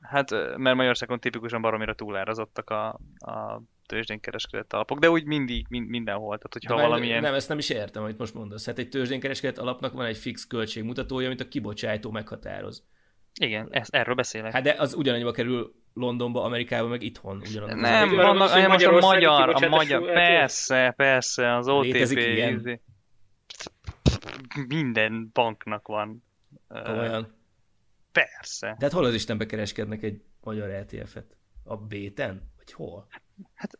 Hát, 0.00 0.30
mert 0.56 0.76
Magyarországon 0.76 1.20
tipikusan 1.20 1.60
baromira 1.62 1.94
túlárazottak 1.94 2.70
a, 2.70 2.88
a 3.18 3.62
tőzsdén 3.90 4.20
kereskedett 4.20 4.72
alapok, 4.72 4.98
de 4.98 5.10
úgy 5.10 5.24
mindig, 5.24 5.66
mind, 5.68 5.88
mindenhol. 5.88 6.36
Tehát, 6.36 6.52
hogyha 6.52 6.76
de 6.76 6.82
valamilyen... 6.82 7.20
Nem, 7.20 7.34
ezt 7.34 7.48
nem 7.48 7.58
is 7.58 7.70
értem, 7.70 8.02
amit 8.02 8.18
most 8.18 8.34
mondasz. 8.34 8.66
Hát 8.66 8.78
egy 8.78 8.88
tőzsdénkereskedett 8.88 9.58
alapnak 9.58 9.92
van 9.92 10.06
egy 10.06 10.16
fix 10.16 10.46
költségmutatója, 10.46 11.26
amit 11.26 11.40
a 11.40 11.48
kibocsátó 11.48 12.10
meghatároz. 12.10 12.84
Igen, 13.40 13.68
ezt, 13.70 13.94
erről 13.94 14.14
beszélek. 14.14 14.52
Hát 14.52 14.62
de 14.62 14.74
az 14.78 14.94
ugyanannyiba 14.94 15.30
kerül 15.30 15.74
Londonba, 15.94 16.42
Amerikába, 16.42 16.88
meg 16.88 17.02
itthon. 17.02 17.36
Ugyanannyiba. 17.36 17.88
Nem, 17.88 18.14
vannak, 18.14 18.48
hanem 18.48 18.70
most 18.70 18.86
a 18.86 19.00
magyar, 19.00 19.48
a 19.48 19.68
magyar, 19.68 20.02
ETF? 20.02 20.12
persze, 20.12 20.92
persze, 20.96 21.56
az 21.56 21.68
OTP, 21.68 21.92
Létezik 21.92 22.18
ilyen? 22.18 22.54
izé- 22.54 22.80
minden 24.68 25.30
banknak 25.32 25.88
van. 25.88 26.24
Komolyan. 26.68 27.34
Persze. 28.12 28.74
Tehát 28.78 28.94
hol 28.94 29.04
az 29.04 29.14
Istenbe 29.14 29.46
kereskednek 29.46 30.02
egy 30.02 30.22
magyar 30.40 30.70
ETF-et? 30.70 31.36
A 31.64 31.76
Béten? 31.76 32.50
Vagy 32.56 32.72
hol? 32.72 33.06
Hát, 33.08 33.22
hát 33.54 33.78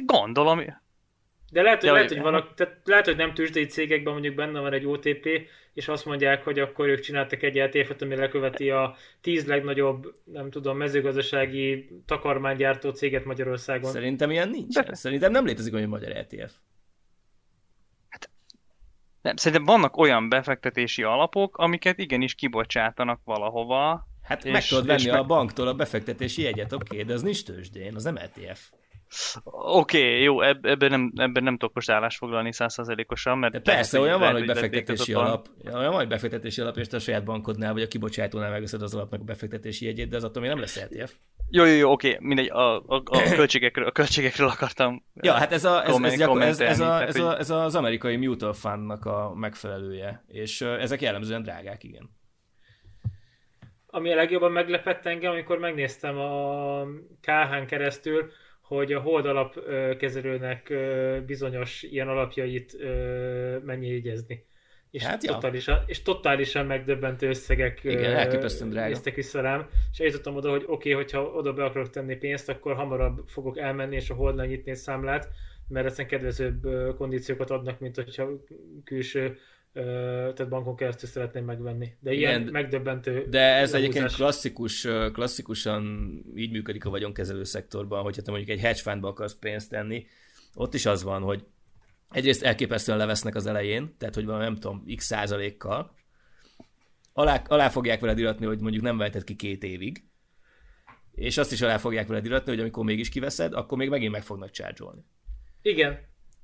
gondolom, 0.00 0.58
De 1.50 1.62
lehet, 1.62 1.78
hogy, 1.78 1.88
Ja, 1.88 1.94
lehet, 1.94 2.08
hogy- 2.08 2.20
valaki, 2.20 2.48
tehát 2.54 2.80
lehet, 2.84 3.04
hogy 3.04 3.16
nem 3.16 3.34
tőzsdei 3.34 3.66
cégekben 3.66 4.12
mondjuk 4.12 4.34
benne 4.34 4.60
van 4.60 4.72
egy 4.72 4.86
OTP, 4.86 5.48
és 5.72 5.88
azt 5.88 6.04
mondják, 6.04 6.44
hogy 6.44 6.58
akkor 6.58 6.88
ők 6.88 7.00
csináltak 7.00 7.42
egy 7.42 7.58
ETF-et, 7.58 8.02
ami 8.02 8.16
leköveti 8.16 8.70
a 8.70 8.96
tíz 9.20 9.46
legnagyobb, 9.46 10.14
nem 10.24 10.50
tudom, 10.50 10.76
mezőgazdasági 10.76 11.88
takarmánygyártó 12.06 12.90
céget 12.90 13.24
Magyarországon. 13.24 13.90
Szerintem 13.90 14.30
ilyen 14.30 14.48
nincs. 14.48 14.78
Szerintem 14.90 15.30
nem 15.32 15.44
létezik 15.44 15.74
olyan 15.74 15.88
magyar 15.88 16.10
ETF. 16.10 16.52
nem, 19.22 19.36
szerintem 19.36 19.64
vannak 19.64 19.96
olyan 19.96 20.28
befektetési 20.28 21.02
alapok, 21.02 21.56
amiket 21.56 21.98
igenis 21.98 22.34
kibocsátanak 22.34 23.20
valahova. 23.24 24.08
Hát 24.22 24.44
És- 24.44 24.52
meg 24.52 24.64
tudod 24.64 24.86
venni 24.86 25.08
a 25.08 25.24
banktól 25.24 25.68
a 25.68 25.74
befektetési 25.74 26.42
jegyet, 26.42 26.72
oké, 26.72 27.02
de 27.02 27.12
az 27.12 27.22
nincs 27.22 27.44
tőzsdén, 27.44 27.94
az 27.94 28.04
nem 28.04 28.16
ETF. 28.16 28.70
Oké, 29.44 29.98
okay, 29.98 30.22
jó, 30.22 30.40
eb- 30.40 30.66
ebben 30.66 30.90
nem, 30.90 31.12
ebben 31.16 31.42
nem 31.42 31.56
tudok 31.56 31.74
most 31.74 31.90
állást 31.90 32.18
foglalni 32.18 32.52
százszerzelékosan, 32.52 33.38
mert 33.38 33.52
De 33.52 33.60
persze, 33.60 33.98
lehet, 33.98 34.14
olyan 34.14 34.20
van, 34.20 34.38
hogy 34.38 34.46
befektetési 34.46 35.12
alap, 35.12 35.48
olyan 35.64 35.90
van, 35.90 35.94
hogy 35.94 36.08
befektetési 36.08 36.60
alap, 36.60 36.76
és 36.76 36.86
te 36.86 36.96
a 36.96 37.00
saját 37.00 37.24
bankodnál, 37.24 37.72
vagy 37.72 37.82
a 37.82 37.88
kibocsátónál 37.88 38.50
megveszed 38.50 38.82
az 38.82 38.94
alapnak 38.94 39.20
a 39.20 39.24
befektetési 39.24 39.84
jegyét, 39.84 40.08
de 40.08 40.16
az 40.16 40.24
attól 40.24 40.42
még 40.42 40.50
nem 40.50 40.60
lesz 40.60 40.76
ETF. 40.76 41.12
Jó, 41.50 41.64
jó, 41.64 41.74
jó, 41.74 41.90
oké, 41.90 42.16
mindegy, 42.20 42.50
a, 42.50 42.76
a, 42.76 43.02
a, 43.04 43.22
költségekről, 43.36 43.86
a 43.86 43.90
költségekről 43.90 44.48
akartam. 44.48 45.04
Ja, 45.14 45.32
hát 45.32 45.52
ez, 45.52 45.64
a, 45.64 45.82
ez, 45.82 45.86
ez, 45.86 45.92
komment- 45.92 46.16
gyakor, 46.16 46.42
ez, 46.42 46.60
ez, 46.60 46.80
a, 46.80 47.02
ez, 47.02 47.16
a, 47.16 47.38
ez 47.38 47.50
az 47.50 47.74
amerikai 47.74 48.16
mutual 48.16 48.52
fundnak 48.52 49.04
a 49.04 49.34
megfelelője, 49.34 50.24
és 50.26 50.60
ezek 50.60 51.00
jellemzően 51.00 51.42
drágák, 51.42 51.84
igen. 51.84 52.10
Ami 53.86 54.12
a 54.12 54.14
legjobban 54.14 54.52
meglepett 54.52 55.06
engem, 55.06 55.30
amikor 55.30 55.58
megnéztem 55.58 56.18
a 56.18 56.84
KH-n 57.20 57.66
keresztül, 57.66 58.30
hogy 58.64 58.92
a 58.92 59.00
hold 59.00 59.26
alap 59.26 59.56
ö, 59.56 59.96
kezelőnek 59.96 60.70
ö, 60.70 61.18
bizonyos 61.26 61.82
ilyen 61.82 62.08
alapjait 62.08 62.76
mennyi 63.64 63.88
jegyezni. 63.88 64.44
És, 64.90 65.02
Hát 65.04 65.24
ja. 65.24 65.32
totálisan, 65.32 65.82
és 65.86 66.02
totálisan 66.02 66.66
megdöbbentő 66.66 67.28
összegek 67.28 67.84
Igen, 67.84 68.10
néztek 68.88 69.14
vissza 69.14 69.40
rám, 69.40 69.68
és 69.92 69.98
eljutottam 69.98 70.36
oda, 70.36 70.50
hogy 70.50 70.62
oké, 70.66 70.72
okay, 70.72 70.92
hogyha 70.92 71.22
oda 71.22 71.52
be 71.52 71.64
akarok 71.64 71.90
tenni 71.90 72.16
pénzt, 72.16 72.48
akkor 72.48 72.74
hamarabb 72.74 73.22
fogok 73.26 73.58
elmenni, 73.58 73.94
és 73.94 74.10
a 74.10 74.14
holdnál 74.14 74.46
nyitni 74.46 74.70
egy 74.70 74.76
számlát, 74.76 75.28
mert 75.68 75.86
egyszerűen 75.86 76.08
kedvezőbb 76.08 76.66
kondíciókat 76.96 77.50
adnak, 77.50 77.80
mint 77.80 77.94
hogyha 77.94 78.30
külső 78.84 79.38
tehát 79.74 80.48
bankon 80.48 80.76
keresztül 80.76 81.08
szeretném 81.08 81.44
megvenni. 81.44 81.96
De 82.00 82.12
ilyen 82.12 82.40
Igen, 82.40 82.52
megdöbbentő 82.52 83.26
De 83.28 83.40
ez 83.40 83.72
lehúzás. 83.72 83.80
egyébként 83.80 84.12
klasszikus, 84.14 84.86
klasszikusan 85.12 86.12
így 86.36 86.50
működik 86.50 86.84
a 86.84 86.90
vagyonkezelő 86.90 87.44
szektorban, 87.44 88.02
hogyha 88.02 88.22
te 88.22 88.30
mondjuk 88.30 88.50
egy 88.58 88.64
hedge 88.64 88.80
fundba 88.80 89.08
akarsz 89.08 89.34
pénzt 89.34 89.70
tenni, 89.70 90.06
ott 90.54 90.74
is 90.74 90.86
az 90.86 91.02
van, 91.02 91.22
hogy 91.22 91.44
egyrészt 92.10 92.42
elképesztően 92.42 92.98
levesznek 92.98 93.34
az 93.34 93.46
elején, 93.46 93.94
tehát 93.98 94.14
hogy 94.14 94.24
van 94.24 94.38
nem 94.38 94.54
tudom, 94.54 94.84
x 94.96 95.04
százalékkal, 95.04 95.94
alá, 97.12 97.42
alá 97.46 97.68
fogják 97.68 98.00
veled 98.00 98.18
iratni, 98.18 98.46
hogy 98.46 98.60
mondjuk 98.60 98.82
nem 98.82 98.96
veheted 98.96 99.24
ki 99.24 99.36
két 99.36 99.62
évig, 99.62 100.04
és 101.12 101.38
azt 101.38 101.52
is 101.52 101.62
alá 101.62 101.78
fogják 101.78 102.06
veled 102.06 102.24
iratni, 102.24 102.50
hogy 102.50 102.60
amikor 102.60 102.84
mégis 102.84 103.08
kiveszed, 103.08 103.52
akkor 103.52 103.78
még 103.78 103.88
megint 103.88 104.12
meg 104.12 104.22
fognak 104.22 104.50
csárgyolni. 104.50 105.04
Igen, 105.62 105.98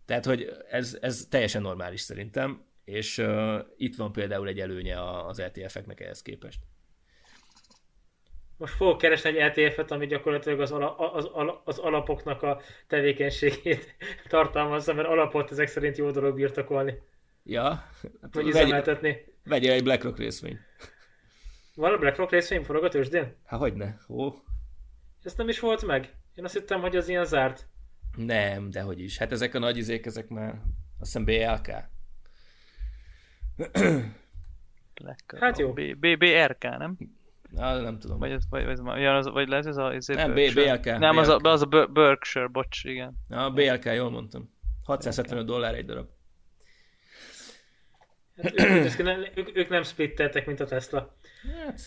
Tehát, 0.07 0.25
hogy 0.25 0.51
ez, 0.71 0.99
ez 1.01 1.27
teljesen 1.31 1.63
normális 1.63 2.01
szerintem, 2.01 2.65
és 2.91 3.19
uh, 3.19 3.59
itt 3.77 3.97
van 3.97 4.13
például 4.13 4.49
egy 4.49 4.61
előnye 4.61 5.25
az 5.27 5.39
ETF-eknek 5.39 6.01
ehhez 6.01 6.23
képest. 6.23 6.61
most 8.57 8.75
fogok 8.75 8.99
keresni 8.99 9.29
egy 9.29 9.37
ETF-et, 9.37 9.91
ami 9.91 10.07
gyakorlatilag 10.07 10.61
az, 10.61 10.71
ala, 10.73 10.97
az, 10.97 11.25
ala, 11.25 11.63
az 11.65 11.79
alapoknak 11.79 12.43
a 12.43 12.61
tevékenységét 12.87 13.97
tartalmazza, 14.29 14.95
mert 14.95 15.09
alapot 15.09 15.51
ezek 15.51 15.69
szerint 15.69 15.97
jó 15.97 16.11
dolog 16.11 16.35
birtokolni, 16.35 16.95
Ja, 17.45 17.69
hát 18.23 18.35
vagy 18.35 18.47
üzemeltetni. 18.47 19.25
vegyél 19.45 19.73
egy 19.73 19.83
BlackRock 19.83 20.19
részvény. 20.19 20.59
Van 21.75 21.93
a 21.93 21.99
BlackRock 21.99 22.31
részvény 22.31 22.65
forog 22.65 22.85
a 22.85 22.89
tőzsdén? 22.89 23.37
Hát 23.45 23.61
hogyne? 23.61 23.99
Ó, 24.09 24.31
Ez 25.23 25.35
nem 25.35 25.49
is 25.49 25.61
volt 25.61 25.87
meg. 25.87 26.15
Én 26.35 26.45
azt 26.45 26.55
hittem, 26.55 26.81
hogy 26.81 26.97
az 26.97 27.09
ilyen 27.09 27.25
zárt. 27.25 27.67
nem, 28.17 28.71
de 28.71 28.81
hogy 28.81 29.01
is. 29.01 29.19
Hát 29.19 29.33
ezek 29.33 29.55
a 29.55 29.59
nagy 29.59 29.77
izék, 29.77 30.07
ezek 30.07 30.29
már 30.29 30.51
azt 30.99 31.19
hiszem 31.19 31.25
BLK. 31.25 31.71
Black- 34.95 35.39
Hát 35.39 35.59
jó. 35.59 35.73
B, 35.73 35.81
B, 35.97 36.07
BRK, 36.19 36.63
nem? 36.63 36.97
Na, 37.51 37.81
nem 37.81 37.99
tudom. 37.99 38.19
Vagy, 38.19 38.31
ez, 38.31 38.43
vagy, 38.51 38.65
vagy, 38.65 38.79
vagy, 38.79 39.05
az, 39.05 39.29
vagy 39.29 39.49
lehet 39.49 39.67
ez 39.67 39.77
a... 39.77 39.95
Ez 39.95 40.07
Nem, 40.07 40.31
B- 40.31 40.35
Berkshire? 40.35 40.77
BLK. 40.77 40.99
Nem, 40.99 41.17
az 41.17 41.29
a, 41.29 41.37
BLK. 41.37 41.47
az 41.53 41.63
a 41.63 41.67
Ber- 41.67 41.91
Berkshire, 41.93 42.47
bocs, 42.47 42.85
igen. 42.85 43.13
Na, 43.29 43.45
a 43.45 43.51
BLK, 43.51 43.85
jól 43.85 44.11
mondtam. 44.11 44.51
675 44.85 45.47
dollár 45.47 45.75
egy 45.75 45.85
darab. 45.85 46.09
Hát 48.43 48.61
ők, 48.61 48.69
ők, 48.85 49.03
nem- 49.03 49.25
ők, 49.35 49.57
ők 49.57 49.69
nem 49.69 49.83
splitteltek, 49.83 50.47
mint 50.47 50.61
a 50.61 50.67
Tesla. 50.67 51.17
Hát, 51.65 51.81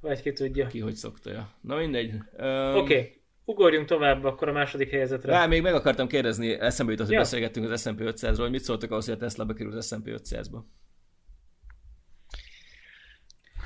Vagy 0.00 0.22
ki 0.22 0.32
tudja. 0.32 0.66
ki 0.66 0.80
hogy 0.80 0.94
szokta, 0.94 1.30
ja. 1.30 1.50
Na 1.60 1.76
mindegy. 1.76 2.14
Um, 2.14 2.74
Oké, 2.74 2.78
okay. 2.78 3.20
Ugorjunk 3.46 3.86
tovább 3.86 4.24
akkor 4.24 4.48
a 4.48 4.52
második 4.52 4.90
helyezetre. 4.90 5.32
Rá, 5.32 5.46
még 5.46 5.62
meg 5.62 5.74
akartam 5.74 6.06
kérdezni, 6.08 6.52
eszembe 6.52 6.92
jutott, 6.92 7.06
hogy 7.06 7.14
Ja. 7.16 7.20
beszélgettünk 7.22 7.70
az 7.70 7.80
S&P 7.80 7.98
500-ról, 8.00 8.36
hogy 8.38 8.50
mit 8.50 8.62
szóltak 8.62 8.90
ahhoz, 8.90 9.04
hogy 9.04 9.14
a 9.14 9.18
Tesla 9.18 9.44
bekerült 9.44 9.74
az 9.74 9.86
S&P 9.86 10.06
500-ba? 10.06 10.58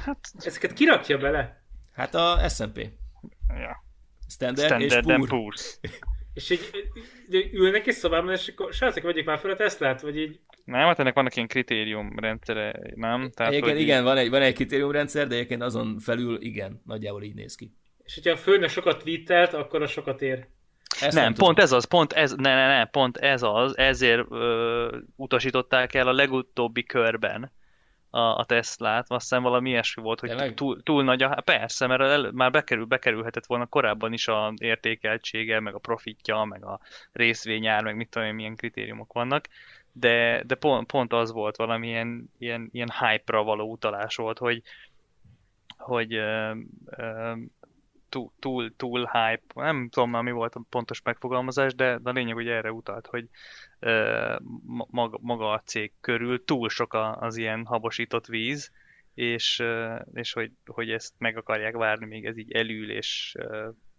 Hát, 0.04 0.18
Ezeket 0.38 0.72
kirakja 0.72 1.18
bele? 1.18 1.62
Hát 1.92 2.14
a 2.14 2.48
S&P. 2.48 2.78
ja. 3.48 3.84
Standard, 4.28 4.90
Standard 4.90 5.22
és 5.22 5.28
Poor. 5.28 5.54
És 6.34 6.50
így 6.50 6.70
ülnek 7.52 7.86
egy 7.86 7.94
szobában, 7.94 8.32
és 8.32 8.48
akkor 8.48 8.72
srácok, 8.72 9.02
vegyük 9.02 9.24
már 9.26 9.38
fel 9.38 9.50
a 9.50 9.56
Teslát, 9.56 10.00
vagy 10.00 10.16
így 10.18 10.40
Nem, 10.64 10.80
hát 10.86 10.98
ennek 10.98 11.14
vannak 11.14 11.36
ilyen 11.36 11.48
kritériumrendszere, 11.48 12.80
nem? 12.94 13.30
Tehát, 13.30 13.52
Egyébként 13.52 13.76
hogy 13.76 13.80
igen, 13.84 14.04
van 14.04 14.16
egy, 14.16 14.30
van 14.30 14.42
egy 14.42 14.54
kritériumrendszer, 14.54 15.26
de 15.26 15.34
egyébként 15.34 15.62
azon 15.62 15.98
felül 15.98 16.42
igen, 16.42 16.82
nagyjából 16.84 17.22
így 17.22 17.34
néz 17.34 17.54
ki. 17.54 17.74
És 18.10 18.16
hogyha 18.16 18.32
a 18.32 18.36
főnök 18.36 18.68
sokat 18.68 19.02
tweetelt, 19.02 19.52
akkor 19.52 19.82
az 19.82 19.90
sokat 19.90 20.22
ér. 20.22 20.46
Ezt 21.00 21.16
Nem, 21.16 21.32
tudom. 21.32 21.46
pont 21.46 21.58
ez 21.58 21.72
az, 21.72 21.84
pont 21.84 22.12
ez, 22.12 22.32
ne, 22.32 22.54
ne, 22.54 22.66
ne, 22.66 22.84
pont 22.84 23.16
ez 23.16 23.42
az, 23.42 23.78
ezért 23.78 24.26
ö, 24.30 24.98
utasították 25.16 25.94
el 25.94 26.08
a 26.08 26.12
legutóbbi 26.12 26.84
körben 26.84 27.52
a, 28.10 28.20
a 28.20 28.44
Teslát, 28.44 29.04
azt 29.08 29.20
hiszem 29.28 29.42
valami 29.42 29.68
ilyesmi 29.70 30.02
volt, 30.02 30.20
hogy 30.20 30.28
Tényleg? 30.28 30.54
túl, 30.54 30.82
túl 30.82 31.04
nagy 31.04 31.22
a, 31.22 31.40
persze, 31.44 31.86
mert 31.86 32.00
el, 32.00 32.30
már 32.32 32.50
bekerül, 32.50 32.84
bekerülhetett 32.84 33.46
volna 33.46 33.66
korábban 33.66 34.12
is 34.12 34.28
a 34.28 34.52
értékeltsége, 34.56 35.60
meg 35.60 35.74
a 35.74 35.78
profitja, 35.78 36.44
meg 36.44 36.64
a 36.64 36.80
részvényár, 37.12 37.82
meg 37.82 37.96
mit 37.96 38.08
tudom 38.08 38.28
én, 38.28 38.34
milyen 38.34 38.56
kritériumok 38.56 39.12
vannak, 39.12 39.48
de, 39.92 40.42
de 40.46 40.54
pont, 40.54 40.86
pont 40.86 41.12
az 41.12 41.32
volt 41.32 41.56
valamilyen 41.56 42.30
ilyen, 42.38 42.68
ilyen 42.72 42.92
hype-ra 43.00 43.42
való 43.42 43.70
utalás 43.70 44.16
volt, 44.16 44.38
hogy, 44.38 44.62
hogy 45.76 46.14
ö, 46.14 46.52
ö, 46.86 47.32
túl, 48.10 48.32
túl, 48.38 48.76
túl 48.76 48.98
hype, 49.12 49.42
nem 49.54 49.88
tudom 49.88 50.10
már 50.10 50.22
mi 50.22 50.30
volt 50.30 50.54
a 50.54 50.62
pontos 50.68 51.02
megfogalmazás, 51.02 51.74
de, 51.74 51.98
de 51.98 52.10
a 52.10 52.12
lényeg, 52.12 52.34
hogy 52.34 52.48
erre 52.48 52.72
utalt, 52.72 53.06
hogy 53.06 53.28
ö, 53.78 54.36
ma- 54.66 54.86
maga, 54.90 55.18
maga 55.22 55.50
a 55.52 55.62
cég 55.64 55.92
körül 56.00 56.44
túl 56.44 56.68
sok 56.68 56.94
az 57.20 57.36
ilyen 57.36 57.64
habosított 57.66 58.26
víz, 58.26 58.70
és, 59.14 59.62
és 60.12 60.32
hogy, 60.32 60.52
hogy 60.66 60.90
ezt 60.90 61.14
meg 61.18 61.36
akarják 61.36 61.74
várni, 61.76 62.06
még 62.06 62.24
ez 62.26 62.36
így 62.38 62.52
elül, 62.52 62.90
és, 62.90 63.36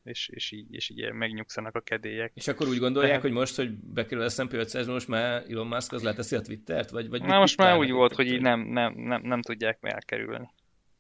és, 0.03 0.30
és, 0.30 0.51
így, 0.51 0.74
és 0.74 0.89
így 0.89 1.12
megnyugszanak 1.12 1.76
a 1.76 1.80
kedélyek. 1.80 2.32
És 2.36 2.47
akkor 2.47 2.68
úgy 2.68 2.78
gondolják, 2.78 3.12
Tehát- 3.12 3.26
hogy 3.28 3.38
most, 3.39 3.55
hogy 3.55 3.72
bekerül 3.78 4.24
a 4.24 4.30
S&P 4.30 4.53
500 4.53 4.88
most 4.88 5.07
már 5.07 5.43
Elon 5.49 5.68
Musk 5.68 5.91
az 5.93 6.03
leteszi 6.03 6.36
a 6.36 6.41
Twittert? 6.41 6.89
Vagy, 6.89 7.09
vagy 7.09 7.22
Na 7.24 7.39
most 7.39 7.57
már 7.57 7.78
úgy 7.78 7.91
volt, 7.91 8.16
hogy 8.16 8.28
így 8.28 8.41
nem, 8.41 8.59
nem, 8.59 8.93
nem, 8.93 9.22
nem 9.22 9.41
tudják 9.41 9.78
elkerülni, 9.82 10.49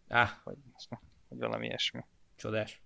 Áh, 0.07 0.29
vagy, 0.43 0.55
vagy 1.29 1.39
valami 1.39 1.65
ilyesmi. 1.65 1.99
csodás. 2.35 2.81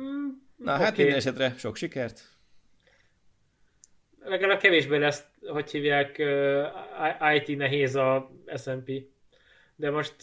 Mm, 0.00 0.28
Na 0.56 0.72
hát 0.76 0.90
oké. 0.92 1.00
minden 1.02 1.18
esetre 1.18 1.54
sok 1.58 1.76
sikert. 1.76 2.30
Legalább 4.24 4.58
kevésbé 4.60 4.96
lesz, 4.96 5.24
hogy 5.40 5.70
hívják, 5.70 6.16
uh, 6.18 7.34
IT 7.34 7.56
nehéz 7.56 7.94
a 7.94 8.30
S&P. 8.56 8.90
De 9.76 9.90
most, 9.90 10.14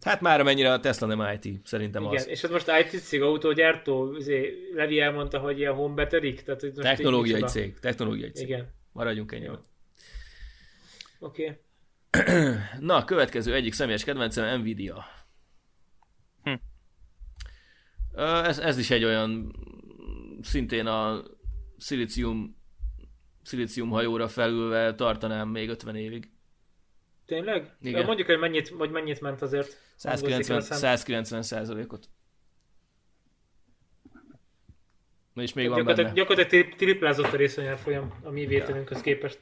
Hát 0.00 0.20
már 0.20 0.40
amennyire 0.40 0.72
a 0.72 0.80
Tesla 0.80 1.06
nem 1.06 1.38
IT, 1.40 1.66
szerintem 1.66 2.02
igen, 2.02 2.14
az. 2.16 2.26
és 2.28 2.40
hát 2.40 2.50
most 2.50 2.70
IT 2.80 3.00
cég, 3.00 3.22
autógyártó, 3.22 4.16
izé, 4.16 4.68
Levi 4.74 5.00
elmondta, 5.00 5.38
hogy 5.38 5.58
ilyen 5.58 5.94
battery 5.94 6.32
tehát 6.34 6.60
hogy 6.60 6.72
most 6.74 6.88
így 6.88 6.94
Technológiai 6.94 7.34
micsoda. 7.34 7.52
cég, 7.52 7.78
technológiai 7.78 8.30
cég. 8.30 8.48
Igen, 8.48 8.72
Maradjunk 8.92 9.32
ennyiben. 9.32 9.60
oké. 11.18 11.58
Na, 12.80 13.04
következő 13.04 13.54
egyik 13.54 13.72
személyes 13.72 14.04
kedvencem 14.04 14.60
Nvidia. 14.60 15.04
Hm. 16.42 16.50
Ö, 16.50 16.54
Ez, 18.16 18.58
ez 18.58 18.78
is 18.78 18.90
egy 18.90 19.04
olyan 19.04 19.56
szintén 20.42 20.86
a 20.86 21.22
szilícium 21.78 22.56
szilícium 23.42 23.88
hajóra 23.90 24.28
felülve 24.28 24.94
tartanám 24.94 25.48
még 25.48 25.68
50 25.68 25.96
évig. 25.96 26.30
Tényleg? 27.26 27.76
Igen. 27.80 28.04
Mondjuk, 28.04 28.26
hogy 28.26 28.38
mennyit, 28.38 28.68
vagy 28.68 28.90
mennyit 28.90 29.20
ment 29.20 29.42
azért. 29.42 29.82
190, 29.96 30.60
Szám. 30.60 30.78
190 30.78 31.42
százalékot. 31.42 32.08
És 35.34 35.52
még 35.52 35.68
van 35.68 35.76
Gyakorlatilag, 35.76 36.10
benne. 36.12 36.20
gyakorlatilag 36.20 36.64
tri- 36.64 36.76
triplázott 36.76 37.32
a 37.32 37.36
részvényárfolyam 37.36 38.14
a 38.22 38.30
mi 38.30 38.46
vételünkhöz 38.46 39.00
képest. 39.00 39.38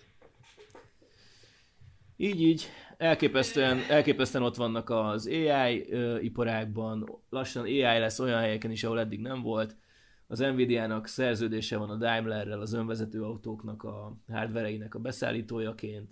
Így, 2.17 2.41
így. 2.41 2.69
Elképesztően, 3.03 3.79
elképesztően 3.89 4.45
ott 4.45 4.57
vannak 4.57 4.91
az 4.91 5.27
AI 5.27 5.93
ö, 5.93 6.19
iparágban. 6.19 7.23
Lassan 7.31 7.63
AI 7.63 7.81
lesz 7.81 8.19
olyan 8.19 8.39
helyeken 8.39 8.71
is, 8.71 8.85
ahol 8.85 9.01
eddig 9.01 9.21
nem 9.21 9.43
volt. 9.43 9.77
Az 10.27 10.39
Nvidia-nak 10.39 11.07
szerződése 11.07 11.77
van 11.77 11.91
a 11.91 11.97
Daimlerrel, 11.97 12.61
az 12.61 12.73
önvezető 12.73 13.23
autóknak 13.23 13.83
a 13.83 14.17
hardvereinek 14.33 14.95
a 14.95 14.99
beszállítójaként. 14.99 16.11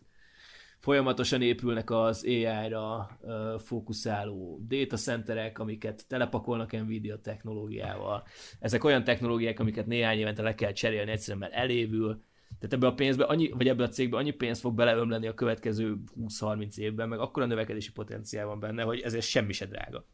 Folyamatosan 0.79 1.43
épülnek 1.43 1.91
az 1.91 2.25
AI-ra 2.25 3.19
ö, 3.23 3.55
fókuszáló 3.59 4.61
data 4.69 4.97
centerek, 4.97 5.59
amiket 5.59 6.09
telepakolnak 6.09 6.73
Nvidia 6.73 7.21
technológiával. 7.21 8.23
Ezek 8.61 8.85
olyan 8.85 9.05
technológiák, 9.05 9.61
amiket 9.61 9.87
néhány 9.87 10.19
évente 10.19 10.43
le 10.43 10.55
kell 10.55 10.73
cserélni 10.73 11.11
egyszerűen, 11.11 11.39
mert 11.39 11.53
elévül. 11.53 12.23
Tehát 12.59 12.75
ebbe 12.75 12.87
a 12.87 12.95
pénzbe, 12.95 13.25
annyi, 13.25 13.49
vagy 13.49 13.69
ebbe 13.69 13.83
a 13.83 13.89
cégbe 13.89 14.17
annyi 14.17 14.31
pénzt 14.31 14.61
fog 14.61 14.75
beleömleni 14.75 15.27
a 15.27 15.35
következő 15.35 15.97
20-30 16.41 16.77
évben, 16.77 17.09
meg 17.09 17.19
akkor 17.19 17.43
a 17.43 17.47
növekedési 17.47 17.93
potenciál 17.93 18.47
van 18.47 18.61
benne, 18.61 18.83
hogy 18.83 19.01
ezért 19.01 19.27
semmi 19.27 19.53
se 19.53 19.67
drága. 19.67 20.05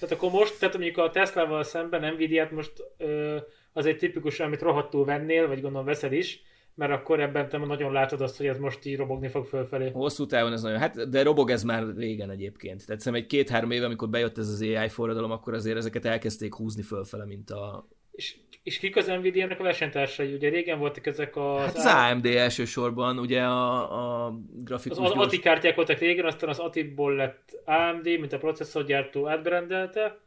Tehát 0.00 0.14
akkor 0.14 0.30
most, 0.30 0.58
tehát 0.58 0.74
mondjuk 0.74 0.98
a 0.98 1.10
Teslával 1.10 1.62
szemben 1.62 2.12
Nvidia-t 2.14 2.50
most 2.50 2.72
ö, 2.96 3.36
az 3.72 3.86
egy 3.86 3.96
tipikus, 3.96 4.40
amit 4.40 4.62
rohadtul 4.62 5.04
vennél, 5.04 5.46
vagy 5.46 5.60
gondolom 5.60 5.86
veszed 5.86 6.12
is, 6.12 6.42
mert 6.74 6.92
akkor 6.92 7.20
ebben 7.20 7.48
te 7.48 7.58
nagyon 7.58 7.92
látod 7.92 8.20
azt, 8.20 8.36
hogy 8.36 8.46
ez 8.46 8.58
most 8.58 8.84
így 8.84 8.96
robogni 8.96 9.28
fog 9.28 9.44
fölfelé. 9.44 9.90
Hosszú 9.90 10.26
távon 10.26 10.52
ez 10.52 10.62
nagyon, 10.62 10.78
hát 10.78 11.08
de 11.08 11.22
robog 11.22 11.50
ez 11.50 11.62
már 11.62 11.84
régen 11.96 12.30
egyébként. 12.30 12.86
Tehát 12.86 13.00
szerintem 13.00 13.22
egy 13.22 13.26
két-három 13.26 13.70
éve, 13.70 13.84
amikor 13.84 14.08
bejött 14.08 14.38
ez 14.38 14.48
az 14.48 14.60
AI 14.60 14.88
forradalom, 14.88 15.30
akkor 15.30 15.54
azért 15.54 15.76
ezeket 15.76 16.04
elkezdték 16.04 16.54
húzni 16.54 16.82
fölfele, 16.82 17.24
mint 17.24 17.50
a... 17.50 17.88
És, 18.20 18.36
és 18.62 18.78
kik 18.78 18.96
az 18.96 19.06
Nvidia-nek 19.06 19.60
a 19.60 19.62
versenytársai? 19.62 20.34
Ugye 20.34 20.48
régen 20.48 20.78
voltak 20.78 21.06
ezek 21.06 21.36
a, 21.36 21.58
Hát 21.58 21.76
az 21.76 21.84
AMD 21.84 22.26
elsősorban, 22.26 23.18
ugye 23.18 23.42
a, 23.42 24.26
a 24.26 24.34
grafikus 24.54 24.98
az, 24.98 25.04
az 25.04 25.12
gyors- 25.12 25.26
ATI 25.26 25.38
kártyák 25.38 25.74
voltak 25.74 25.98
régen, 25.98 26.24
aztán 26.24 26.48
az 26.48 26.58
ATI-ból 26.58 27.14
lett 27.14 27.62
AMD, 27.64 28.04
mint 28.04 28.32
a 28.32 28.38
processzorgyártó 28.38 29.28
átbrendelte. 29.28 30.18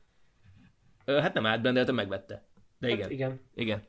Hát 1.05 1.33
nem 1.33 1.45
átbrendelte, 1.45 1.91
megvette. 1.91 2.45
De 2.79 2.87
igen, 2.87 3.01
Hát 3.01 3.11
igen. 3.11 3.41
igen. 3.55 3.79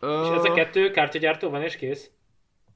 És 0.00 0.06
Ö, 0.08 0.34
ez 0.34 0.44
a 0.44 0.52
kettő 0.52 0.90
kártyagyártó 0.90 1.50
van 1.50 1.62
és 1.62 1.76
kész? 1.76 2.10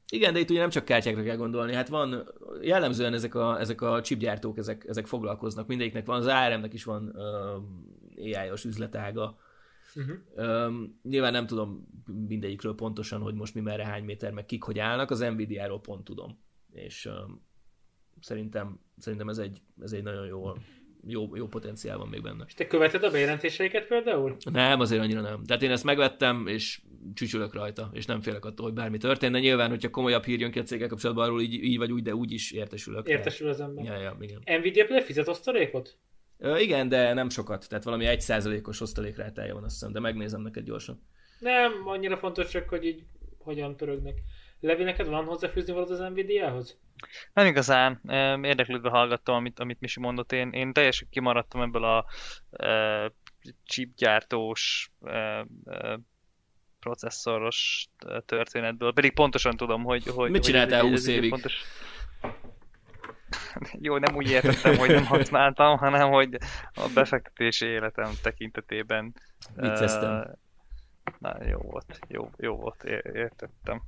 Igen, 0.08 0.32
de 0.32 0.38
itt 0.38 0.50
ugye 0.50 0.60
nem 0.60 0.70
csak 0.70 0.84
kártyákra 0.84 1.22
kell 1.22 1.36
gondolni, 1.36 1.74
hát 1.74 1.88
van, 1.88 2.28
jellemzően 2.62 3.14
ezek 3.14 3.34
a, 3.34 3.60
ezek 3.60 3.80
a 3.80 4.00
chipgyártók, 4.00 4.58
ezek, 4.58 4.84
ezek 4.88 5.06
foglalkoznak, 5.06 5.66
mindegyiknek 5.66 6.06
van, 6.06 6.16
az 6.16 6.26
ARM-nek 6.26 6.72
is 6.72 6.84
van 6.84 7.14
uh, 8.16 8.36
AI-os 8.36 8.64
üzletága. 8.64 9.38
Uh-huh. 9.94 10.66
Um, 10.66 11.00
nyilván 11.02 11.32
nem 11.32 11.46
tudom 11.46 11.88
mindegyikről 12.28 12.74
pontosan, 12.74 13.20
hogy 13.20 13.34
most 13.34 13.54
mi 13.54 13.60
merre, 13.60 13.86
hány 13.86 14.04
méter, 14.04 14.32
meg 14.32 14.46
kik 14.46 14.62
hogy 14.62 14.78
állnak, 14.78 15.10
az 15.10 15.20
Nvidia-ról 15.20 15.80
pont 15.80 16.04
tudom. 16.04 16.38
És 16.72 17.06
um, 17.06 17.46
szerintem, 18.20 18.80
szerintem 18.98 19.28
ez 19.28 19.38
egy, 19.38 19.62
ez 19.82 19.92
egy 19.92 20.02
nagyon 20.02 20.26
jó, 20.26 20.52
jó, 21.06 21.36
jó 21.36 21.46
potenciál 21.46 21.98
van 21.98 22.08
még 22.08 22.22
benne. 22.22 22.44
És 22.46 22.54
te 22.54 22.66
követed 22.66 23.02
a 23.02 23.10
bejelentéseiket 23.10 23.86
például? 23.86 24.36
Nem, 24.52 24.80
azért 24.80 25.02
annyira 25.02 25.20
nem. 25.20 25.44
Tehát 25.44 25.62
én 25.62 25.70
ezt 25.70 25.84
megvettem, 25.84 26.46
és 26.46 26.82
csücsülök 27.14 27.54
rajta, 27.54 27.90
és 27.92 28.06
nem 28.06 28.20
félek 28.20 28.44
attól, 28.44 28.66
hogy 28.66 28.74
bármi 28.74 28.98
történt, 28.98 29.32
de 29.32 29.38
nyilván, 29.38 29.68
hogyha 29.68 29.90
komolyabb 29.90 30.24
hír 30.24 30.40
jön 30.40 30.50
ki 30.50 30.58
a 30.58 30.62
céggel 30.62 30.88
kapcsolatban, 30.88 31.24
arról 31.24 31.42
így, 31.42 31.54
így 31.54 31.78
vagy 31.78 31.92
úgy, 31.92 32.02
de 32.02 32.14
úgy 32.14 32.32
is 32.32 32.52
értesülök. 32.52 33.08
Értesül 33.08 33.48
az 33.48 33.60
ember. 33.60 33.84
Ja, 33.84 33.96
ja, 33.96 34.16
igen. 34.20 34.60
Nvidia 34.60 34.84
például 34.84 35.06
fizet 35.06 35.28
osztalékot? 35.28 35.98
Igen, 36.58 36.88
de 36.88 37.12
nem 37.12 37.28
sokat, 37.28 37.68
tehát 37.68 37.84
valami 37.84 38.06
egy 38.06 38.20
százalékos 38.20 38.80
osztalékrátája 38.80 39.54
van 39.54 39.64
azt 39.64 39.72
hiszem, 39.72 39.92
de 39.92 40.00
megnézem 40.00 40.40
neked 40.40 40.64
gyorsan. 40.64 41.06
Nem, 41.38 41.72
annyira 41.84 42.16
fontos 42.16 42.48
csak, 42.50 42.68
hogy 42.68 42.84
így 42.84 43.04
hogyan 43.38 43.76
pörögnek. 43.76 44.18
Levi, 44.60 44.82
neked 44.82 45.06
van 45.06 45.24
hozzáfűzni 45.24 45.72
valód 45.72 45.90
az 45.90 45.98
Nvidia-hoz? 45.98 46.78
Nem 47.32 47.46
igazán. 47.46 48.00
Érdeklődve 48.42 48.88
hallgattam, 48.88 49.34
amit, 49.34 49.58
amit 49.60 49.80
Misi 49.80 50.00
mondott. 50.00 50.32
Én, 50.32 50.50
én 50.50 50.72
teljesen 50.72 51.08
kimaradtam 51.10 51.60
ebből 51.60 51.84
a 51.84 52.04
e, 52.50 53.12
chipgyártós, 53.64 54.90
e, 55.04 55.46
e, 55.64 55.98
processzoros 56.80 57.88
történetből. 58.26 58.92
Pedig 58.92 59.12
pontosan 59.12 59.56
tudom, 59.56 59.82
hogy... 59.82 60.06
hogy 60.06 60.30
Mit 60.30 60.44
hogy 60.44 60.50
csináltál 60.52 60.80
egy- 60.84 60.90
20 60.90 61.00
ez 61.00 61.06
egy 61.08 61.14
évig? 61.14 61.30
Pontos... 61.30 61.62
Jó, 63.86 63.98
nem 63.98 64.16
úgy 64.16 64.30
értettem, 64.30 64.76
hogy 64.76 64.90
nem 64.90 65.04
használtam, 65.04 65.78
hanem 65.78 66.10
hogy 66.10 66.36
a 66.74 66.88
befektetési 66.94 67.66
életem 67.66 68.10
tekintetében. 68.22 69.14
Vicceztem. 69.56 70.12
Uh, 70.12 70.24
na, 71.18 71.36
jó 71.48 71.58
volt, 71.58 71.98
jó, 72.08 72.30
jó 72.36 72.56
volt, 72.56 72.84
értettem. 73.12 73.82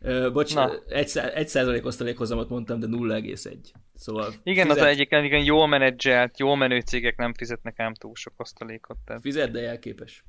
Uh, 0.00 0.32
bocs, 0.32 0.54
Na. 0.54 0.70
egy, 0.88 1.18
egy 1.34 1.48
százalék 1.48 1.84
osztalékhozamot 1.84 2.48
mondtam, 2.48 2.80
de 2.80 2.86
0,1. 2.86 3.56
Szóval 3.94 4.32
igen, 4.42 4.66
fizet... 4.66 4.82
az 4.82 4.88
egyik, 4.88 5.10
igen, 5.10 5.44
jól 5.44 5.66
menedzselt, 5.66 6.38
jól 6.38 6.56
menő 6.56 6.80
cégek 6.80 7.16
nem 7.16 7.34
fizetnek 7.34 7.78
ám 7.78 7.94
túl 7.94 8.14
sok 8.14 8.32
osztalékot. 8.36 8.96
Tehát... 9.04 9.22
Fizet, 9.22 9.50
de 9.50 9.60
jelképes. 9.60 10.24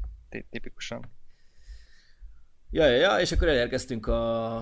Tipikusan. 0.49 1.11
Ja, 2.69 2.85
ja, 2.85 2.97
ja, 2.97 3.19
és 3.19 3.31
akkor 3.31 3.47
elérkeztünk 3.47 4.07
a, 4.07 4.55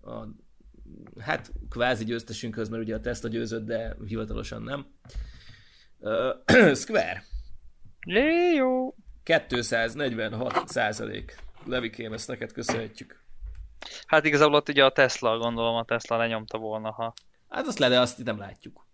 a 0.00 0.28
hát 1.18 1.52
kvázi 1.70 2.04
győztesünkhöz, 2.04 2.68
mert 2.68 2.82
ugye 2.82 2.94
a 2.94 3.00
Tesla 3.00 3.28
győzött, 3.28 3.66
de 3.66 3.96
hivatalosan 4.06 4.62
nem. 4.62 4.86
Uh, 5.98 6.74
Square. 6.82 7.24
Jé, 8.06 8.54
jó. 8.54 8.94
246 9.22 10.68
százalék. 10.68 11.36
Levikém, 11.66 12.12
ezt 12.12 12.28
neked 12.28 12.52
köszönhetjük. 12.52 13.24
Hát 14.06 14.24
igazából 14.24 14.54
ott 14.54 14.68
ugye 14.68 14.84
a 14.84 14.92
Tesla, 14.92 15.38
gondolom 15.38 15.74
a 15.74 15.84
Tesla 15.84 16.16
lenyomta 16.16 16.58
volna, 16.58 16.90
ha... 16.90 17.12
Hát 17.48 17.66
azt 17.66 17.78
le, 17.78 17.88
de 17.88 18.00
azt 18.00 18.18
itt 18.18 18.24
nem 18.24 18.38
látjuk. 18.38 18.86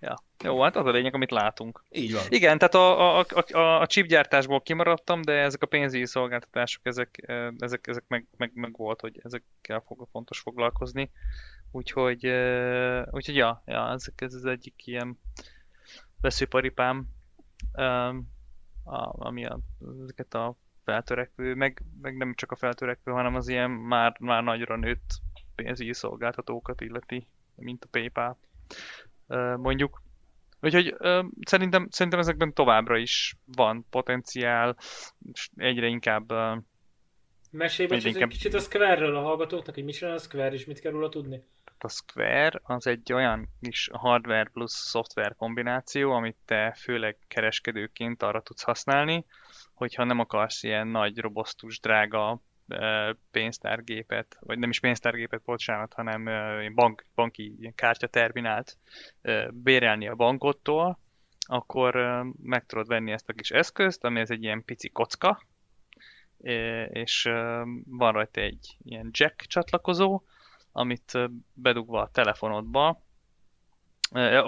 Ja. 0.00 0.14
Jó, 0.44 0.62
hát 0.62 0.76
az 0.76 0.86
a 0.86 0.90
lényeg, 0.90 1.14
amit 1.14 1.30
látunk. 1.30 1.84
Így 1.90 2.12
van. 2.12 2.22
Igen, 2.28 2.58
tehát 2.58 2.74
a, 2.74 3.18
a, 3.18 3.26
a, 3.28 3.56
a, 3.56 3.80
a 3.80 3.86
chipgyártásból 3.86 4.62
kimaradtam, 4.62 5.22
de 5.22 5.32
ezek 5.32 5.62
a 5.62 5.66
pénzügyi 5.66 6.06
szolgáltatások, 6.06 6.86
ezek, 6.86 7.24
ezek, 7.58 7.86
ezek 7.86 8.04
meg, 8.08 8.26
meg, 8.36 8.50
meg 8.54 8.76
volt, 8.76 9.00
hogy 9.00 9.20
ezekkel 9.22 9.82
fog, 9.86 10.08
fontos 10.10 10.40
foglalkozni. 10.40 11.10
Úgyhogy, 11.70 12.26
úgyhogy 13.10 13.36
ja, 13.36 13.62
ja 13.66 13.92
ezek, 13.92 14.20
ez 14.20 14.34
az 14.34 14.44
egyik 14.44 14.86
ilyen 14.86 15.20
veszőparipám, 16.20 17.06
ami 19.10 19.46
a, 19.46 19.58
ezeket 20.02 20.34
a 20.34 20.56
feltörekvő, 20.84 21.54
meg, 21.54 21.82
meg 22.02 22.16
nem 22.16 22.34
csak 22.34 22.52
a 22.52 22.56
feltörekvő, 22.56 23.12
hanem 23.12 23.34
az 23.34 23.48
ilyen 23.48 23.70
már, 23.70 24.16
már 24.20 24.42
nagyra 24.42 24.76
nőtt 24.76 25.20
pénzügyi 25.54 25.92
szolgáltatókat 25.92 26.80
illeti, 26.80 27.26
mint 27.54 27.84
a 27.84 27.88
PayPal 27.90 28.38
mondjuk. 29.56 30.02
Úgyhogy 30.60 30.94
szerintem, 31.40 31.88
szerintem 31.90 32.20
ezekben 32.20 32.52
továbbra 32.52 32.96
is 32.96 33.36
van 33.44 33.86
potenciál, 33.90 34.76
és 35.32 35.48
egyre 35.56 35.86
inkább 35.86 36.32
Mesélj 37.50 37.88
egy 37.90 38.06
inkább... 38.06 38.28
kicsit 38.28 38.54
a 38.54 38.58
Square-ről 38.58 39.16
a 39.16 39.22
hallgatóknak, 39.22 39.74
hogy 39.74 39.84
mi 39.84 39.92
csinál 39.92 40.14
a 40.14 40.18
Square, 40.18 40.52
és 40.52 40.64
mit 40.64 40.80
kell 40.80 40.92
róla 40.92 41.08
tudni? 41.08 41.44
A 41.78 41.88
Square 41.88 42.60
az 42.62 42.86
egy 42.86 43.12
olyan 43.12 43.48
kis 43.60 43.88
hardware 43.92 44.50
plusz 44.52 44.88
szoftver 44.88 45.34
kombináció, 45.34 46.12
amit 46.12 46.36
te 46.44 46.76
főleg 46.78 47.16
kereskedőként 47.28 48.22
arra 48.22 48.40
tudsz 48.40 48.62
használni, 48.62 49.24
hogyha 49.74 50.04
nem 50.04 50.18
akarsz 50.18 50.62
ilyen 50.62 50.86
nagy, 50.86 51.18
robosztus, 51.18 51.80
drága 51.80 52.40
pénztárgépet, 53.30 54.36
vagy 54.40 54.58
nem 54.58 54.70
is 54.70 54.80
pénztárgépet, 54.80 55.42
bocsánat, 55.44 55.92
hanem 55.92 56.24
bank, 56.74 57.04
banki 57.14 57.72
kártyaterminált 57.74 58.78
bérelni 59.50 60.08
a 60.08 60.14
bankottól, 60.14 60.98
akkor 61.48 61.94
meg 62.42 62.66
tudod 62.66 62.86
venni 62.86 63.12
ezt 63.12 63.28
a 63.28 63.32
kis 63.32 63.50
eszközt, 63.50 64.04
ami 64.04 64.20
ez 64.20 64.30
egy 64.30 64.42
ilyen 64.42 64.64
pici 64.64 64.88
kocka, 64.88 65.42
és 66.88 67.22
van 67.84 68.12
rajta 68.12 68.40
egy 68.40 68.76
ilyen 68.82 69.08
jack 69.12 69.40
csatlakozó, 69.40 70.22
amit 70.72 71.18
bedugva 71.54 72.00
a 72.00 72.10
telefonodba, 72.10 73.05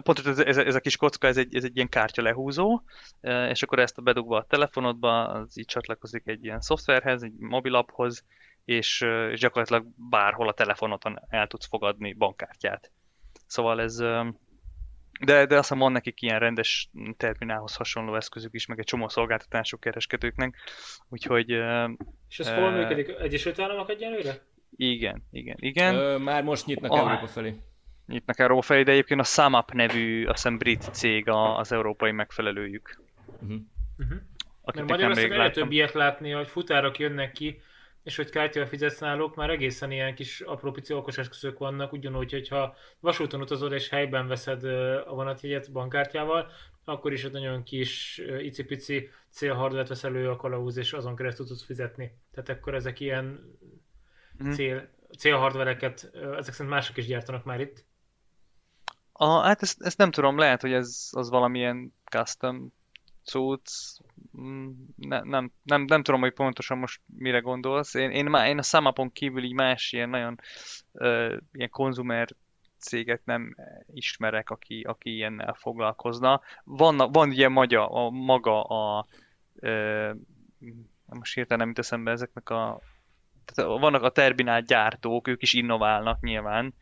Pont 0.02 0.18
ez, 0.26 0.38
ez, 0.38 0.56
ez 0.56 0.74
a 0.74 0.80
kis 0.80 0.96
kocka, 0.96 1.26
ez 1.26 1.36
egy, 1.36 1.54
ez 1.54 1.64
egy 1.64 1.76
ilyen 1.76 1.88
kártya 1.88 2.22
lehúzó, 2.22 2.82
és 3.48 3.62
akkor 3.62 3.78
ezt 3.78 3.98
a 3.98 4.02
bedugva 4.02 4.36
a 4.36 4.44
telefonodba, 4.48 5.26
az 5.28 5.58
így 5.58 5.66
csatlakozik 5.66 6.22
egy 6.26 6.44
ilyen 6.44 6.60
szoftverhez, 6.60 7.22
egy 7.22 7.32
mobilaphoz, 7.38 8.24
és, 8.64 9.06
és 9.30 9.40
gyakorlatilag 9.40 9.86
bárhol 10.10 10.48
a 10.48 10.52
telefonoton 10.52 11.20
el 11.28 11.46
tudsz 11.46 11.66
fogadni 11.66 12.12
bankkártyát. 12.12 12.92
Szóval 13.46 13.80
ez, 13.80 13.96
de, 15.20 15.46
de 15.46 15.58
azt 15.58 15.68
van 15.68 15.92
nekik 15.92 16.22
ilyen 16.22 16.38
rendes 16.38 16.90
terminálhoz 17.16 17.74
hasonló 17.74 18.14
eszközük 18.14 18.54
is, 18.54 18.66
meg 18.66 18.78
egy 18.78 18.84
csomó 18.84 19.08
szolgáltatások 19.08 19.80
kereskedőknek, 19.80 20.56
úgyhogy... 21.08 21.50
És 22.28 22.38
ez 22.38 22.48
hol 22.48 22.70
működik? 22.70 23.08
Egyesült 23.08 23.58
Államok 23.58 23.90
egyenlőre? 23.90 24.46
Igen, 24.76 25.22
igen, 25.30 25.56
igen. 25.60 25.94
Ö, 25.94 26.18
már 26.18 26.42
most 26.42 26.66
nyitnak 26.66 26.90
ah. 26.90 26.98
Európa 26.98 27.26
felé 27.26 27.54
nyitnak 28.08 28.38
Európa 28.38 28.62
felé, 28.62 28.82
de 28.82 28.90
egyébként 28.92 29.20
a 29.20 29.24
SumUp 29.24 29.72
nevű, 29.72 30.24
azt 30.24 30.34
hiszem 30.34 30.58
brit 30.58 30.88
cég 30.92 31.28
az 31.28 31.72
európai 31.72 32.10
megfelelőjük. 32.10 33.00
Uh-huh. 33.26 33.58
Uh-huh. 33.98 34.18
Mert 34.74 34.88
Magyarországon 34.88 35.32
egyre 35.32 35.50
több 35.50 35.70
ilyet 35.70 35.92
látni, 35.92 36.30
hogy 36.30 36.48
futárok 36.48 36.98
jönnek 36.98 37.32
ki, 37.32 37.60
és 38.02 38.16
hogy 38.16 38.30
kártyával 38.30 38.70
fizetsz 38.70 38.98
náluk, 38.98 39.34
már 39.34 39.50
egészen 39.50 39.90
ilyen 39.90 40.14
kis 40.14 40.40
apró 40.40 40.70
pici 40.70 40.92
okos 40.92 41.18
eszközök 41.18 41.58
vannak, 41.58 41.92
ugyanúgy, 41.92 42.32
hogyha 42.32 42.76
vasúton 43.00 43.40
utazod 43.40 43.72
és 43.72 43.88
helyben 43.88 44.28
veszed 44.28 44.64
a 45.06 45.14
vonatjegyet 45.14 45.72
bankkártyával, 45.72 46.50
akkor 46.84 47.12
is 47.12 47.24
egy 47.24 47.32
nagyon 47.32 47.62
kis 47.62 48.22
icipici 48.40 49.08
célhardvert 49.30 49.88
vesz 49.88 50.04
elő 50.04 50.30
a 50.30 50.36
kalauz, 50.36 50.76
és 50.76 50.92
azon 50.92 51.16
keresztül 51.16 51.46
tudsz 51.46 51.64
fizetni. 51.64 52.12
Tehát 52.34 52.48
akkor 52.48 52.74
ezek 52.74 53.00
ilyen 53.00 53.56
mm. 54.44 54.50
cél, 54.50 54.88
célhardvereket, 55.18 56.10
ezek 56.36 56.54
szerint 56.54 56.74
mások 56.74 56.96
is 56.96 57.06
gyártanak 57.06 57.44
már 57.44 57.60
itt. 57.60 57.84
A, 59.20 59.40
hát 59.40 59.62
ezt, 59.62 59.82
ezt 59.82 59.98
nem 59.98 60.10
tudom, 60.10 60.38
lehet, 60.38 60.60
hogy 60.60 60.72
ez 60.72 61.08
az 61.10 61.30
valamilyen 61.30 61.92
custom 62.04 62.72
cucc, 63.24 63.70
mm, 64.40 64.70
ne, 64.96 65.20
nem, 65.20 65.52
nem, 65.62 65.84
nem 65.84 66.02
tudom, 66.02 66.20
hogy 66.20 66.32
pontosan 66.32 66.78
most 66.78 67.00
mire 67.06 67.38
gondolsz. 67.38 67.94
Én, 67.94 68.10
én, 68.10 68.24
má, 68.24 68.48
én 68.48 68.58
a 68.58 68.62
Samapon 68.62 69.12
kívül 69.12 69.44
így 69.44 69.52
más 69.52 69.92
ilyen 69.92 70.08
nagyon 70.08 70.40
uh, 70.92 71.36
ilyen 71.52 71.70
konzumer 71.70 72.28
céget 72.78 73.24
nem 73.24 73.56
ismerek, 73.92 74.50
aki, 74.50 74.80
aki 74.80 75.10
ilyennel 75.10 75.54
foglalkozna. 75.54 76.40
Van, 76.64 76.96
van 76.96 77.28
ugye 77.28 77.48
maga 77.48 77.88
a, 77.88 78.10
maga 78.10 78.62
a 78.62 79.06
uh, 79.54 80.14
most 81.04 81.34
hirtelen 81.34 81.64
nem 81.64 81.74
teszem 81.74 81.98
eszembe 81.98 82.10
ezeknek 82.10 82.50
a 82.50 82.80
tehát 83.54 83.80
vannak 83.80 84.02
a 84.02 84.10
terminál 84.10 84.62
gyártók, 84.62 85.28
ők 85.28 85.42
is 85.42 85.52
innoválnak 85.52 86.20
nyilván, 86.20 86.74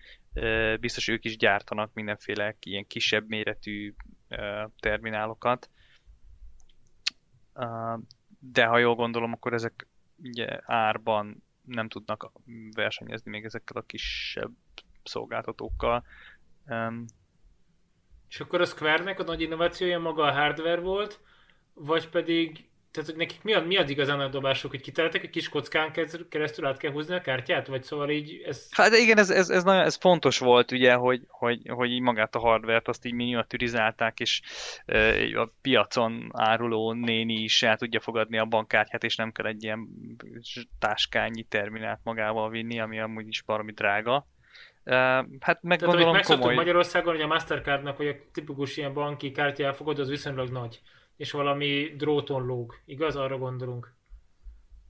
biztos 0.80 1.08
ők 1.08 1.24
is 1.24 1.36
gyártanak 1.36 1.94
mindenféle 1.94 2.56
ilyen 2.60 2.86
kisebb 2.86 3.28
méretű 3.28 3.94
terminálokat. 4.80 5.70
De 8.38 8.64
ha 8.64 8.78
jól 8.78 8.94
gondolom, 8.94 9.32
akkor 9.32 9.52
ezek 9.52 9.88
ugye 10.16 10.58
árban 10.62 11.42
nem 11.62 11.88
tudnak 11.88 12.32
versenyezni 12.74 13.30
még 13.30 13.44
ezekkel 13.44 13.76
a 13.76 13.86
kisebb 13.86 14.52
szolgáltatókkal. 15.02 16.04
És 18.28 18.40
akkor 18.40 18.60
a 18.60 18.64
Square-nek 18.64 19.18
a 19.18 19.24
nagy 19.24 19.40
innovációja 19.40 19.98
maga 19.98 20.22
a 20.22 20.32
hardware 20.32 20.80
volt, 20.80 21.20
vagy 21.74 22.08
pedig 22.08 22.68
tehát, 22.96 23.10
hogy 23.10 23.18
nekik 23.18 23.42
mi, 23.42 23.52
a, 23.52 23.60
mi 23.60 23.76
az 23.76 23.90
igazán 23.90 24.20
a 24.20 24.28
dobások, 24.28 24.70
hogy 24.70 24.80
kiteltek 24.80 25.22
egy 25.22 25.30
kis 25.30 25.48
kockán 25.48 25.92
keresztül 26.28 26.66
át 26.66 26.76
kell 26.76 26.92
húzni 26.92 27.14
a 27.14 27.20
kártyát, 27.20 27.66
vagy 27.66 27.82
szóval 27.82 28.10
így 28.10 28.42
ez... 28.46 28.68
Hát 28.70 28.92
igen, 28.92 29.18
ez, 29.18 29.30
ez, 29.30 29.48
ez, 29.48 29.64
nagyon, 29.64 29.82
ez 29.82 29.96
fontos 29.96 30.38
volt 30.38 30.72
ugye, 30.72 30.94
hogy, 30.94 31.20
hogy, 31.28 31.60
hogy 31.68 31.90
így 31.90 32.00
magát 32.00 32.34
a 32.34 32.38
hardvert 32.38 32.88
azt 32.88 33.04
így 33.04 33.12
miniaturizálták, 33.12 34.20
és 34.20 34.40
e, 34.86 35.40
a 35.40 35.52
piacon 35.62 36.30
áruló 36.32 36.92
néni 36.92 37.34
is 37.34 37.62
el 37.62 37.76
tudja 37.76 38.00
fogadni 38.00 38.38
a 38.38 38.44
bankkártyát, 38.44 39.04
és 39.04 39.16
nem 39.16 39.32
kell 39.32 39.46
egy 39.46 39.62
ilyen 39.62 39.88
táskányi 40.78 41.42
terminált 41.42 42.00
magával 42.02 42.50
vinni, 42.50 42.80
ami 42.80 43.00
amúgy 43.00 43.28
is 43.28 43.42
valami 43.46 43.72
drága. 43.72 44.26
Uh, 44.84 44.92
hát 45.40 45.62
meg 45.62 45.78
Tehát, 45.78 45.94
gondolom 45.94 46.22
komoly... 46.22 46.54
Magyarországon, 46.54 47.14
hogy 47.14 47.22
a 47.22 47.26
Mastercardnak, 47.26 47.96
hogy 47.96 48.08
a 48.08 48.14
tipikus 48.32 48.76
ilyen 48.76 48.92
banki 48.92 49.30
kártya 49.30 49.64
elfogadó, 49.64 50.02
az 50.02 50.08
viszonylag 50.08 50.50
nagy 50.50 50.80
és 51.16 51.30
valami 51.30 51.94
dróton 51.96 52.46
lóg, 52.46 52.74
igaz? 52.84 53.16
Arra 53.16 53.38
gondolunk. 53.38 53.94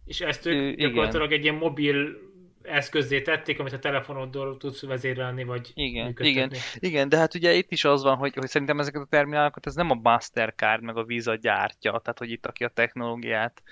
És 0.05 0.21
ezt 0.21 0.47
ők 0.47 0.79
Ö, 0.79 0.83
gyakorlatilag 0.83 1.33
egy 1.33 1.43
ilyen 1.43 1.55
mobil 1.55 2.25
eszközzé 2.63 3.23
tették, 3.23 3.59
amit 3.59 3.73
a 3.73 3.79
telefonoddal 3.79 4.57
tudsz 4.57 4.83
vezérelni, 4.83 5.45
vagy 5.45 5.71
igen, 5.75 6.17
igen, 6.19 6.53
igen, 6.79 7.09
de 7.09 7.17
hát 7.17 7.35
ugye 7.35 7.53
itt 7.53 7.73
is 7.73 7.85
az 7.85 8.03
van, 8.03 8.17
hogy, 8.17 8.35
hogy 8.35 8.49
szerintem 8.49 8.81
ezeket 8.81 9.03
a 9.03 9.07
terminálokat 9.11 9.67
ez 9.67 9.75
nem 9.75 9.91
a 9.91 9.99
Mastercard 10.03 10.83
meg 10.83 10.97
a 10.97 11.05
Visa 11.05 11.35
gyártja, 11.35 11.91
tehát 11.91 12.19
hogy 12.19 12.31
itt 12.31 12.47
aki 12.47 12.65
a 12.65 12.69
technológiát 12.69 13.63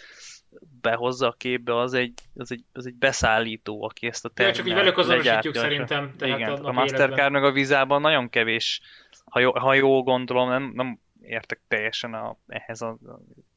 behozza 0.80 1.26
a 1.26 1.34
képbe, 1.38 1.78
az 1.78 1.94
egy, 1.94 2.14
az 2.34 2.52
egy, 2.52 2.64
az 2.72 2.86
egy 2.86 2.94
beszállító, 2.94 3.84
aki 3.84 4.06
ezt 4.06 4.24
a 4.24 4.28
terminált 4.28 4.56
ja, 4.56 4.62
csak 4.62 4.72
így 4.72 4.78
velük 4.78 4.98
azonosítjuk 4.98 5.54
szerintem. 5.54 6.14
Tehát 6.18 6.38
igen, 6.38 6.52
a, 6.52 6.68
a 6.68 6.72
Mastercard 6.72 7.32
meg 7.32 7.44
a 7.44 7.52
Visa-ban 7.52 8.00
nagyon 8.00 8.28
kevés, 8.28 8.80
ha, 9.24 9.40
jó, 9.40 9.58
ha 9.58 9.74
jól 9.74 10.02
gondolom, 10.02 10.48
nem, 10.48 10.72
nem 10.74 10.98
értek 11.26 11.60
teljesen 11.68 12.14
a, 12.14 12.36
ehhez 12.46 12.82
a, 12.82 12.98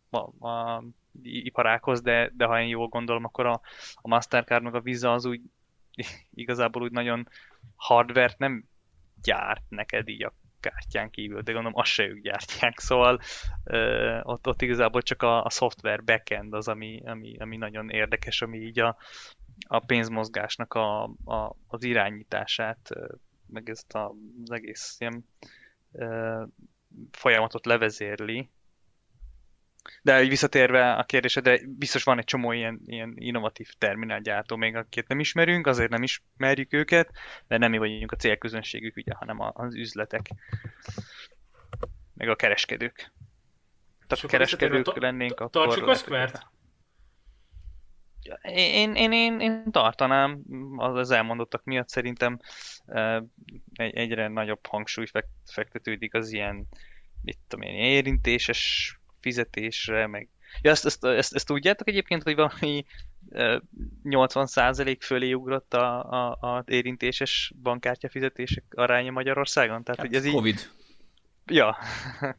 a, 0.09 0.47
a 0.47 0.83
iparákhoz, 1.21 2.01
de, 2.01 2.31
de 2.33 2.45
ha 2.45 2.61
én 2.61 2.67
jól 2.67 2.87
gondolom, 2.87 3.23
akkor 3.23 3.45
a, 3.45 3.61
a 3.95 4.07
Mastercard 4.07 4.63
meg 4.63 4.75
a 4.75 4.81
Visa 4.81 5.13
az 5.13 5.25
úgy 5.25 5.41
igazából 6.33 6.81
úgy 6.81 6.91
nagyon 6.91 7.27
hardvert 7.75 8.37
nem 8.37 8.63
gyárt 9.21 9.63
neked 9.69 10.07
így 10.07 10.23
a 10.23 10.33
kártyán 10.59 11.09
kívül, 11.09 11.41
de 11.41 11.51
gondolom 11.51 11.79
azt 11.79 11.91
se 11.91 12.03
ők 12.03 12.21
gyártják, 12.21 12.79
szóval 12.79 13.19
ö, 13.63 14.19
ott, 14.23 14.47
ott 14.47 14.61
igazából 14.61 15.01
csak 15.01 15.21
a, 15.21 15.43
a 15.43 15.49
software 15.49 16.01
backend 16.01 16.53
az, 16.53 16.67
ami, 16.67 17.01
ami, 17.05 17.37
ami 17.37 17.57
nagyon 17.57 17.89
érdekes, 17.89 18.41
ami 18.41 18.57
így 18.57 18.79
a, 18.79 18.97
a 19.67 19.79
pénzmozgásnak 19.79 20.73
a, 20.73 21.03
a, 21.25 21.55
az 21.67 21.83
irányítását, 21.83 22.89
meg 23.47 23.69
ezt 23.69 23.93
a, 23.93 24.13
az 24.43 24.51
egész 24.51 24.95
ilyen 24.99 25.25
ö, 25.91 26.43
folyamatot 27.11 27.65
levezérli, 27.65 28.49
de 30.01 30.25
visszatérve 30.25 30.93
a 30.93 31.03
kérdésedre, 31.03 31.59
biztos 31.67 32.03
van 32.03 32.17
egy 32.17 32.23
csomó 32.23 32.51
ilyen, 32.51 32.81
ilyen 32.85 33.13
innovatív 33.15 33.69
terminálgyártó 33.77 34.55
még, 34.55 34.75
akit 34.75 35.07
nem 35.07 35.19
ismerünk, 35.19 35.67
azért 35.67 35.89
nem 35.89 36.03
ismerjük 36.03 36.73
őket, 36.73 37.11
de 37.47 37.57
nem 37.57 37.71
mi 37.71 37.77
vagyunk 37.77 38.11
a 38.11 38.15
célközönségük, 38.15 38.95
ugye, 38.95 39.13
hanem 39.13 39.37
az 39.39 39.75
üzletek, 39.75 40.29
meg 42.13 42.29
a 42.29 42.35
kereskedők. 42.35 43.11
Tehát 44.07 44.23
a 44.23 44.27
kereskedők 44.27 44.97
lennénk, 44.99 45.39
akkor... 45.39 45.49
Tartsuk 45.49 45.87
a 45.87 45.93
square 45.93 46.31
én, 48.41 48.95
én, 48.95 49.11
én, 49.11 49.39
én 49.39 49.71
tartanám, 49.71 50.41
az 50.77 51.11
elmondottak 51.11 51.63
miatt 51.63 51.89
szerintem 51.89 52.39
egyre 53.73 54.27
nagyobb 54.27 54.65
hangsúly 54.65 55.05
fektetődik 55.45 56.13
az 56.13 56.31
ilyen, 56.31 56.67
mit 57.21 57.37
tudom 57.47 57.67
én, 57.67 57.75
érintéses 57.75 58.91
fizetésre, 59.19 60.07
meg... 60.07 60.29
Ja, 60.61 60.71
ezt, 60.71 60.85
ezt, 60.85 61.05
ezt, 61.05 61.35
ezt 61.35 61.45
tudjátok 61.45 61.87
egyébként, 61.87 62.23
hogy 62.23 62.35
valami 62.35 62.85
80% 64.03 64.97
fölé 64.99 65.33
ugrott 65.33 65.73
a, 65.73 66.11
a, 66.11 66.31
a 66.31 66.63
érintéses 66.67 67.53
bankkártya 67.61 68.09
fizetések 68.09 68.63
aránya 68.69 69.11
Magyarországon? 69.11 69.83
Tehát, 69.83 69.99
hát, 69.99 70.07
hogy 70.07 70.15
ez 70.15 70.25
így... 70.25 70.33
Covid. 70.33 70.69
Ja. 71.45 71.77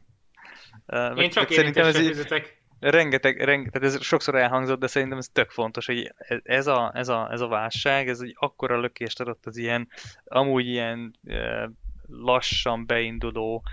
Én 1.15 1.29
csak 1.29 1.51
szerintem 1.51 1.85
ez 1.85 1.97
fizetek. 1.97 2.58
Rengeteg, 2.79 3.43
rengeteg, 3.43 3.83
ez 3.83 4.01
sokszor 4.01 4.35
elhangzott, 4.35 4.79
de 4.79 4.87
szerintem 4.87 5.17
ez 5.17 5.27
tök 5.27 5.49
fontos, 5.49 5.85
hogy 5.85 6.13
ez 6.43 6.67
a, 6.67 6.91
ez 6.95 7.07
a, 7.07 7.29
ez 7.31 7.41
a 7.41 7.47
válság, 7.47 8.09
ez 8.09 8.19
egy 8.19 8.35
akkora 8.39 8.79
lökést 8.79 9.19
adott 9.19 9.45
az 9.45 9.57
ilyen, 9.57 9.87
amúgy 10.23 10.67
ilyen 10.67 11.15
lassan 12.07 12.85
beinduló 12.85 13.63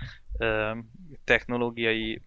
technológiai 1.23 2.21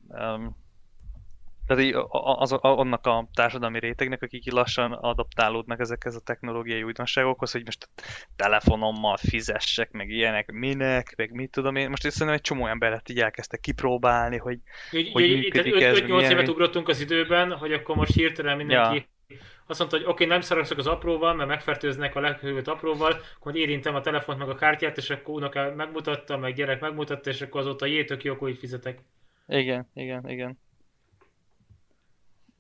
tehát 1.70 1.84
így 1.84 1.94
az, 2.38 2.52
annak 2.52 3.06
a 3.06 3.28
társadalmi 3.34 3.78
rétegnek, 3.78 4.22
akik 4.22 4.52
lassan 4.52 4.92
adaptálódnak 4.92 5.80
ezekhez 5.80 6.14
a 6.14 6.20
technológiai 6.20 6.82
újdonságokhoz, 6.82 7.52
hogy 7.52 7.64
most 7.64 7.88
telefonommal 8.36 9.16
fizessek, 9.16 9.90
meg 9.90 10.08
ilyenek, 10.08 10.52
minek, 10.52 11.14
meg 11.16 11.32
mit 11.32 11.50
tudom 11.50 11.76
én. 11.76 11.88
Most 11.88 12.02
szerintem 12.02 12.36
egy 12.36 12.40
csomó 12.40 12.66
emberet 12.66 13.08
így 13.08 13.20
elkezdte 13.20 13.56
kipróbálni, 13.56 14.36
hogy, 14.36 14.58
így, 14.92 15.12
hogy 15.12 15.22
így, 15.22 15.38
működik 15.38 15.80
ez. 15.80 15.98
5-8 16.00 16.30
évet 16.30 16.48
ugrottunk 16.48 16.88
az 16.88 17.00
időben, 17.00 17.52
hogy 17.52 17.72
akkor 17.72 17.96
most 17.96 18.14
hirtelen 18.14 18.56
mindenki 18.56 19.06
ja. 19.28 19.36
azt 19.66 19.78
mondta, 19.78 19.96
hogy 19.96 20.06
oké, 20.06 20.12
okay, 20.12 20.26
nem 20.26 20.40
szaragszok 20.40 20.78
az 20.78 20.86
apróval, 20.86 21.34
mert 21.34 21.48
megfertőznek 21.48 22.14
a 22.14 22.20
leghővőt 22.20 22.68
apróval, 22.68 23.20
akkor 23.38 23.56
érintem 23.56 23.94
a 23.94 24.00
telefont 24.00 24.38
meg 24.38 24.48
a 24.48 24.54
kártyát, 24.54 24.96
és 24.96 25.10
akkor 25.10 25.34
unoká 25.34 25.68
megmutatta, 25.68 26.36
meg 26.36 26.54
gyerek 26.54 26.80
megmutatta, 26.80 27.30
és 27.30 27.40
akkor 27.40 27.60
azóta 27.60 27.86
jé, 27.86 28.04
tök 28.04 28.24
jó, 28.24 28.32
akkor 28.32 28.48
így 28.48 28.58
fizetek. 28.58 28.98
Igen, 29.46 29.90
igen, 29.94 30.28
igen. 30.28 30.58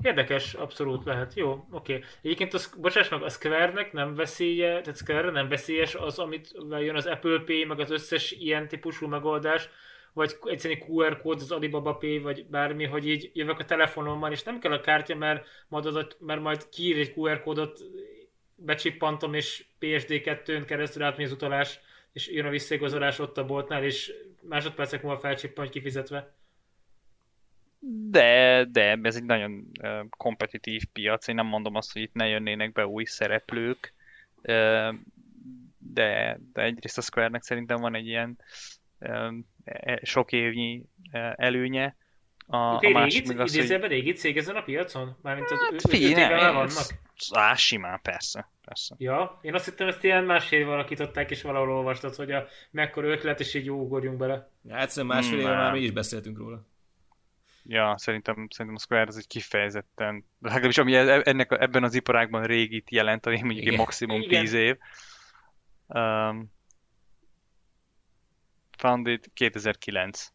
Érdekes, 0.02 0.54
abszolút 0.54 1.04
lehet. 1.04 1.34
Jó, 1.34 1.50
oké. 1.50 1.94
Okay. 1.94 2.04
Egyébként, 2.22 2.54
az, 2.54 2.74
bocsáss 2.80 3.08
meg, 3.08 3.22
a 3.22 3.28
Square-nek 3.28 3.92
nem 3.92 4.14
veszélye, 4.14 4.80
tehát 4.80 4.96
Square 4.96 5.30
nem 5.30 5.48
veszélyes 5.48 5.94
az, 5.94 6.18
amit 6.18 6.52
jön 6.70 6.96
az 6.96 7.06
Apple 7.06 7.38
Pay, 7.38 7.64
meg 7.64 7.80
az 7.80 7.90
összes 7.90 8.30
ilyen 8.30 8.68
típusú 8.68 9.06
megoldás, 9.06 9.68
vagy 10.12 10.36
egyszerűen 10.42 10.82
QR 10.88 11.20
kód, 11.20 11.40
az 11.40 11.50
Alibaba 11.50 11.94
Pay, 11.94 12.18
vagy 12.18 12.46
bármi, 12.46 12.84
hogy 12.84 13.08
így 13.08 13.30
jövök 13.34 13.58
a 13.58 13.64
telefonommal, 13.64 14.32
és 14.32 14.42
nem 14.42 14.58
kell 14.58 14.72
a 14.72 14.80
kártya, 14.80 15.16
mert 15.16 15.46
majd, 15.68 15.86
az, 15.86 16.06
mert 16.18 16.40
majd 16.40 16.68
kiír 16.68 16.98
egy 16.98 17.12
QR 17.16 17.42
kódot, 17.42 17.80
becsippantom, 18.54 19.34
és 19.34 19.64
PSD2-n 19.80 20.62
keresztül 20.66 21.02
átmegy 21.02 21.26
az 21.26 21.32
utalás, 21.32 21.80
és 22.12 22.28
jön 22.28 22.46
a 22.46 22.50
visszaigazolás 22.50 23.18
ott 23.18 23.38
a 23.38 23.46
boltnál, 23.46 23.84
és 23.84 24.12
másodpercek 24.40 25.02
múlva 25.02 25.18
felcsippan, 25.18 25.64
hogy 25.64 25.72
kifizetve. 25.72 26.32
De, 27.82 28.64
de 28.64 28.98
ez 29.02 29.16
egy 29.16 29.24
nagyon 29.24 29.70
kompetitív 30.10 30.82
piac, 30.92 31.26
én 31.26 31.34
nem 31.34 31.46
mondom 31.46 31.74
azt, 31.74 31.92
hogy 31.92 32.02
itt 32.02 32.14
ne 32.14 32.26
jönnének 32.26 32.72
be 32.72 32.86
új 32.86 33.04
szereplők, 33.04 33.94
de, 35.78 36.38
de 36.52 36.62
egyrészt 36.62 36.98
a 36.98 37.02
Square-nek 37.02 37.42
szerintem 37.42 37.80
van 37.80 37.94
egy 37.94 38.06
ilyen 38.06 38.38
uh, 38.98 39.34
sok 40.02 40.32
évnyi 40.32 40.84
előnye, 41.36 41.96
a, 42.52 42.56
a 42.56 42.90
másik 42.92 43.22
régi, 43.22 43.36
meg 43.36 43.40
az, 43.40 43.56
hogy... 43.56 43.86
régi 43.86 44.12
cég 44.12 44.36
ezen 44.36 44.56
a 44.56 44.62
piacon? 44.62 45.16
Mármint 45.22 45.50
az 45.50 45.58
hát, 45.58 45.90
figyelj, 45.90 46.52
vannak? 46.52 46.70
Á, 47.30 47.54
simán, 47.54 48.00
persze, 48.02 48.50
persze. 48.64 48.94
Ja, 48.98 49.38
én 49.42 49.54
azt 49.54 49.64
hittem, 49.64 49.88
ezt 49.88 50.04
ilyen 50.04 50.24
másfél 50.24 50.58
éve 50.58 50.72
alakították, 50.72 51.30
és 51.30 51.42
valahol 51.42 51.70
olvastad, 51.70 52.14
hogy 52.14 52.30
a 52.30 52.46
mekkora 52.70 53.08
ötlet, 53.08 53.40
és 53.40 53.54
így 53.54 53.64
jó 53.64 53.80
ugorjunk 53.80 54.18
bele. 54.18 54.50
Ja, 54.62 54.78
egyszerűen 54.78 55.14
másfél 55.14 55.38
éve 55.38 55.54
már 55.54 55.72
mi 55.72 55.80
is 55.80 55.90
beszéltünk 55.90 56.38
róla. 56.38 56.66
Ja, 57.72 57.94
szerintem, 57.98 58.34
szerintem 58.50 58.74
a 58.74 58.78
Square 58.78 59.06
az 59.06 59.16
egy 59.16 59.26
kifejezetten, 59.26 60.24
legalábbis 60.40 60.78
ami 60.78 60.94
e- 60.94 61.22
ennek, 61.24 61.50
ebben 61.50 61.84
az 61.84 61.94
iparágban 61.94 62.44
régit 62.44 62.90
jelent, 62.90 63.26
ami 63.26 63.40
mondjuk 63.40 63.60
Igen. 63.60 63.72
egy 63.72 63.78
maximum 63.78 64.20
Igen. 64.20 64.40
10 64.40 64.52
év. 64.52 64.76
Um, 65.86 66.52
founded 68.78 69.24
2009. 69.34 70.32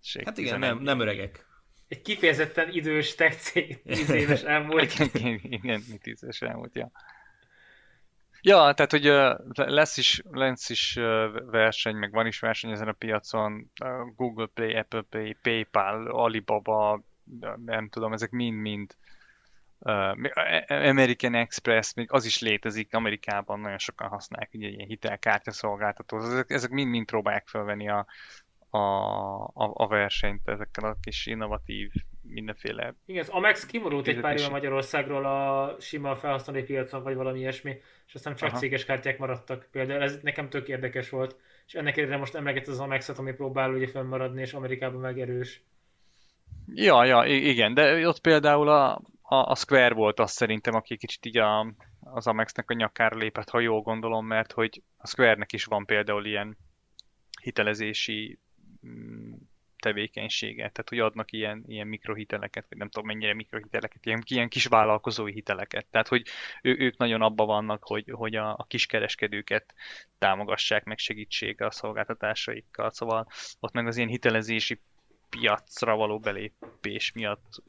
Ség, 0.00 0.24
hát 0.24 0.38
igen, 0.38 0.58
nem, 0.58 0.78
nem 0.78 1.00
öregek. 1.00 1.46
Egy 1.88 2.02
kifejezetten 2.02 2.70
idős 2.70 3.14
tech 3.14 3.52
10 3.52 4.10
éves 4.10 4.42
elmúlt. 4.42 4.98
igen, 5.14 5.40
igen, 5.42 5.82
10 6.02 6.22
éves 6.22 6.42
elmúlt, 6.42 6.74
ja. 6.74 6.90
Ja, 8.46 8.72
tehát 8.72 8.90
hogy 8.90 9.04
lesz 9.54 9.96
is, 9.96 10.22
lesz 10.30 10.68
is 10.68 10.94
verseny, 11.50 11.96
meg 11.96 12.12
van 12.12 12.26
is 12.26 12.40
verseny 12.40 12.70
ezen 12.70 12.88
a 12.88 12.92
piacon, 12.92 13.70
Google 14.16 14.46
Play, 14.46 14.76
Apple 14.76 15.02
Pay, 15.02 15.36
PayPal, 15.42 16.06
Alibaba, 16.06 17.02
nem 17.64 17.88
tudom, 17.88 18.12
ezek 18.12 18.30
mind-mind 18.30 18.96
American 20.68 21.34
Express, 21.34 21.94
még 21.94 22.12
az 22.12 22.24
is 22.24 22.40
létezik, 22.40 22.94
Amerikában 22.94 23.60
nagyon 23.60 23.78
sokan 23.78 24.08
használják, 24.08 24.50
ugye 24.54 24.68
ilyen 24.68 24.88
hitelkártya 24.88 25.52
szolgáltató, 25.52 26.18
ezek, 26.18 26.50
ezek 26.50 26.70
mind-mind 26.70 27.06
próbálják 27.06 27.48
felvenni 27.48 27.88
a, 27.88 28.06
a, 28.74 29.44
a, 29.44 29.72
a 29.74 29.86
versenyt 29.86 30.48
ezekkel 30.48 30.84
a 30.84 30.96
kis 31.00 31.26
innovatív 31.26 31.92
mindenféle... 32.22 32.94
Igen, 33.06 33.22
az 33.22 33.28
Amex 33.28 33.66
kimorult 33.66 34.06
egy 34.06 34.20
pár 34.20 34.38
éve 34.38 34.48
Magyarországról 34.48 35.24
a 35.24 35.76
sima 35.80 36.16
felhasználói 36.16 36.62
piacon, 36.62 37.02
vagy 37.02 37.14
valami 37.14 37.38
ilyesmi, 37.38 37.80
és 38.06 38.14
aztán 38.14 38.34
csak 38.34 38.48
Aha. 38.48 38.58
céges 38.58 38.84
kártyák 38.84 39.18
maradtak. 39.18 39.68
Például 39.70 40.02
ez 40.02 40.18
nekem 40.22 40.48
tök 40.48 40.68
érdekes 40.68 41.10
volt. 41.10 41.36
És 41.66 41.74
ennek 41.74 41.96
ellenére 41.96 42.18
most 42.18 42.34
emleget 42.34 42.68
az 42.68 42.80
Amexet, 42.80 43.18
ami 43.18 43.32
próbál 43.32 43.70
ugye 43.70 43.86
fönnmaradni, 43.86 44.40
és 44.40 44.52
Amerikában 44.52 45.00
meg 45.00 45.20
erős. 45.20 45.62
Ja, 46.66 47.04
ja, 47.04 47.24
igen, 47.26 47.74
de 47.74 48.08
ott 48.08 48.20
például 48.20 48.68
a, 48.68 49.00
a, 49.22 49.34
a 49.34 49.54
Square 49.54 49.94
volt 49.94 50.20
azt 50.20 50.34
szerintem, 50.34 50.74
aki 50.74 50.96
kicsit 50.96 51.26
így 51.26 51.38
a, 51.38 51.74
az 52.00 52.26
Amexnek 52.26 52.70
a 52.70 52.74
nyakára 52.74 53.16
lépett, 53.16 53.48
ha 53.48 53.60
jól 53.60 53.80
gondolom, 53.80 54.26
mert 54.26 54.52
hogy 54.52 54.82
a 54.96 55.06
Square-nek 55.06 55.52
is 55.52 55.64
van 55.64 55.84
például 55.84 56.26
ilyen 56.26 56.56
hitelezési 57.42 58.38
tevékenysége, 59.84 60.56
tehát 60.56 60.88
hogy 60.88 60.98
adnak 60.98 61.32
ilyen, 61.32 61.64
ilyen 61.66 61.86
mikrohiteleket, 61.86 62.66
vagy 62.68 62.78
nem 62.78 62.88
tudom 62.88 63.06
mennyire 63.06 63.34
mikrohiteleket, 63.34 64.06
ilyen, 64.06 64.22
ilyen 64.24 64.48
kis 64.48 64.66
vállalkozói 64.66 65.32
hiteleket. 65.32 65.86
Tehát, 65.90 66.08
hogy 66.08 66.26
ő, 66.62 66.76
ők 66.78 66.96
nagyon 66.96 67.22
abban 67.22 67.46
vannak, 67.46 67.84
hogy, 67.84 68.10
hogy 68.10 68.34
a, 68.34 68.50
a 68.50 68.64
kiskereskedőket 68.68 69.74
támogassák, 70.18 70.84
meg 70.84 70.98
segítség 70.98 71.62
a 71.62 71.70
szolgáltatásaikkal. 71.70 72.90
Szóval 72.90 73.26
ott 73.60 73.72
meg 73.72 73.86
az 73.86 73.96
ilyen 73.96 74.08
hitelezési 74.08 74.80
piacra 75.28 75.96
való 75.96 76.18
belépés 76.18 77.12
miatt 77.12 77.62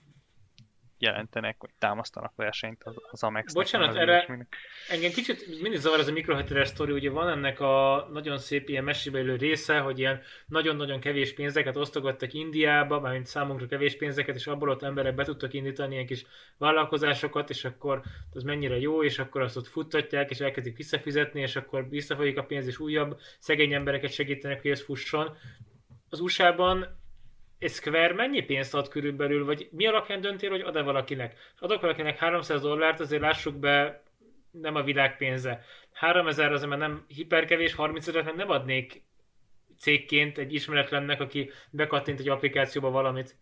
jelentenek, 0.97 1.55
vagy 1.59 1.69
támasztanak 1.79 2.33
versenyt 2.35 2.83
az, 2.83 2.95
az 3.11 3.23
amex 3.23 3.53
Bocsánat, 3.53 3.95
erre 3.95 4.47
engem 4.89 5.11
kicsit 5.11 5.61
mindig 5.61 5.79
zavar 5.79 5.99
ez 5.99 6.07
a 6.07 6.11
mikroheteres 6.11 6.67
sztori, 6.67 6.91
ugye 6.91 7.09
van 7.09 7.29
ennek 7.29 7.59
a 7.59 8.07
nagyon 8.11 8.37
szép 8.37 8.69
ilyen 8.69 8.83
mesébe 8.83 9.19
élő 9.19 9.35
része, 9.35 9.79
hogy 9.79 9.99
ilyen 9.99 10.21
nagyon-nagyon 10.47 10.99
kevés 10.99 11.33
pénzeket 11.33 11.77
osztogattak 11.77 12.33
Indiába, 12.33 12.99
mármint 12.99 13.25
számunkra 13.25 13.65
kevés 13.65 13.97
pénzeket, 13.97 14.35
és 14.35 14.47
abból 14.47 14.69
ott 14.69 14.83
emberek 14.83 15.15
be 15.15 15.23
tudtak 15.23 15.53
indítani 15.53 15.93
ilyen 15.93 16.05
kis 16.05 16.25
vállalkozásokat, 16.57 17.49
és 17.49 17.65
akkor 17.65 18.01
az 18.33 18.43
mennyire 18.43 18.79
jó, 18.79 19.03
és 19.03 19.19
akkor 19.19 19.41
azt 19.41 19.57
ott 19.57 19.67
futtatják, 19.67 20.29
és 20.29 20.39
elkezdik 20.39 20.77
visszafizetni, 20.77 21.41
és 21.41 21.55
akkor 21.55 21.89
visszafolyik 21.89 22.37
a 22.37 22.43
pénz, 22.43 22.67
és 22.67 22.79
újabb 22.79 23.19
szegény 23.39 23.73
embereket 23.73 24.11
segítenek, 24.11 24.61
hogy 24.61 24.71
ez 24.71 24.83
fusson. 24.83 25.37
Az 26.09 26.19
USA-ban 26.19 27.03
egy 27.59 27.71
Square 27.71 28.13
mennyi 28.13 28.41
pénzt 28.41 28.73
ad 28.73 28.87
körülbelül, 28.87 29.45
vagy 29.45 29.67
mi 29.71 29.85
alapján 29.85 30.21
döntél, 30.21 30.49
hogy 30.49 30.61
ad-e 30.61 30.81
valakinek? 30.81 31.39
Adok 31.59 31.81
valakinek 31.81 32.17
300 32.17 32.61
dollárt, 32.61 32.99
azért 32.99 33.21
lássuk 33.21 33.55
be, 33.55 34.03
nem 34.51 34.75
a 34.75 34.83
világ 34.83 35.17
pénze. 35.17 35.63
3000 35.93 36.51
az 36.51 36.63
már 36.63 36.77
nem 36.77 37.05
hiperkevés, 37.07 37.73
35 37.73 38.27
et 38.27 38.35
nem 38.35 38.49
adnék 38.49 39.03
cégként 39.79 40.37
egy 40.37 40.53
ismeretlennek, 40.53 41.21
aki 41.21 41.51
bekattint 41.69 42.19
egy 42.19 42.29
applikációba 42.29 42.89
valamit. 42.89 43.37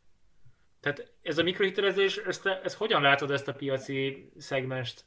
Tehát 0.80 1.14
ez 1.22 1.38
a 1.38 1.44
mikrohitelezés, 1.44 2.18
ezt, 2.18 2.46
ezt 2.46 2.78
hogyan 2.78 3.02
látod 3.02 3.32
ezt 3.32 3.48
a 3.48 3.54
piaci 3.54 4.32
szegmest? 4.38 5.06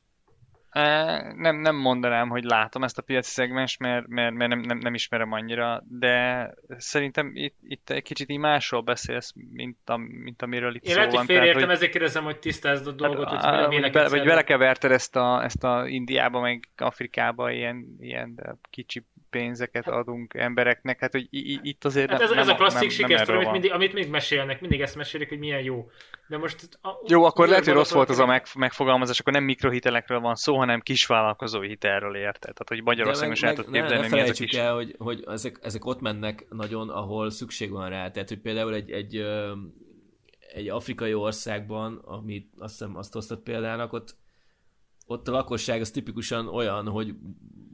Nem, 1.37 1.57
nem 1.57 1.77
mondanám, 1.77 2.29
hogy 2.29 2.45
látom 2.45 2.83
ezt 2.83 2.99
a 2.99 3.03
piaci 3.03 3.31
szegmens, 3.31 3.77
mert, 3.77 4.07
mert, 4.07 4.35
mert 4.35 4.51
nem, 4.51 4.61
nem, 4.61 4.79
nem 4.79 4.95
ismerem 4.95 5.33
annyira, 5.33 5.83
de 5.89 6.51
szerintem 6.69 7.31
itt, 7.35 7.57
itt 7.63 7.91
egy 7.91 8.03
kicsit 8.03 8.31
így 8.31 8.39
másról 8.39 8.81
beszélsz, 8.81 9.33
mint, 9.53 9.79
a, 9.85 9.97
mint 9.97 10.43
amiről 10.43 10.75
itt 10.75 10.85
Én 10.85 10.91
szó 10.91 10.97
lehet, 10.97 11.13
van. 11.13 11.21
hogy 11.21 11.35
félreértem, 11.35 11.71
ezért 11.71 11.91
kérdezem, 11.91 12.25
hogy 12.25 12.39
tisztázd 12.39 12.87
a 12.87 12.93
dolgot, 12.93 13.29
hogy 13.29 13.39
Hát, 13.39 13.67
hogy 13.67 13.91
be, 13.93 14.09
vagy 14.09 14.25
belekeverted 14.25 14.91
ezt 14.91 15.17
a, 15.17 15.45
ezt 15.45 15.65
a 15.65 15.87
Indiába, 15.87 16.41
meg 16.41 16.69
Afrikába 16.77 17.51
ilyen, 17.51 17.97
ilyen 18.01 18.59
kicsi 18.71 19.07
pénzeket 19.37 19.89
adunk 19.89 20.35
embereknek, 20.35 21.01
hát 21.01 21.13
hogy 21.13 21.27
itt 21.63 21.85
azért 21.85 22.11
hát 22.11 22.21
ez, 22.21 22.31
nem, 22.31 22.39
ez 22.39 22.49
a 22.49 22.55
klasszik 22.55 22.91
sikersztori, 22.91 23.39
amit, 23.39 23.51
mindig, 23.51 23.73
amit 23.73 23.93
még 23.93 24.11
mesélnek, 24.11 24.61
mindig 24.61 24.81
ezt 24.81 24.97
mesélik, 24.97 25.29
hogy 25.29 25.39
milyen 25.39 25.63
jó. 25.63 25.91
De 26.29 26.39
most... 26.39 26.69
A, 26.83 26.89
Jó, 27.07 27.25
akkor 27.25 27.49
lehet, 27.49 27.65
hogy 27.65 27.75
rossz 27.75 27.93
volt 27.93 28.09
az 28.09 28.19
a 28.19 28.27
meg, 28.27 28.47
megfogalmazás, 28.55 29.21
akkor 29.21 29.33
nem 29.33 29.45
mikrohitelekről 29.45 30.21
van 30.21 30.35
szó, 30.35 30.57
hanem 30.57 30.81
kisvállalkozói 30.81 31.69
hitelről 31.69 32.17
érted. 32.17 32.55
Tehát, 32.55 32.69
hogy 32.69 32.83
Magyarországon 32.83 33.33
is 33.33 33.43
el 33.43 33.55
tudod 33.55 33.71
ne, 33.71 33.81
képzelni, 33.81 34.09
ne 34.09 34.15
mi 34.15 34.21
ez 34.21 34.29
a 34.29 34.33
kis... 34.33 34.53
el, 34.53 34.75
hogy, 34.75 34.95
hogy 34.99 35.25
ezek, 35.27 35.59
ezek 35.63 35.85
ott 35.85 36.01
mennek 36.01 36.47
nagyon, 36.51 36.89
ahol 36.89 37.31
szükség 37.31 37.71
van 37.71 37.89
rá. 37.89 38.11
Tehát, 38.11 38.29
hogy 38.29 38.41
például 38.41 38.75
egy, 38.75 38.91
egy, 38.91 39.25
egy 40.55 40.69
afrikai 40.69 41.15
országban, 41.15 42.03
amit 42.05 42.53
azt 42.59 42.79
hiszem 42.79 42.97
azt 42.97 43.13
hoztad 43.13 43.39
példának, 43.39 43.93
ott, 43.93 44.17
ott 45.07 45.29
a 45.29 45.33
lakosság 45.33 45.81
az 45.81 45.91
tipikusan 45.91 46.49
olyan, 46.49 46.89
hogy 46.89 47.15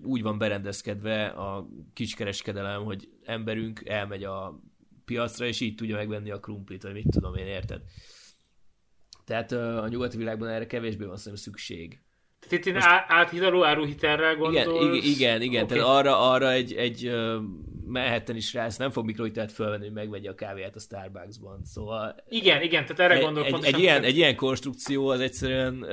úgy 0.03 0.23
van 0.23 0.39
berendezkedve 0.39 1.27
a 1.27 1.69
kiskereskedelem, 1.93 2.85
hogy 2.85 3.09
emberünk 3.25 3.89
elmegy 3.89 4.25
a 4.25 4.61
piacra, 5.05 5.47
és 5.47 5.61
így 5.61 5.75
tudja 5.75 5.97
megvenni 5.97 6.31
a 6.31 6.41
krumplit, 6.41 6.83
vagy 6.83 6.93
mit 6.93 7.11
tudom 7.11 7.35
én, 7.35 7.47
érted? 7.47 7.83
Tehát 9.25 9.53
a 9.53 9.89
nyugati 9.89 10.17
világban 10.17 10.49
erre 10.49 10.67
kevésbé 10.67 11.05
van 11.05 11.17
szerintem 11.17 11.43
szükség. 11.43 12.01
Tehát 12.49 12.67
itt 12.67 12.75
Most... 12.75 12.87
áthidaló 13.07 13.65
áruhitelrel 13.65 14.37
gondolsz? 14.37 14.67
Igen, 14.67 15.05
igen, 15.05 15.43
igen. 15.43 15.65
Okay. 15.65 15.79
tehát 15.79 15.95
arra, 15.95 16.31
arra 16.31 16.53
egy, 16.53 16.73
egy 16.73 17.13
Manhattan 17.87 18.37
is 18.37 18.53
rá, 18.53 18.69
nem 18.79 18.91
fog 18.91 19.05
mikrohitelt 19.05 19.53
fölvenni, 19.53 19.85
hogy 19.85 19.93
megvegye 19.93 20.31
a 20.31 20.35
kávéját 20.35 20.77
a 20.77 20.81
Starbucksban. 20.81 21.65
Szóval 21.65 22.17
igen, 22.29 22.63
igen, 22.63 22.87
tehát 22.87 23.13
erre 23.13 23.23
gondolok 23.23 23.49
egy, 23.49 23.65
egy, 23.65 23.79
ilyen, 23.79 24.03
egy 24.03 24.17
ilyen 24.17 24.37
konstrukció 24.37 25.09
az 25.09 25.21
egyszerűen 25.21 25.87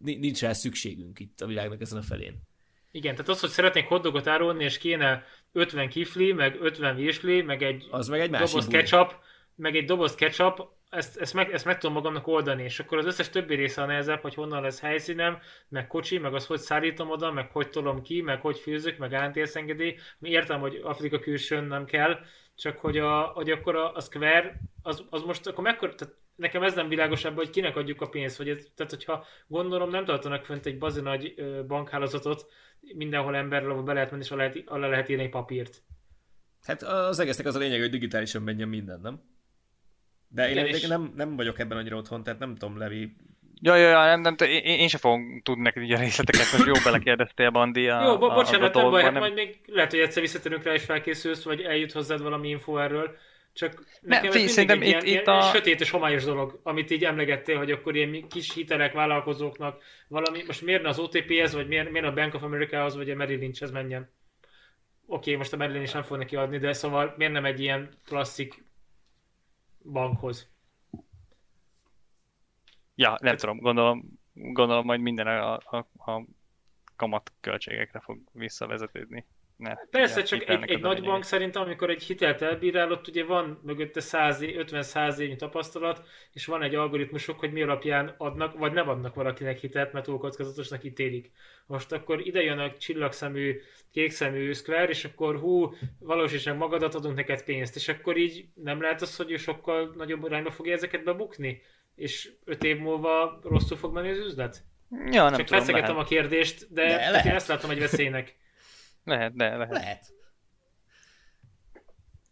nincs 0.00 0.40
rá 0.40 0.52
szükségünk 0.52 1.18
itt 1.20 1.40
a 1.40 1.46
világnak 1.46 1.80
ezen 1.80 1.98
a 1.98 2.02
felén. 2.02 2.48
Igen, 2.90 3.12
tehát 3.12 3.28
az, 3.28 3.40
hogy 3.40 3.50
szeretnék 3.50 3.86
hotdogot 3.86 4.26
árulni, 4.26 4.64
és 4.64 4.78
kéne 4.78 5.24
50 5.52 5.88
kifli, 5.88 6.32
meg 6.32 6.56
50 6.60 6.96
virsli, 6.96 7.42
meg 7.42 7.62
egy, 7.62 7.86
az 7.90 8.08
meg 8.08 8.20
egy 8.20 8.30
doboz 8.30 8.66
ketchup, 8.66 9.14
meg 9.54 9.76
egy 9.76 9.84
doboz 9.84 10.14
ketchup, 10.14 10.68
ezt, 10.90 11.16
ezt, 11.16 11.34
meg, 11.34 11.52
ezt 11.52 11.64
meg 11.64 11.78
tudom 11.78 11.94
magamnak 11.96 12.26
oldani, 12.26 12.62
és 12.62 12.78
akkor 12.78 12.98
az 12.98 13.06
összes 13.06 13.28
többi 13.28 13.54
része 13.54 13.82
a 13.82 13.86
nehezebb, 13.86 14.20
hogy 14.20 14.34
honnan 14.34 14.62
lesz 14.62 14.80
helyszínem, 14.80 15.38
meg 15.68 15.86
kocsi, 15.86 16.18
meg 16.18 16.34
az, 16.34 16.46
hogy 16.46 16.58
szállítom 16.58 17.10
oda, 17.10 17.32
meg 17.32 17.50
hogy 17.52 17.70
tolom 17.70 18.02
ki, 18.02 18.20
meg 18.20 18.40
hogy 18.40 18.58
főzök, 18.58 18.98
meg 18.98 19.14
ántélszengedély. 19.14 19.98
Értem, 20.20 20.60
hogy 20.60 20.80
Afrika 20.82 21.18
külsőn 21.18 21.64
nem 21.64 21.84
kell, 21.84 22.18
csak 22.60 22.78
hogy, 22.78 22.98
a, 22.98 23.20
hogy 23.20 23.50
akkor 23.50 23.76
a, 23.76 23.94
a 23.94 24.00
Square, 24.00 24.60
az, 24.82 25.04
az 25.10 25.22
most 25.22 25.46
akkor 25.46 25.64
mekkora, 25.64 25.94
tehát 25.94 26.14
nekem 26.36 26.62
ez 26.62 26.74
nem 26.74 26.88
világosabb, 26.88 27.34
hogy 27.36 27.50
kinek 27.50 27.76
adjuk 27.76 28.00
a 28.00 28.08
pénzt, 28.08 28.36
hogy 28.36 28.48
ez, 28.48 28.66
tehát 28.74 28.92
hogyha 28.92 29.24
gondolom 29.46 29.90
nem 29.90 30.04
tartanak 30.04 30.44
fönt 30.44 30.66
egy 30.66 30.78
bazi 30.78 31.00
nagy 31.00 31.34
bankhálózatot, 31.66 32.46
mindenhol 32.80 33.36
emberrel, 33.36 33.82
be 33.82 33.92
lehet 33.92 34.10
menni, 34.10 34.22
és 34.22 34.30
alá 34.30 34.46
lehet, 34.46 34.68
alá 34.68 34.88
lehet 34.88 35.08
írni 35.08 35.22
egy 35.22 35.30
papírt. 35.30 35.82
Hát 36.62 36.82
az 36.82 37.18
egésznek 37.18 37.46
az 37.46 37.54
a 37.54 37.58
lényeg, 37.58 37.80
hogy 37.80 37.90
digitálisan 37.90 38.42
menjen 38.42 38.68
minden, 38.68 39.00
nem? 39.00 39.22
De 40.28 40.50
én, 40.50 40.66
én 40.66 40.88
nem, 40.88 41.12
nem 41.16 41.36
vagyok 41.36 41.58
ebben 41.58 41.78
annyira 41.78 41.96
otthon, 41.96 42.22
tehát 42.22 42.38
nem 42.38 42.54
tudom, 42.54 42.78
Levi... 42.78 43.16
Ja, 43.62 43.76
ja, 43.76 43.88
ja, 43.88 44.16
nem, 44.16 44.20
nem, 44.20 44.48
én, 44.48 44.62
én 44.62 44.88
sem 44.88 45.00
fogom 45.00 45.40
tudni 45.42 45.62
neked 45.62 45.82
így 45.82 45.92
a 45.92 45.98
részleteket, 45.98 46.52
most 46.52 46.66
jó 46.66 46.72
belekérdeztél, 46.84 47.50
Bandi. 47.50 47.88
A, 47.88 48.02
jó, 48.02 48.18
bo- 48.18 48.34
bocsánat, 48.34 48.76
a, 48.76 48.80
nem 48.80 48.90
baj, 48.90 49.02
hát 49.02 49.12
majd 49.12 49.34
még 49.34 49.60
lehet, 49.66 49.90
hogy 49.90 50.00
egyszer 50.00 50.22
visszatérünk 50.22 50.62
rá 50.62 50.72
és 50.72 50.84
felkészülsz, 50.84 51.44
vagy 51.44 51.60
eljut 51.60 51.92
hozzád 51.92 52.22
valami 52.22 52.48
info 52.48 52.76
erről. 52.76 53.16
Csak 53.52 53.84
nekem 54.00 54.30
ne, 54.30 54.40
ez 54.40 54.50
szerintem 54.50 54.80
egy 54.80 54.88
itt, 54.88 55.02
ilyen, 55.02 55.20
itt 55.20 55.26
a... 55.26 55.40
sötét 55.40 55.80
és 55.80 55.90
homályos 55.90 56.24
dolog, 56.24 56.60
amit 56.62 56.90
így 56.90 57.04
emlegettél, 57.04 57.58
hogy 57.58 57.70
akkor 57.70 57.96
ilyen 57.96 58.28
kis 58.28 58.54
hitelek 58.54 58.92
vállalkozóknak 58.92 59.82
valami, 60.08 60.42
most 60.46 60.62
miért 60.62 60.82
ne 60.82 60.88
az 60.88 60.98
OTP-hez, 60.98 61.54
vagy 61.54 61.68
miért, 61.68 61.90
miért 61.90 62.06
a 62.06 62.12
Bank 62.12 62.34
of 62.34 62.42
America-hoz, 62.42 62.96
vagy 62.96 63.10
a 63.10 63.14
Merrill 63.14 63.38
Lynch-hez 63.38 63.70
menjen? 63.70 64.10
Oké, 65.06 65.16
okay, 65.16 65.34
most 65.34 65.52
a 65.52 65.56
Merrill 65.56 65.76
Lynch 65.76 65.94
nem 65.94 66.02
fog 66.02 66.18
neki 66.18 66.36
adni, 66.36 66.58
de 66.58 66.72
szóval 66.72 67.14
miért 67.16 67.32
nem 67.32 67.44
egy 67.44 67.60
ilyen 67.60 67.88
klasszik 68.04 68.64
bankhoz? 69.92 70.48
Ja, 73.00 73.16
nem 73.20 73.36
tudom, 73.36 73.58
gondolom, 73.58 74.02
gondolom 74.32 74.84
majd 74.84 75.00
minden 75.00 75.26
a, 75.26 75.52
a, 75.54 75.76
a 75.96 76.24
kamat 76.96 77.32
költségekre 77.40 78.00
fog 78.00 78.18
visszavezetődni. 78.32 79.26
Ne, 79.56 79.74
Persze, 79.90 80.22
csak 80.22 80.48
egy, 80.48 80.70
egy 80.70 80.80
nagy 80.80 81.02
bank 81.02 81.24
szerintem, 81.24 81.62
amikor 81.62 81.90
egy 81.90 82.02
hitelt 82.02 82.42
elbírál, 82.42 82.92
ott 82.92 83.08
ugye 83.08 83.24
van 83.24 83.60
mögötte 83.62 84.00
50-100 84.02 85.18
évnyi 85.18 85.36
tapasztalat, 85.36 86.06
és 86.32 86.46
van 86.46 86.62
egy 86.62 86.74
algoritmusok, 86.74 87.38
hogy 87.38 87.52
mi 87.52 87.62
alapján 87.62 88.14
adnak, 88.18 88.58
vagy 88.58 88.72
nem 88.72 88.88
adnak 88.88 89.14
valakinek 89.14 89.58
hitelt, 89.58 89.92
mert 89.92 90.04
túl 90.04 90.18
kockázatosnak 90.18 90.84
ítélik. 90.84 91.30
Most 91.66 91.92
akkor 91.92 92.26
ide 92.26 92.42
jön 92.42 92.58
a 92.58 92.76
csillagszemű, 92.76 93.60
kékszemű 93.92 94.52
Square, 94.52 94.88
és 94.88 95.04
akkor 95.04 95.38
hú, 95.38 95.74
valósítsák 95.98 96.56
magadat, 96.56 96.94
adunk 96.94 97.16
neked 97.16 97.44
pénzt, 97.44 97.76
és 97.76 97.88
akkor 97.88 98.16
így 98.16 98.48
nem 98.54 98.80
lehet 98.80 99.02
az, 99.02 99.16
hogy 99.16 99.30
ő 99.30 99.36
sokkal 99.36 99.92
nagyobb 99.96 100.24
irányba 100.24 100.50
fogja 100.50 100.72
ezeket 100.72 101.04
bebukni? 101.04 101.62
És 102.00 102.32
öt 102.44 102.64
év 102.64 102.78
múlva 102.78 103.40
rosszul 103.42 103.76
fog 103.76 103.92
menni 103.92 104.10
az 104.10 104.18
üzlet? 104.18 104.64
Ja, 104.90 105.22
nem 105.22 105.34
Csak 105.34 105.46
tudom, 105.46 105.60
feszegetem 105.60 105.96
a 105.96 106.04
kérdést, 106.04 106.72
de, 106.72 106.84
de 106.84 107.22
én 107.24 107.34
ezt 107.34 107.48
látom 107.48 107.70
egy 107.70 107.78
veszélynek. 107.78 108.36
Lehet, 109.04 109.36
de 109.36 109.56
lehet. 109.56 109.72
Lehet. 109.72 110.04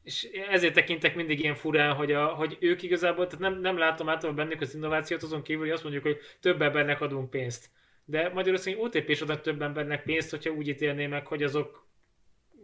És 0.02 0.22
ezért 0.50 0.74
tekintek 0.74 1.14
mindig 1.14 1.40
ilyen 1.40 1.54
furán, 1.54 1.94
hogy, 1.94 2.12
a, 2.12 2.26
hogy 2.26 2.56
ők 2.60 2.82
igazából, 2.82 3.26
tehát 3.26 3.40
nem, 3.40 3.60
nem 3.60 3.78
látom 3.78 4.08
általában 4.08 4.44
bennük 4.44 4.60
az 4.60 4.74
innovációt, 4.74 5.22
azon 5.22 5.42
kívül, 5.42 5.62
hogy 5.62 5.72
azt 5.72 5.82
mondjuk, 5.82 6.04
hogy 6.04 6.18
több 6.40 6.62
embernek 6.62 7.00
adunk 7.00 7.30
pénzt. 7.30 7.70
De 8.04 8.28
Magyarországon 8.28 8.84
OTP 8.84 9.08
is 9.08 9.20
adnak 9.20 9.40
több 9.40 9.62
embernek 9.62 10.02
pénzt, 10.02 10.30
hogyha 10.30 10.50
úgy 10.50 10.68
ítélné 10.68 11.06
meg, 11.06 11.26
hogy 11.26 11.42
azok 11.42 11.86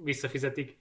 visszafizetik. 0.04 0.78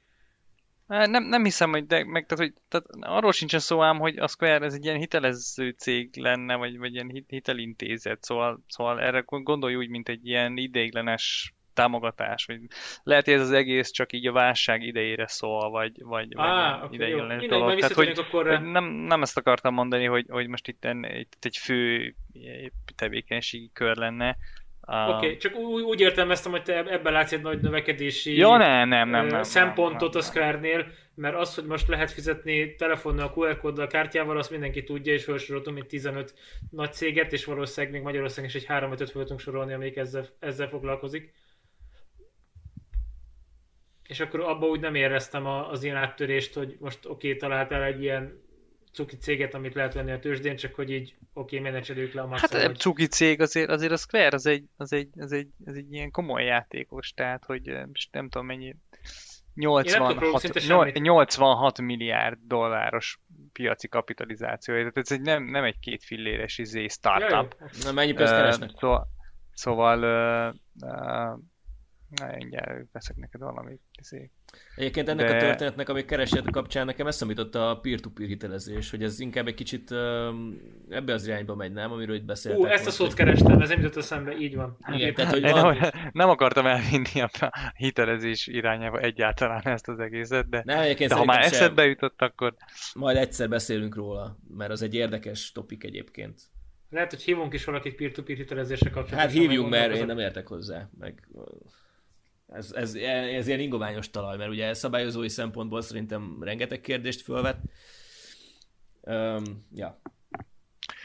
Nem, 0.87 1.23
nem 1.23 1.43
hiszem, 1.43 1.71
hogy, 1.71 1.85
de, 1.85 2.05
meg, 2.05 2.25
tehát, 2.25 2.43
hogy 2.43 2.61
tehát 2.67 2.85
arról 3.17 3.31
sincsen 3.31 3.59
szó 3.59 3.83
ám, 3.83 3.99
hogy 3.99 4.17
a 4.17 4.27
Square 4.27 4.65
ez 4.65 4.73
egy 4.73 4.85
ilyen 4.85 4.97
hitelező 4.97 5.69
cég 5.69 6.15
lenne, 6.15 6.55
vagy, 6.55 6.77
vagy 6.77 6.93
ilyen 6.93 7.23
hitelintézet, 7.27 8.23
szóval, 8.23 8.63
szóval 8.67 9.01
erre 9.01 9.23
gondolj 9.25 9.75
úgy, 9.75 9.89
mint 9.89 10.09
egy 10.09 10.27
ilyen 10.27 10.57
ideiglenes 10.57 11.53
támogatás, 11.73 12.45
vagy 12.45 12.59
lehet, 13.03 13.25
hogy 13.25 13.33
ez 13.33 13.41
az 13.41 13.51
egész 13.51 13.91
csak 13.91 14.13
így 14.13 14.27
a 14.27 14.31
válság 14.31 14.81
idejére 14.81 15.27
szól, 15.27 15.69
vagy, 15.69 16.03
vagy, 16.03 16.27
ah, 16.35 16.79
vagy 16.79 16.83
okay, 16.83 16.95
ideiglenes 16.95 17.45
dolog. 17.45 17.79
Tehát, 17.79 17.93
hogy, 17.93 18.19
akkor... 18.19 18.47
hogy 18.47 18.61
nem, 18.61 18.85
nem 18.85 19.21
ezt 19.21 19.37
akartam 19.37 19.73
mondani, 19.73 20.05
hogy, 20.05 20.25
hogy 20.29 20.47
most 20.47 20.67
itt, 20.67 20.87
itt 21.19 21.45
egy 21.45 21.57
fő 21.57 22.15
tevékenységi 22.95 23.69
kör 23.73 23.95
lenne, 23.95 24.37
Oké, 24.87 25.11
okay, 25.11 25.37
csak 25.37 25.55
úgy, 25.55 25.81
úgy 25.81 25.99
értelmeztem, 25.99 26.51
hogy 26.51 26.63
te 26.63 26.83
ebben 26.85 27.13
látsz 27.13 27.31
egy 27.31 27.41
nagy 27.41 27.61
növekedési 27.61 28.37
ja, 28.37 28.57
nem, 28.57 28.89
nem, 28.89 29.09
nem, 29.09 29.25
nem, 29.25 29.43
szempontot 29.43 29.99
nem, 29.99 30.09
nem, 30.09 30.21
a 30.21 30.21
Square-nél, 30.21 30.85
mert 31.15 31.35
az, 31.35 31.55
hogy 31.55 31.65
most 31.65 31.87
lehet 31.87 32.11
fizetni 32.11 32.75
telefonnal, 32.75 33.33
QR 33.35 33.57
kóddal, 33.57 33.87
kártyával, 33.87 34.37
azt 34.37 34.51
mindenki 34.51 34.83
tudja, 34.83 35.13
és 35.13 35.23
felsoroltunk 35.23 35.75
mint 35.75 35.87
15 35.87 36.33
nagy 36.69 36.93
céget, 36.93 37.33
és 37.33 37.45
valószínűleg 37.45 37.95
még 37.95 38.03
Magyarországon 38.03 38.49
is 38.49 38.55
egy 38.55 38.65
3-5-öt 38.67 39.11
fel 39.11 39.21
tudunk 39.21 39.39
sorolni, 39.39 39.73
amelyik 39.73 39.97
ezzel, 39.97 40.25
ezzel 40.39 40.67
foglalkozik. 40.67 41.33
És 44.07 44.19
akkor 44.19 44.39
abba 44.39 44.67
úgy 44.67 44.79
nem 44.79 44.95
éreztem 44.95 45.45
az 45.45 45.83
ilyen 45.83 45.95
áttörést, 45.95 46.53
hogy 46.53 46.77
most 46.79 47.05
oké, 47.05 47.27
okay, 47.27 47.39
találtál 47.39 47.83
egy 47.83 48.01
ilyen 48.01 48.42
cuki 48.93 49.17
céget, 49.17 49.53
amit 49.53 49.73
lehet 49.73 49.93
venni 49.93 50.11
a 50.11 50.19
tőzsdén, 50.19 50.55
csak 50.55 50.75
hogy 50.75 50.91
így 50.91 51.15
oké, 51.33 51.57
okay, 51.57 51.71
menedzselők 51.71 52.13
le 52.13 52.21
a 52.21 52.27
maximum. 52.27 52.61
Hát 52.61 52.69
hogy... 52.69 52.79
cuki 52.79 53.07
cég 53.07 53.41
azért, 53.41 53.69
azért 53.69 53.91
a 53.91 53.97
Square 53.97 54.35
az 54.35 54.45
egy, 54.45 54.63
az 54.77 54.93
egy, 54.93 55.09
az 55.17 55.31
egy, 55.31 55.47
az 55.65 55.75
egy 55.75 55.93
ilyen 55.93 56.11
komoly 56.11 56.43
játékos, 56.43 57.13
tehát 57.13 57.45
hogy 57.45 57.61
most 57.87 58.11
nem 58.11 58.29
tudom 58.29 58.47
mennyi 58.47 58.75
86, 59.55 60.93
86 60.93 61.81
milliárd 61.81 62.37
dolláros 62.41 63.19
piaci 63.51 63.87
kapitalizáció. 63.87 64.75
Tehát 64.75 64.97
ez 64.97 65.11
egy 65.11 65.21
nem, 65.21 65.43
nem 65.43 65.63
egy 65.63 65.79
két 65.79 66.03
filléres 66.03 66.57
izé 66.57 66.87
startup. 66.87 67.55
Na 67.83 67.91
mennyi 67.91 68.13
pénzt 68.13 68.33
keresnek? 68.33 68.69
Uh, 68.69 68.75
szóval, 68.79 69.07
szóval 69.53 69.99
uh, 69.99 70.89
uh, 70.89 71.39
Na, 72.15 72.35
mindjárt 72.37 72.85
veszek 72.91 73.15
neked 73.15 73.41
valami 73.41 73.79
izé. 73.99 74.29
Egyébként 74.75 75.09
ennek 75.09 75.27
De- 75.27 75.35
a 75.35 75.39
történetnek, 75.39 75.89
ami 75.89 76.05
keresett 76.05 76.49
kapcsán 76.49 76.85
nekem 76.85 77.07
eszembe 77.07 77.33
jutott 77.37 77.55
a 77.55 77.79
peer-to-peer 77.81 78.27
hitelezés, 78.27 78.89
hogy 78.89 79.03
ez 79.03 79.19
inkább 79.19 79.47
egy 79.47 79.53
kicsit 79.53 79.91
ebbe 80.89 81.13
az 81.13 81.27
irányba 81.27 81.55
megy, 81.55 81.71
nem? 81.71 81.91
Amiről 81.91 82.15
itt 82.15 82.23
beszéltek. 82.25 82.61
Ú, 82.61 82.65
ezt 82.65 82.87
a 82.87 82.91
szót 82.91 83.07
hogy- 83.07 83.15
kerestem, 83.15 83.61
ez 83.61 83.69
nem 83.69 83.81
jutott 83.81 83.97
eszembe, 84.03 84.37
így 84.37 84.55
van. 84.55 84.77
Igen, 84.91 85.13
tehát, 85.13 85.31
hogy 85.31 85.41
van, 85.41 85.77
nem, 85.77 85.91
nem 86.11 86.29
akartam 86.29 86.65
elvinni 86.65 87.21
a 87.21 87.71
hitelezés 87.75 88.47
irányába 88.47 88.99
egyáltalán 88.99 89.61
ezt 89.67 89.87
az 89.87 89.99
egészet, 89.99 90.49
de, 90.49 90.61
nem, 90.65 90.95
de 91.07 91.15
ha 91.15 91.25
már 91.25 91.43
sem. 91.43 91.53
eszedbe 91.53 91.85
jutott, 91.85 92.21
akkor 92.21 92.55
Majd 92.93 93.17
egyszer 93.17 93.49
beszélünk 93.49 93.95
róla, 93.95 94.37
mert 94.57 94.71
az 94.71 94.81
egy 94.81 94.93
érdekes 94.95 95.51
topik 95.51 95.83
egyébként. 95.83 96.41
Lehet, 96.89 97.09
hogy 97.09 97.21
hívunk 97.21 97.53
is 97.53 97.65
valakit 97.65 97.95
peer-to-peer 97.95 98.37
hitelezésre 98.37 98.89
kapcsolatban. 98.89 99.19
Hát 99.19 99.31
hívjunk, 99.31 99.69
mert 99.69 99.95
én 99.95 100.05
nem 100.05 100.19
értek 100.19 100.47
hozzá. 100.47 100.89
Meg 100.99 101.27
ez, 102.53 102.71
ez, 102.71 102.93
ez 102.95 103.47
ilyen 103.47 103.59
ingoványos 103.59 104.09
talaj, 104.09 104.37
mert 104.37 104.49
ugye 104.49 104.73
szabályozói 104.73 105.29
szempontból 105.29 105.81
szerintem 105.81 106.37
rengeteg 106.41 106.81
kérdést 106.81 107.21
fölvet. 107.21 107.57
Um, 109.01 109.67
ja. 109.73 110.01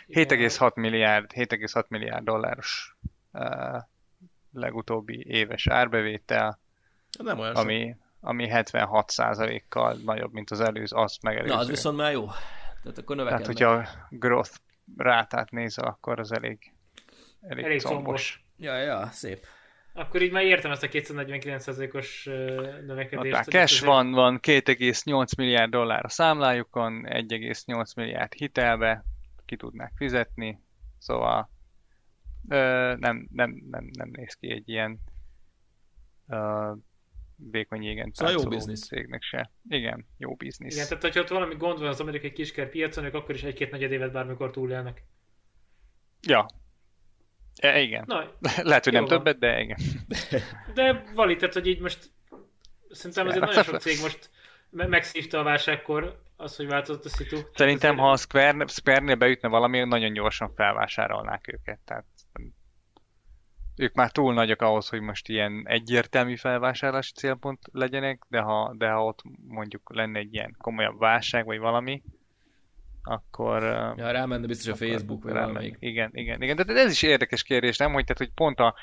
7,6 0.09 0.75
milliárd, 0.75 1.31
7,6 1.35 1.89
milliárd 1.89 2.25
dolláros 2.25 2.97
uh, 3.33 3.83
legutóbbi 4.53 5.27
éves 5.27 5.67
árbevétel, 5.67 6.61
Nem 7.19 7.39
olyan 7.39 7.55
ami, 7.55 7.97
ami 8.21 8.49
76%-kal 8.51 9.97
nagyobb, 10.05 10.33
mint 10.33 10.51
az 10.51 10.61
előző, 10.61 10.97
azt 10.97 11.23
megelőző. 11.23 11.55
Na, 11.55 11.61
az 11.61 11.69
viszont 11.69 11.97
már 11.97 12.13
jó. 12.13 12.27
Tehát 12.83 12.99
akkor 12.99 13.17
Tehát, 13.17 13.17
növekednek. 13.17 13.47
hogyha 13.47 13.71
a 13.71 14.07
growth 14.11 14.57
rátát 14.97 15.51
nézve, 15.51 15.83
akkor 15.83 16.21
az 16.21 16.33
elég, 16.33 16.73
elég, 17.41 17.65
Elég 17.65 17.81
combos. 17.81 18.03
combos. 18.03 18.45
Ja, 18.57 18.77
ja, 18.77 19.09
szép. 19.11 19.47
Akkor 19.93 20.23
így 20.23 20.33
már 20.33 20.45
értem 20.45 20.71
ezt 20.71 20.83
a 20.83 20.89
249%-os 20.89 22.27
ö, 22.27 22.35
növekedést. 22.87 23.31
Tehát 23.31 23.49
cash 23.49 23.83
ez 23.83 23.85
van, 23.85 24.11
van 24.11 24.39
2,8 24.43 25.37
milliárd 25.37 25.71
dollár 25.71 26.05
a 26.05 26.09
számlájukon, 26.09 27.05
1,8 27.07 27.97
milliárd 27.97 28.33
hitelbe, 28.33 29.05
ki 29.45 29.57
tudnák 29.57 29.93
fizetni, 29.97 30.61
szóval 30.99 31.51
ö, 32.49 32.95
nem, 32.99 33.29
nem, 33.33 33.63
nem, 33.71 33.91
nem 33.93 34.09
néz 34.13 34.35
ki 34.35 34.51
egy 34.51 34.69
ilyen 34.69 34.99
ö, 36.29 36.73
vékony 37.51 37.83
jégen 37.83 38.11
Szóval 38.15 38.35
jó 38.35 38.49
biznisz. 38.49 38.87
cégnek 38.87 39.23
se. 39.23 39.51
Igen, 39.69 40.07
jó 40.17 40.35
biznisz. 40.35 40.75
Igen, 40.75 40.87
tehát 40.87 41.03
hogyha 41.03 41.21
ott 41.21 41.29
valami 41.29 41.55
gond 41.55 41.79
van 41.79 41.89
az 41.89 42.01
amerikai 42.01 42.33
kisker 42.33 42.71
piacon, 42.71 43.05
ők 43.05 43.15
akkor 43.15 43.35
is 43.35 43.43
egy-két 43.43 43.71
negyed 43.71 43.93
évet 43.93 44.13
bármikor 44.13 44.51
túlélnek. 44.51 45.05
Ja. 46.21 46.47
E, 47.59 47.81
igen. 47.81 48.05
Na, 48.07 48.25
Lehet, 48.63 48.85
hogy 48.85 48.93
nem 48.93 49.05
van. 49.05 49.17
többet, 49.17 49.39
de 49.39 49.61
igen. 49.61 49.79
de 50.75 51.03
tehát 51.15 51.53
hogy 51.53 51.67
így 51.67 51.81
most 51.81 52.11
szerintem 52.91 53.27
azért 53.27 53.45
nagyon 53.45 53.63
sok 53.63 53.81
cég 53.81 54.01
most 54.01 54.31
me- 54.71 54.89
megszívta 54.89 55.39
a 55.39 55.43
válságkor 55.43 56.23
az, 56.37 56.57
hogy 56.57 56.67
változott 56.67 57.05
a 57.05 57.09
szitu. 57.09 57.37
Szerintem, 57.55 57.97
ha 57.97 58.11
a 58.11 58.17
Square, 58.17 58.67
Square-nél 58.67 59.15
beütne 59.15 59.49
valami, 59.49 59.85
nagyon 59.85 60.13
gyorsan 60.13 60.53
felvásárolnák 60.55 61.53
őket. 61.53 61.79
Tehát 61.85 62.05
ők 63.77 63.95
már 63.95 64.11
túl 64.11 64.35
nagyok 64.35 64.63
ahhoz, 64.63 64.89
hogy 64.89 65.01
most 65.01 65.29
ilyen 65.29 65.63
egyértelmű 65.67 66.37
felvásárlási 66.37 67.13
célpont 67.13 67.59
legyenek, 67.73 68.23
de 68.29 68.41
ha, 68.41 68.75
de 68.77 68.91
ha 68.91 69.05
ott 69.05 69.23
mondjuk 69.47 69.95
lenne 69.95 70.19
egy 70.19 70.35
ilyen 70.35 70.55
komolyabb 70.59 70.99
válság, 70.99 71.45
vagy 71.45 71.59
valami, 71.59 72.03
akkor... 73.09 73.63
Ja, 73.97 74.11
rámenne 74.11 74.47
biztos 74.47 74.73
a 74.73 74.87
Facebook, 74.87 75.23
vagy 75.23 75.33
valamelyik. 75.33 75.77
Igen, 75.79 76.11
igen, 76.13 76.43
igen. 76.43 76.57
De 76.57 76.75
ez 76.75 76.91
is 76.91 77.03
érdekes 77.03 77.43
kérdés, 77.43 77.77
nem? 77.77 77.93
Hogy, 77.93 78.05
tehát, 78.05 78.19
hogy 78.19 78.33
pont 78.35 78.61
a, 78.61 78.75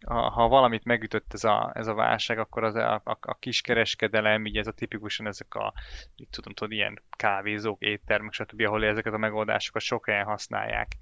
a, 0.00 0.14
ha 0.14 0.48
valamit 0.48 0.84
megütött 0.84 1.32
ez 1.32 1.44
a, 1.44 1.72
ez 1.74 1.86
a 1.86 1.94
válság, 1.94 2.38
akkor 2.38 2.64
az 2.64 2.74
a, 2.74 2.94
a, 2.94 3.18
a 3.20 3.34
kiskereskedelem, 3.34 4.46
így 4.46 4.56
ez 4.56 4.66
a 4.66 4.72
tipikusan 4.72 5.26
ezek 5.26 5.54
a, 5.54 5.72
mit 6.16 6.28
tudom, 6.30 6.52
tudod, 6.52 6.72
ilyen 6.72 7.02
kávézók, 7.16 7.82
éttermek, 7.82 8.32
stb., 8.32 8.60
ahol 8.60 8.84
ezeket 8.84 9.12
a 9.12 9.18
megoldásokat 9.18 9.82
sok 9.82 10.06
helyen 10.06 10.24
használják. 10.24 10.96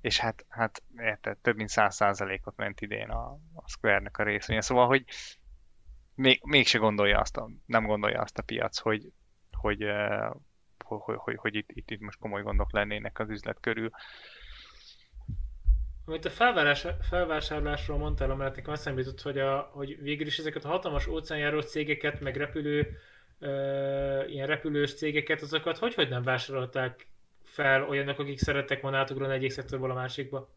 És 0.00 0.18
hát, 0.18 0.44
hát 0.48 0.82
érted, 0.96 1.38
több 1.38 1.56
mint 1.56 1.68
száz 1.68 1.94
százalékot 1.94 2.56
ment 2.56 2.80
idén 2.80 3.08
a, 3.08 3.30
a 3.54 3.68
Square-nek 3.68 4.18
a 4.18 4.22
részvénye. 4.22 4.60
Szóval, 4.60 4.86
hogy 4.86 5.04
még, 6.14 6.40
mégse 6.44 6.78
gondolja 6.78 7.20
azt 7.20 7.36
a, 7.36 7.50
nem 7.66 7.86
gondolja 7.86 8.20
azt 8.20 8.38
a 8.38 8.42
piac, 8.42 8.78
hogy, 8.78 9.12
hogy, 9.52 9.82
hogy, 10.98 11.16
hogy, 11.18 11.36
hogy, 11.36 11.54
itt, 11.54 11.70
itt, 11.72 11.90
itt 11.90 12.00
most 12.00 12.18
komoly 12.18 12.42
gondok 12.42 12.72
lennének 12.72 13.18
az 13.18 13.30
üzlet 13.30 13.60
körül. 13.60 13.90
Amit 16.04 16.24
a 16.24 16.30
felvárás, 16.30 16.86
felvásárlásról 17.00 17.98
mondtál, 17.98 18.30
amellett 18.30 18.56
nekem 18.56 18.72
eszembe 18.72 19.00
jutott, 19.00 19.22
hogy, 19.22 19.38
a, 19.38 19.70
hogy 19.72 20.02
végül 20.02 20.26
is 20.26 20.38
ezeket 20.38 20.64
a 20.64 20.68
hatalmas 20.68 21.06
óceánjárós 21.06 21.64
cégeket, 21.64 22.20
meg 22.20 22.36
repülő, 22.36 22.96
ö, 23.38 24.24
ilyen 24.26 24.46
repülős 24.46 24.94
cégeket, 24.94 25.42
azokat 25.42 25.78
hogy, 25.78 25.94
hogy 25.94 26.08
nem 26.08 26.22
vásárolták 26.22 27.06
fel 27.42 27.88
olyanok, 27.88 28.18
akik 28.18 28.38
szerettek 28.38 28.80
volna 28.80 28.98
átugrani 28.98 29.34
egyik 29.34 29.50
szektorból 29.50 29.90
a 29.90 29.94
másikba? 29.94 30.48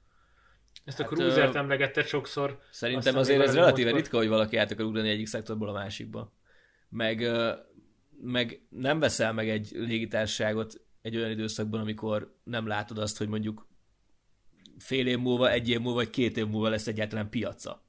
Ezt 0.85 0.99
a 0.99 1.03
Hát, 1.03 1.11
cruisert 1.11 2.07
sokszor. 2.07 2.59
Szerintem 2.69 3.17
azért 3.17 3.41
ez 3.41 3.55
relatíve 3.55 3.91
ritka, 3.91 4.17
hogy 4.17 4.27
valaki 4.27 4.57
át 4.57 4.71
akar 4.71 4.85
ugrani 4.85 5.09
egyik 5.09 5.27
szektorból 5.27 5.69
a 5.69 5.73
másikba. 5.73 6.31
Meg, 6.89 7.21
meg 8.21 8.61
nem 8.69 8.99
veszel 8.99 9.33
meg 9.33 9.49
egy 9.49 9.69
légitársaságot 9.73 10.81
egy 11.01 11.15
olyan 11.15 11.29
időszakban, 11.29 11.79
amikor 11.79 12.35
nem 12.43 12.67
látod 12.67 12.97
azt, 12.97 13.17
hogy 13.17 13.27
mondjuk 13.27 13.67
fél 14.77 15.07
év 15.07 15.19
múlva, 15.19 15.51
egy 15.51 15.69
év 15.69 15.79
múlva, 15.79 15.95
vagy 15.95 16.09
két 16.09 16.37
év 16.37 16.47
múlva 16.47 16.69
lesz 16.69 16.87
egyáltalán 16.87 17.29
piaca. 17.29 17.83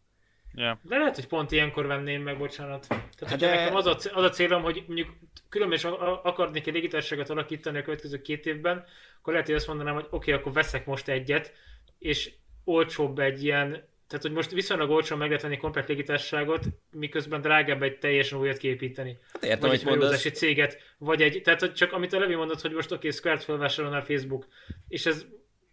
Yeah. 0.54 0.78
De 0.82 0.98
lehet, 0.98 1.14
hogy 1.14 1.26
pont 1.26 1.50
ilyenkor 1.50 1.86
venném 1.86 2.22
meg, 2.22 2.38
bocsánat. 2.38 2.86
Tehát, 2.88 3.28
Hát 3.28 3.38
de- 3.38 3.54
nekem 3.54 3.74
az 3.74 3.86
a, 3.86 3.96
az 4.14 4.24
a 4.24 4.30
célom, 4.30 4.62
hogy 4.62 4.84
mondjuk 4.86 5.16
különben 5.48 5.76
is 5.76 5.84
a- 5.84 6.24
akarnék 6.24 6.66
egy 6.66 6.74
légitársaságot 6.74 7.30
alakítani 7.30 7.78
a 7.78 7.82
következő 7.82 8.20
két 8.22 8.46
évben, 8.46 8.84
akkor 9.18 9.32
lehet, 9.32 9.48
hogy 9.48 9.56
azt 9.56 9.66
mondanám, 9.66 9.94
hogy 9.94 10.06
oké, 10.10 10.16
okay, 10.16 10.32
akkor 10.32 10.52
veszek 10.52 10.86
most 10.86 11.08
egyet, 11.08 11.52
és 11.98 12.32
olcsóbb 12.64 13.18
egy 13.18 13.42
ilyen, 13.42 13.88
tehát 14.08 14.24
hogy 14.24 14.32
most 14.32 14.50
viszonylag 14.50 14.90
olcsón 14.90 15.18
meg 15.18 15.28
lehet 15.28 15.42
venni 15.42 15.56
komplet 15.56 15.88
légitársaságot, 15.88 16.64
miközben 16.90 17.40
drágább 17.40 17.82
egy 17.82 17.98
teljesen 17.98 18.38
újat 18.38 18.56
kiépíteni. 18.56 19.18
Hát 19.32 19.44
értem, 19.44 19.68
Vagy 19.68 19.78
egy 19.78 19.82
hajózási 19.82 20.30
céget, 20.30 20.94
vagy 20.98 21.22
egy, 21.22 21.42
tehát 21.42 21.60
hogy 21.60 21.72
csak 21.72 21.92
amit 21.92 22.12
a 22.12 22.18
Levi 22.18 22.34
mondott, 22.34 22.60
hogy 22.60 22.72
most 22.72 22.92
oké, 22.92 22.96
okay, 22.96 23.10
Square-t 23.10 23.44
felvásárolná 23.44 23.98
a 23.98 24.02
Facebook, 24.02 24.46
és 24.88 25.06
ez 25.06 25.26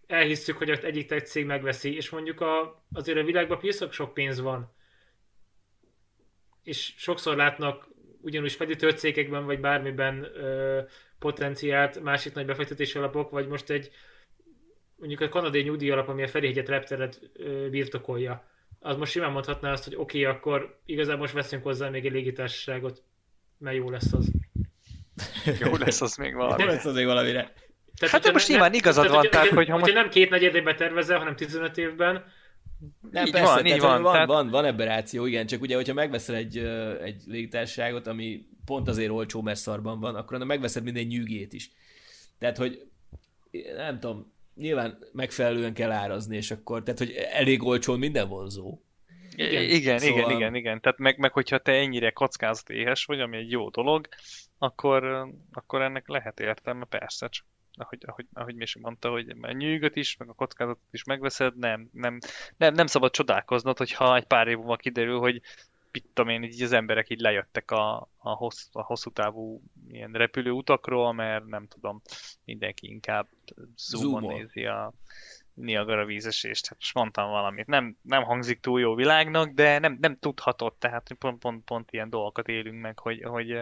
elhisszük, 0.07 0.57
hogy 0.57 0.71
ott 0.71 0.83
egyik 0.83 1.07
tech 1.07 1.25
cég 1.25 1.45
megveszi, 1.45 1.95
és 1.95 2.09
mondjuk 2.09 2.41
a, 2.41 2.83
azért 2.93 3.17
a 3.17 3.23
világban 3.23 3.59
piszok 3.59 3.93
sok 3.93 4.13
pénz 4.13 4.39
van, 4.39 4.73
és 6.63 6.93
sokszor 6.97 7.35
látnak 7.35 7.87
ugyanúgy 8.21 8.51
fedítő 8.51 8.89
cégekben, 8.89 9.45
vagy 9.45 9.59
bármiben 9.59 10.23
ö, 10.23 10.81
potenciált 11.19 12.03
másik 12.03 12.33
nagy 12.33 12.45
befektetési 12.45 12.97
alapok, 12.97 13.29
vagy 13.29 13.47
most 13.47 13.69
egy 13.69 13.91
mondjuk 15.03 15.29
a 15.29 15.29
kanadai 15.33 15.61
nyugdíj 15.61 15.91
alap, 15.91 16.07
ami 16.07 16.23
a 16.23 16.27
Ferihegyet 16.27 16.69
repteret 16.69 17.19
birtokolja, 17.69 18.47
az 18.79 18.97
most 18.97 19.11
simán 19.11 19.31
mondhatná 19.31 19.71
azt, 19.71 19.83
hogy 19.83 19.95
oké, 19.95 20.25
okay, 20.25 20.35
akkor 20.35 20.79
igazából 20.85 21.21
most 21.21 21.33
veszünk 21.33 21.63
hozzá 21.63 21.89
még 21.89 22.05
egy 22.05 22.11
légitársaságot, 22.11 23.03
mert 23.57 23.75
jó 23.75 23.89
lesz 23.89 24.13
az. 24.13 24.31
Jó 25.59 25.75
lesz 25.75 26.01
az 26.01 26.15
még 26.15 26.35
valami. 26.35 26.63
Jó 26.63 26.69
lesz 26.69 26.85
azért 26.85 27.05
valamire. 27.07 27.53
Tehát, 27.99 28.23
Hát 28.23 28.33
most 28.33 28.47
ne- 28.47 28.53
nyilván 28.53 28.73
igazad 28.73 29.05
tehát, 29.05 29.21
van, 29.21 29.29
tehát, 29.29 29.47
hogyha- 29.47 29.55
hogyha 29.55 29.73
hogyha 29.73 29.91
most- 29.93 30.03
nem 30.03 30.09
két 30.11 30.29
negyed 30.29 30.55
évben 30.55 30.75
tervezel, 30.75 31.17
hanem 31.17 31.35
15 31.35 31.77
évben, 31.77 32.25
Nem, 33.11 33.25
Így 33.25 33.31
persze, 33.31 33.53
van, 33.53 33.65
így 33.65 33.79
van, 33.79 34.01
van, 34.01 34.11
tehát- 34.13 34.27
van, 34.27 34.49
van 34.49 34.65
ebben 34.65 34.87
ráció, 34.87 35.25
igen, 35.25 35.45
csak 35.47 35.61
ugye, 35.61 35.75
hogyha 35.75 35.93
megveszel 35.93 36.35
egy, 36.35 36.57
egy 37.03 37.21
légitársaságot, 37.25 38.07
ami 38.07 38.45
pont 38.65 38.87
azért 38.87 39.09
olcsó, 39.11 39.41
mert 39.41 39.59
szarban 39.59 39.99
van, 39.99 40.15
akkor 40.15 40.35
annak 40.35 40.47
megveszed 40.47 40.83
minden 40.83 41.03
nyűgét 41.05 41.53
is. 41.53 41.71
Tehát, 42.39 42.57
hogy 42.57 42.87
nem 43.75 43.99
tudom, 43.99 44.32
nyilván 44.55 44.97
megfelelően 45.11 45.73
kell 45.73 45.91
árazni, 45.91 46.35
és 46.35 46.51
akkor, 46.51 46.83
tehát, 46.83 46.99
hogy 46.99 47.11
elég 47.11 47.63
olcsón 47.63 47.99
minden 47.99 48.27
vonzó. 48.27 48.79
Igen, 49.35 49.51
Igen. 49.51 49.75
igen, 49.75 49.99
Szóval- 49.99 50.17
igen, 50.17 50.31
igen, 50.31 50.55
igen. 50.55 50.81
Tehát 50.81 50.97
meg, 50.97 51.17
meg 51.17 51.31
hogyha 51.33 51.57
te 51.57 51.71
ennyire 51.71 52.11
kockázatéhes 52.11 53.05
vagy, 53.05 53.19
ami 53.19 53.37
egy 53.37 53.51
jó 53.51 53.69
dolog, 53.69 54.07
akkor, 54.57 55.27
akkor 55.51 55.81
ennek 55.81 56.07
lehet 56.07 56.39
értelme, 56.39 56.85
persze, 56.85 57.27
csak 57.27 57.45
ahogy, 57.75 57.99
ahogy, 58.05 58.25
ahogy 58.33 58.55
Misi 58.55 58.79
mondta, 58.79 59.09
hogy 59.09 59.35
a 59.41 59.51
nyűgöt 59.51 59.95
is, 59.95 60.17
meg 60.17 60.29
a 60.29 60.33
kockázatot 60.33 60.83
is 60.91 61.03
megveszed, 61.03 61.57
nem, 61.57 61.89
nem, 61.91 62.19
nem, 62.57 62.73
nem 62.73 62.87
szabad 62.87 63.11
csodálkoznod, 63.11 63.77
hogyha 63.77 64.15
egy 64.15 64.25
pár 64.25 64.47
év 64.47 64.57
múlva 64.57 64.75
kiderül, 64.75 65.19
hogy 65.19 65.41
mit 65.93 66.05
tudom 66.13 66.31
én, 66.31 66.43
így 66.43 66.61
az 66.61 66.71
emberek 66.71 67.09
így 67.09 67.19
lejöttek 67.19 67.71
a, 67.71 68.09
a, 68.17 68.29
hossz, 68.29 68.67
a 68.71 68.83
hosszú 68.83 69.09
távú 69.09 69.61
ilyen 69.87 70.11
repülőutakról, 70.11 71.13
mert 71.13 71.45
nem 71.45 71.67
tudom, 71.67 72.01
mindenki 72.45 72.87
inkább 72.87 73.27
zoomon 73.77 74.21
Zoomol. 74.21 74.33
nézi 74.33 74.65
a 74.65 74.93
Niagara 75.53 76.05
vízesést. 76.05 76.67
Hát 76.67 76.77
most 76.77 76.93
mondtam 76.93 77.29
valamit. 77.29 77.67
Nem, 77.67 77.97
nem 78.01 78.23
hangzik 78.23 78.59
túl 78.59 78.79
jó 78.79 78.95
világnak, 78.95 79.49
de 79.49 79.79
nem, 79.79 79.97
nem 80.01 80.17
tudhatod, 80.19 80.73
tehát 80.73 81.15
pont, 81.19 81.39
pont, 81.39 81.63
pont 81.63 81.91
ilyen 81.91 82.09
dolgokat 82.09 82.47
élünk 82.47 82.81
meg, 82.81 82.99
hogy, 82.99 83.23
hogy 83.23 83.57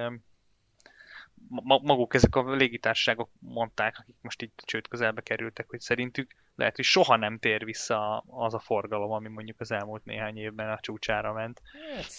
maguk 1.81 2.13
ezek 2.13 2.35
a 2.35 2.51
légitársaságok 2.51 3.29
mondták, 3.39 3.97
akik 3.99 4.15
most 4.21 4.41
itt 4.41 4.61
csőd 4.65 4.87
közelbe 4.87 5.21
kerültek, 5.21 5.69
hogy 5.69 5.79
szerintük 5.79 6.35
lehet, 6.55 6.75
hogy 6.75 6.85
soha 6.85 7.15
nem 7.15 7.39
tér 7.39 7.65
vissza 7.65 8.17
az 8.27 8.53
a 8.53 8.59
forgalom, 8.59 9.11
ami 9.11 9.27
mondjuk 9.27 9.59
az 9.59 9.71
elmúlt 9.71 10.05
néhány 10.05 10.37
évben 10.37 10.69
a 10.69 10.79
csúcsára 10.81 11.33
ment. 11.33 11.61
Hát, 11.95 12.11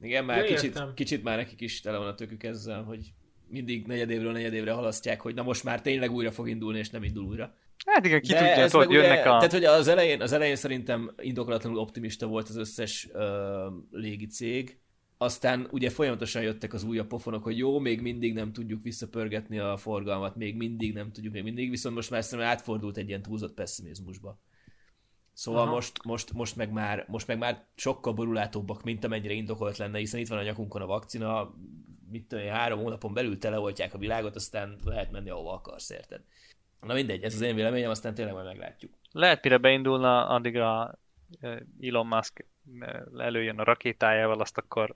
Igen, 0.00 0.24
már 0.24 0.38
Ja, 0.38 0.44
kicsit, 0.44 0.94
kicsit 0.94 1.22
már 1.22 1.36
nekik 1.36 1.60
is 1.60 1.80
tele 1.80 1.98
van 1.98 2.06
a 2.06 2.14
tökük 2.14 2.42
ezzel, 2.42 2.82
hogy 2.82 3.12
mindig 3.48 3.86
negyedévről 3.86 4.32
negyedévre 4.32 4.72
halasztják, 4.72 5.20
hogy 5.20 5.34
na 5.34 5.42
most 5.42 5.64
már 5.64 5.80
tényleg 5.82 6.10
újra 6.10 6.30
fog 6.30 6.48
indulni, 6.48 6.78
és 6.78 6.90
nem 6.90 7.02
indul 7.02 7.24
újra. 7.24 7.54
Hát 7.86 8.06
igen, 8.06 8.20
ki 8.20 8.32
De 8.32 8.38
tudja, 8.38 8.54
ez 8.62 8.70
tudod, 8.70 8.86
ugye- 8.86 9.02
jönnek 9.02 9.18
a... 9.18 9.22
Tehát, 9.22 9.52
hogy 9.52 9.64
az 9.64 9.88
elején, 9.88 10.20
az 10.22 10.32
elején 10.32 10.56
szerintem 10.56 11.14
indokolatlanul 11.18 11.78
optimista 11.78 12.26
volt 12.26 12.48
az 12.48 12.56
összes 12.56 13.08
ö, 13.12 13.66
légi 13.90 14.26
cég, 14.26 14.78
aztán 15.22 15.68
ugye 15.70 15.90
folyamatosan 15.90 16.42
jöttek 16.42 16.72
az 16.72 16.84
újabb 16.84 17.06
pofonok, 17.06 17.42
hogy 17.42 17.58
jó, 17.58 17.78
még 17.78 18.00
mindig 18.00 18.34
nem 18.34 18.52
tudjuk 18.52 18.82
visszapörgetni 18.82 19.58
a 19.58 19.76
forgalmat, 19.76 20.36
még 20.36 20.56
mindig 20.56 20.94
nem 20.94 21.12
tudjuk, 21.12 21.32
még 21.32 21.42
mindig, 21.42 21.70
viszont 21.70 21.94
most 21.94 22.10
már 22.10 22.24
szerintem 22.24 22.48
átfordult 22.48 22.96
egy 22.96 23.08
ilyen 23.08 23.22
túlzott 23.22 23.54
pessimizmusba. 23.54 24.40
Szóval 25.32 25.62
Aha. 25.62 25.70
most, 25.70 26.04
most, 26.04 26.32
most, 26.32 26.56
meg 26.56 26.72
már, 26.72 27.04
most 27.08 27.26
meg 27.26 27.38
már 27.38 27.66
sokkal 27.74 28.12
borulátóbbak, 28.12 28.82
mint 28.82 29.04
amennyire 29.04 29.32
indokolt 29.32 29.76
lenne, 29.76 29.98
hiszen 29.98 30.20
itt 30.20 30.28
van 30.28 30.38
a 30.38 30.42
nyakunkon 30.42 30.82
a 30.82 30.86
vakcina, 30.86 31.54
mit 32.10 32.26
tudom, 32.28 32.46
három 32.46 32.80
hónapon 32.80 33.14
belül 33.14 33.38
teleoltják 33.38 33.94
a 33.94 33.98
világot, 33.98 34.36
aztán 34.36 34.76
lehet 34.84 35.10
menni, 35.10 35.30
ahova 35.30 35.52
akarsz, 35.52 35.90
érted? 35.90 36.20
Na 36.80 36.94
mindegy, 36.94 37.22
ez 37.22 37.34
az 37.34 37.40
én 37.40 37.54
véleményem, 37.54 37.90
aztán 37.90 38.14
tényleg 38.14 38.34
majd 38.34 38.46
meglátjuk. 38.46 38.92
Lehet, 39.12 39.42
mire 39.42 39.58
beindulna, 39.58 40.28
addig 40.28 40.56
a 40.56 40.98
Elon 41.80 42.06
Musk 42.06 42.46
előjön 43.16 43.58
a 43.58 43.64
rakétájával, 43.64 44.40
azt 44.40 44.58
akkor, 44.58 44.94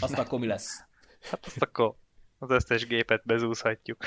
Azt 0.00 0.18
akkor 0.18 0.38
mi 0.38 0.46
lesz? 0.46 0.84
hát 1.30 1.46
azt 1.46 1.62
akkor 1.62 1.94
az 2.38 2.50
összes 2.50 2.86
gépet 2.86 3.22
bezúzhatjuk. 3.24 4.04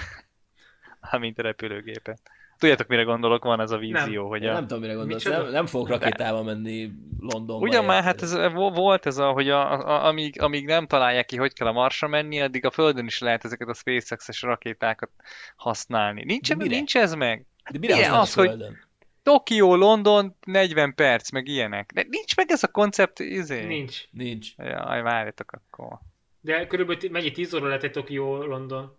Amint 1.11 1.39
a 1.39 1.41
repülőgépet. 1.41 2.22
Tudjátok, 2.57 2.88
mire 2.88 3.03
gondolok? 3.03 3.43
Van 3.43 3.59
ez 3.61 3.72
a 3.72 3.78
vízió, 3.78 4.28
hogy 4.28 4.43
Én 4.43 4.49
a... 4.49 4.53
nem 4.53 4.67
tudom, 4.67 4.82
mire 4.82 4.93
gondolsz. 4.93 5.24
Micsoda? 5.24 5.43
Nem, 5.43 5.51
nem 5.51 5.65
fogok 5.65 5.88
rakétával 5.88 6.43
menni 6.43 6.91
Londonba. 7.20 7.67
Ugyan 7.67 7.86
már, 7.86 8.03
hát 8.03 8.22
ez, 8.22 8.34
vo- 8.34 8.76
volt 8.76 9.05
ez 9.05 9.17
a, 9.17 9.32
hogy 9.32 9.49
a, 9.49 9.72
a, 9.72 10.05
amíg, 10.05 10.41
amíg 10.41 10.65
nem 10.65 10.88
találják 10.88 11.26
ki, 11.26 11.38
hogy 11.38 11.53
kell 11.53 11.67
a 11.67 11.72
Marsra 11.72 12.07
menni, 12.07 12.41
addig 12.41 12.65
a 12.65 12.72
Földön 12.72 13.05
is 13.05 13.20
lehet 13.20 13.45
ezeket 13.45 13.67
a 13.67 13.74
SpaceX-es 13.74 14.41
rakétákat 14.41 15.09
használni. 15.55 16.24
Nincs, 16.24 16.55
mire? 16.55 16.76
nincs 16.76 16.97
ez 16.97 17.13
meg? 17.13 17.45
De 17.72 17.80
mire 17.80 17.95
Igen, 17.95 18.13
az, 18.13 18.34
hogy- 18.34 18.47
Földön? 18.47 18.88
Tokió, 19.30 19.76
London, 19.76 20.36
40 20.46 20.96
perc, 20.96 21.32
meg 21.32 21.48
ilyenek. 21.48 21.92
De 21.94 22.06
nincs 22.10 22.36
meg 22.36 22.52
ez 22.52 22.64
a 22.64 22.68
koncept, 22.68 23.20
izé? 23.20 23.66
Nincs. 23.66 24.04
Nincs. 24.12 24.56
Jaj, 24.58 25.02
várjatok 25.02 25.52
akkor. 25.52 26.00
De 26.42 26.68
körülbelül 26.68 27.10
mennyi 27.10 27.32
10 27.32 27.54
óra 27.54 27.68
lehet 27.68 27.84
egy 27.84 27.92
Tokió 27.92 28.44
London? 28.44 28.98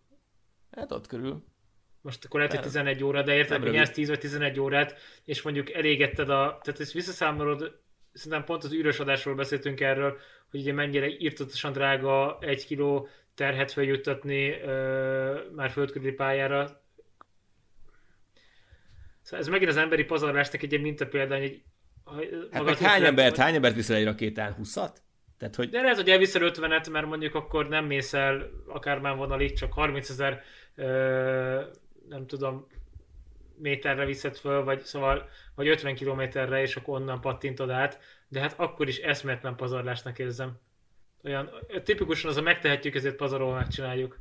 Hát 0.71 0.93
ott 0.93 1.07
körül. 1.07 1.45
Most 2.01 2.25
akkor 2.25 2.41
lehet, 2.41 2.55
hogy 2.55 2.65
Nem. 2.65 2.71
11 2.85 3.05
óra, 3.05 3.23
de 3.23 3.35
érted, 3.35 3.63
hogy 3.63 3.71
nyersz 3.71 3.91
10 3.91 4.09
vagy 4.09 4.19
11 4.19 4.61
órát, 4.61 4.99
és 5.25 5.43
mondjuk 5.43 5.73
elégetted 5.73 6.29
a... 6.31 6.59
Tehát 6.63 6.81
ezt 6.81 6.93
visszaszámolod, 6.93 7.81
szerintem 8.13 8.45
pont 8.45 8.65
az 8.65 8.73
űrös 8.73 8.99
adásról 8.99 9.35
beszéltünk 9.35 9.81
erről, 9.81 10.19
hogy 10.51 10.61
ugye 10.61 10.73
mennyire 10.73 11.09
írtatosan 11.09 11.73
drága 11.73 12.39
egy 12.41 12.67
kiló 12.67 13.09
terhet 13.35 13.73
feljuttatni 13.73 14.51
ö, 14.51 15.41
már 15.55 15.71
földkörüli 15.71 16.13
pályára. 16.13 16.83
Szóval 19.31 19.45
ez 19.45 19.53
megint 19.53 19.71
az 19.71 19.77
emberi 19.77 20.05
pazarlásnak 20.05 20.63
egy 20.63 20.71
ilyen 20.71 20.85
mintapéldány, 20.85 21.41
hogy 21.41 21.63
Hát 22.51 22.65
meg 22.65 22.79
hány 22.79 23.05
embert, 23.05 23.37
hány 23.37 23.55
embert 23.55 23.75
viszel 23.75 23.97
egy 23.97 24.05
rakétán? 24.05 24.53
20 24.53 24.75
Tehát, 25.39 25.55
hogy 25.57 25.69
De 25.69 25.81
lehet, 25.81 25.97
hogy 25.97 26.11
elviszel 26.11 26.51
50-et, 26.55 26.91
mert 26.91 27.07
mondjuk 27.07 27.35
akkor 27.35 27.69
nem 27.69 27.85
mész 27.85 28.13
el 28.13 28.51
akármán 28.67 29.17
vonalig, 29.17 29.53
csak 29.53 29.73
30 29.73 30.09
ezer, 30.09 30.43
nem 32.09 32.27
tudom, 32.27 32.67
méterre 33.57 34.05
viszed 34.05 34.37
föl, 34.37 34.65
vagy 34.65 34.81
szóval, 34.81 35.29
vagy 35.55 35.69
50 35.69 35.95
kilométerre, 35.95 36.61
és 36.61 36.77
akkor 36.77 37.01
onnan 37.01 37.21
pattintod 37.21 37.71
át, 37.71 38.01
de 38.29 38.41
hát 38.41 38.55
akkor 38.57 38.89
is 38.89 38.99
eszméletlen 38.99 39.57
pazarlásnak 39.57 40.19
érzem. 40.19 40.59
Olyan, 41.25 41.51
tipikusan 41.85 42.31
az 42.31 42.37
a 42.37 42.43
megtehetjük, 42.43 42.95
ezért 42.95 43.17
pazarol 43.17 43.55
megcsináljuk. 43.55 44.19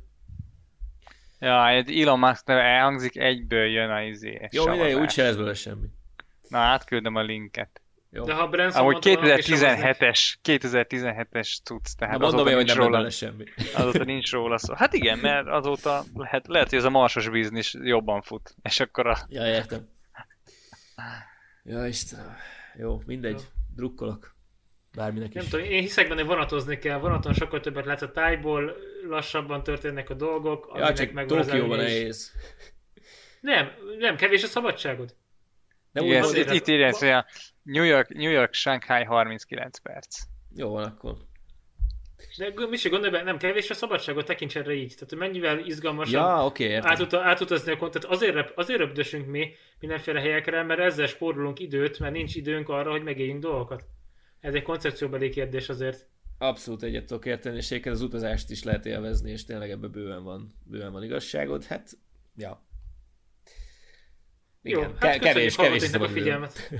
Ja, 1.40 1.68
egy 1.68 2.00
Elon 2.00 2.18
Musk 2.18 2.46
neve 2.46 2.60
elhangzik, 2.62 3.16
egyből 3.16 3.66
jön 3.66 3.90
a 3.90 4.02
izé. 4.02 4.48
jó, 4.50 4.66
minden, 4.66 4.86
savazás. 4.86 5.02
úgy 5.02 5.10
se 5.10 5.22
lesz 5.22 5.34
belőle 5.34 5.54
semmi. 5.54 5.86
Na, 6.48 6.58
átküldöm 6.58 7.14
a 7.14 7.22
linket. 7.22 7.80
Jó. 8.10 8.24
De 8.24 8.34
ha 8.34 8.48
Branson 8.48 8.92
savaznak. 9.02 9.36
2017-es, 9.36 10.34
2017-es 10.44 11.62
cucc, 11.64 11.96
tehát 11.98 12.18
Na 12.18 12.26
mondom 12.26 12.46
én, 12.46 12.54
hogy 12.54 12.66
nem 12.66 12.76
róla, 12.76 13.10
semmi. 13.10 13.44
azóta 13.74 14.04
nincs 14.04 14.30
róla 14.30 14.58
szó. 14.58 14.74
Hát 14.74 14.92
igen, 14.92 15.18
mert 15.18 15.46
azóta 15.46 16.04
lehet, 16.14 16.46
lehet, 16.46 16.68
hogy 16.68 16.78
ez 16.78 16.84
a 16.84 16.90
marsos 16.90 17.28
biznisz 17.28 17.74
jobban 17.82 18.22
fut. 18.22 18.54
És 18.62 18.80
akkor 18.80 19.06
a... 19.06 19.16
Ja, 19.28 19.46
értem. 19.46 19.88
Ja, 21.64 21.86
Istenem. 21.86 22.36
Jó, 22.78 23.02
mindegy. 23.06 23.42
Drukkolok. 23.76 24.34
Bárminek 24.94 25.32
Nem 25.32 25.44
is. 25.44 25.50
tudom, 25.50 25.66
én 25.66 25.80
hiszek 25.80 26.08
benne, 26.08 26.22
vonatozni 26.22 26.78
kell. 26.78 26.98
Vonaton 26.98 27.32
sokkal 27.32 27.60
többet 27.60 27.84
látsz 27.84 28.02
a 28.02 28.10
tájból, 28.10 28.76
lassabban 29.08 29.62
történnek 29.62 30.10
a 30.10 30.14
dolgok. 30.14 30.70
Ja, 30.74 30.84
aminek 30.84 31.26
csak 31.26 31.38
az 31.38 31.46
Tokióban 31.46 31.78
nehéz. 31.78 32.32
Nem, 33.40 33.70
nem, 33.98 34.16
kevés 34.16 34.42
a 34.42 34.46
szabadságod. 34.46 35.14
Nem 35.92 36.04
igen, 36.04 36.24
úgy 36.24 36.36
itt, 36.36 36.50
itt 36.50 36.68
írja, 36.68 36.96
hogy 36.98 37.08
a 37.08 37.26
New 37.62 37.82
York, 37.84 38.08
New 38.14 38.30
York, 38.30 38.54
Shanghai 38.54 39.04
39 39.04 39.78
perc. 39.78 40.18
Jó 40.56 40.70
van 40.70 40.84
akkor. 40.84 41.16
De 42.36 42.52
mi 42.54 42.72
is 42.72 42.88
gondolj 42.88 43.10
be, 43.12 43.22
nem 43.22 43.38
kevés 43.38 43.70
a 43.70 43.74
szabadságot, 43.74 44.26
tekints 44.26 44.56
erre 44.56 44.72
így. 44.72 44.94
Tehát 44.94 45.08
hogy 45.08 45.18
mennyivel 45.18 45.58
izgalmasabb 45.58 46.12
Ja, 46.12 46.44
oké, 46.44 46.64
értem. 46.64 46.90
átuta, 46.90 47.22
átutazni 47.22 47.72
a 47.72 47.76
kontot. 47.76 48.04
Azért, 48.04 48.50
azért 48.54 48.78
röpdösünk 48.78 49.26
mi 49.26 49.54
mindenféle 49.80 50.20
helyekre, 50.20 50.62
mert 50.62 50.80
ezzel 50.80 51.06
spórolunk 51.06 51.58
időt, 51.60 51.98
mert 51.98 52.12
nincs 52.12 52.34
időnk 52.34 52.68
arra, 52.68 52.90
hogy 52.90 53.02
megéljünk 53.02 53.40
dolgokat. 53.42 53.84
Ez 54.40 54.54
egy 54.54 54.62
koncepcióbeli 54.62 55.28
kérdés 55.28 55.68
azért. 55.68 56.08
Abszolút 56.38 56.82
egyet 56.82 57.06
tudok 57.06 57.26
érteni, 57.26 57.56
és 57.56 57.70
egyébként 57.70 57.94
az 57.94 58.02
utazást 58.02 58.50
is 58.50 58.62
lehet 58.62 58.86
élvezni, 58.86 59.30
és 59.30 59.44
tényleg 59.44 59.70
ebben 59.70 59.90
bőven 59.90 60.22
van, 60.22 60.54
bőven 60.64 60.92
van 60.92 61.02
igazságod. 61.02 61.64
Hát, 61.64 61.90
ja. 62.36 62.64
Jó, 64.62 64.78
Igen, 64.80 64.90
hát 64.90 65.00
ke- 65.00 65.18
köszönjük 65.18 65.54
kevés, 65.54 65.90
kevés 65.90 66.08
a 66.08 66.08
figyelmet. 66.08 66.70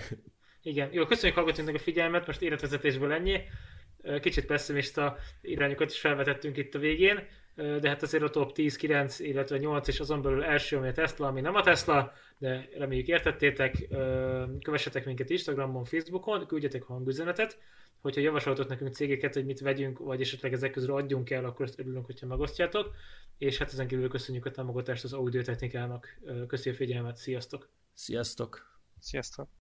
Igen, 0.63 0.93
jó, 0.93 1.07
köszönjük 1.07 1.39
hallgatóinknak 1.39 1.81
a 1.81 1.85
figyelmet, 1.85 2.27
most 2.27 2.43
életvezetésből 2.43 3.13
ennyi. 3.13 3.41
Kicsit 4.21 4.47
pessimista 4.47 5.17
irányokat 5.41 5.91
is 5.91 6.01
felvetettünk 6.01 6.57
itt 6.57 6.75
a 6.75 6.79
végén, 6.79 7.27
de 7.55 7.89
hát 7.89 8.03
azért 8.03 8.23
a 8.23 8.31
top 8.31 8.53
10, 8.53 8.77
9, 8.77 9.19
illetve 9.19 9.59
8 9.59 9.89
és 9.89 10.01
azon 10.01 10.23
belül 10.23 10.45
első, 10.45 10.77
ami 10.77 10.89
a 10.89 10.93
Tesla, 10.93 11.27
ami 11.27 11.41
nem 11.41 11.55
a 11.55 11.63
Tesla, 11.63 12.13
de 12.41 12.69
reméljük 12.77 13.07
értettétek. 13.07 13.89
Kövessetek 14.65 15.05
minket 15.05 15.31
Instagramon, 15.31 15.85
Facebookon, 15.85 16.47
küldjetek 16.47 16.83
hangüzenetet, 16.83 17.59
hogyha 18.01 18.21
javasoltok 18.21 18.69
nekünk 18.69 18.95
cégeket, 18.95 19.35
hogy 19.35 19.45
mit 19.45 19.61
vegyünk, 19.61 19.99
vagy 19.99 20.21
esetleg 20.21 20.53
ezek 20.53 20.71
közül 20.71 20.95
adjunk 20.95 21.31
el, 21.31 21.45
akkor 21.45 21.67
azt 21.67 21.79
örülünk, 21.79 22.07
hogyha 22.07 22.27
megosztjátok. 22.27 22.95
És 23.39 23.59
hát 23.59 23.73
ezen 23.73 23.87
kívül 23.87 24.09
köszönjük 24.09 24.47
a 24.47 24.51
támogatást 24.51 25.05
az 25.05 25.13
audio 25.13 25.43
technikának. 25.43 26.21
Köszi 26.47 26.71
a 26.71 26.75
figyelmet, 26.75 27.17
sziasztok! 27.17 27.69
Sziasztok! 27.95 28.81
Sziasztok! 28.99 29.51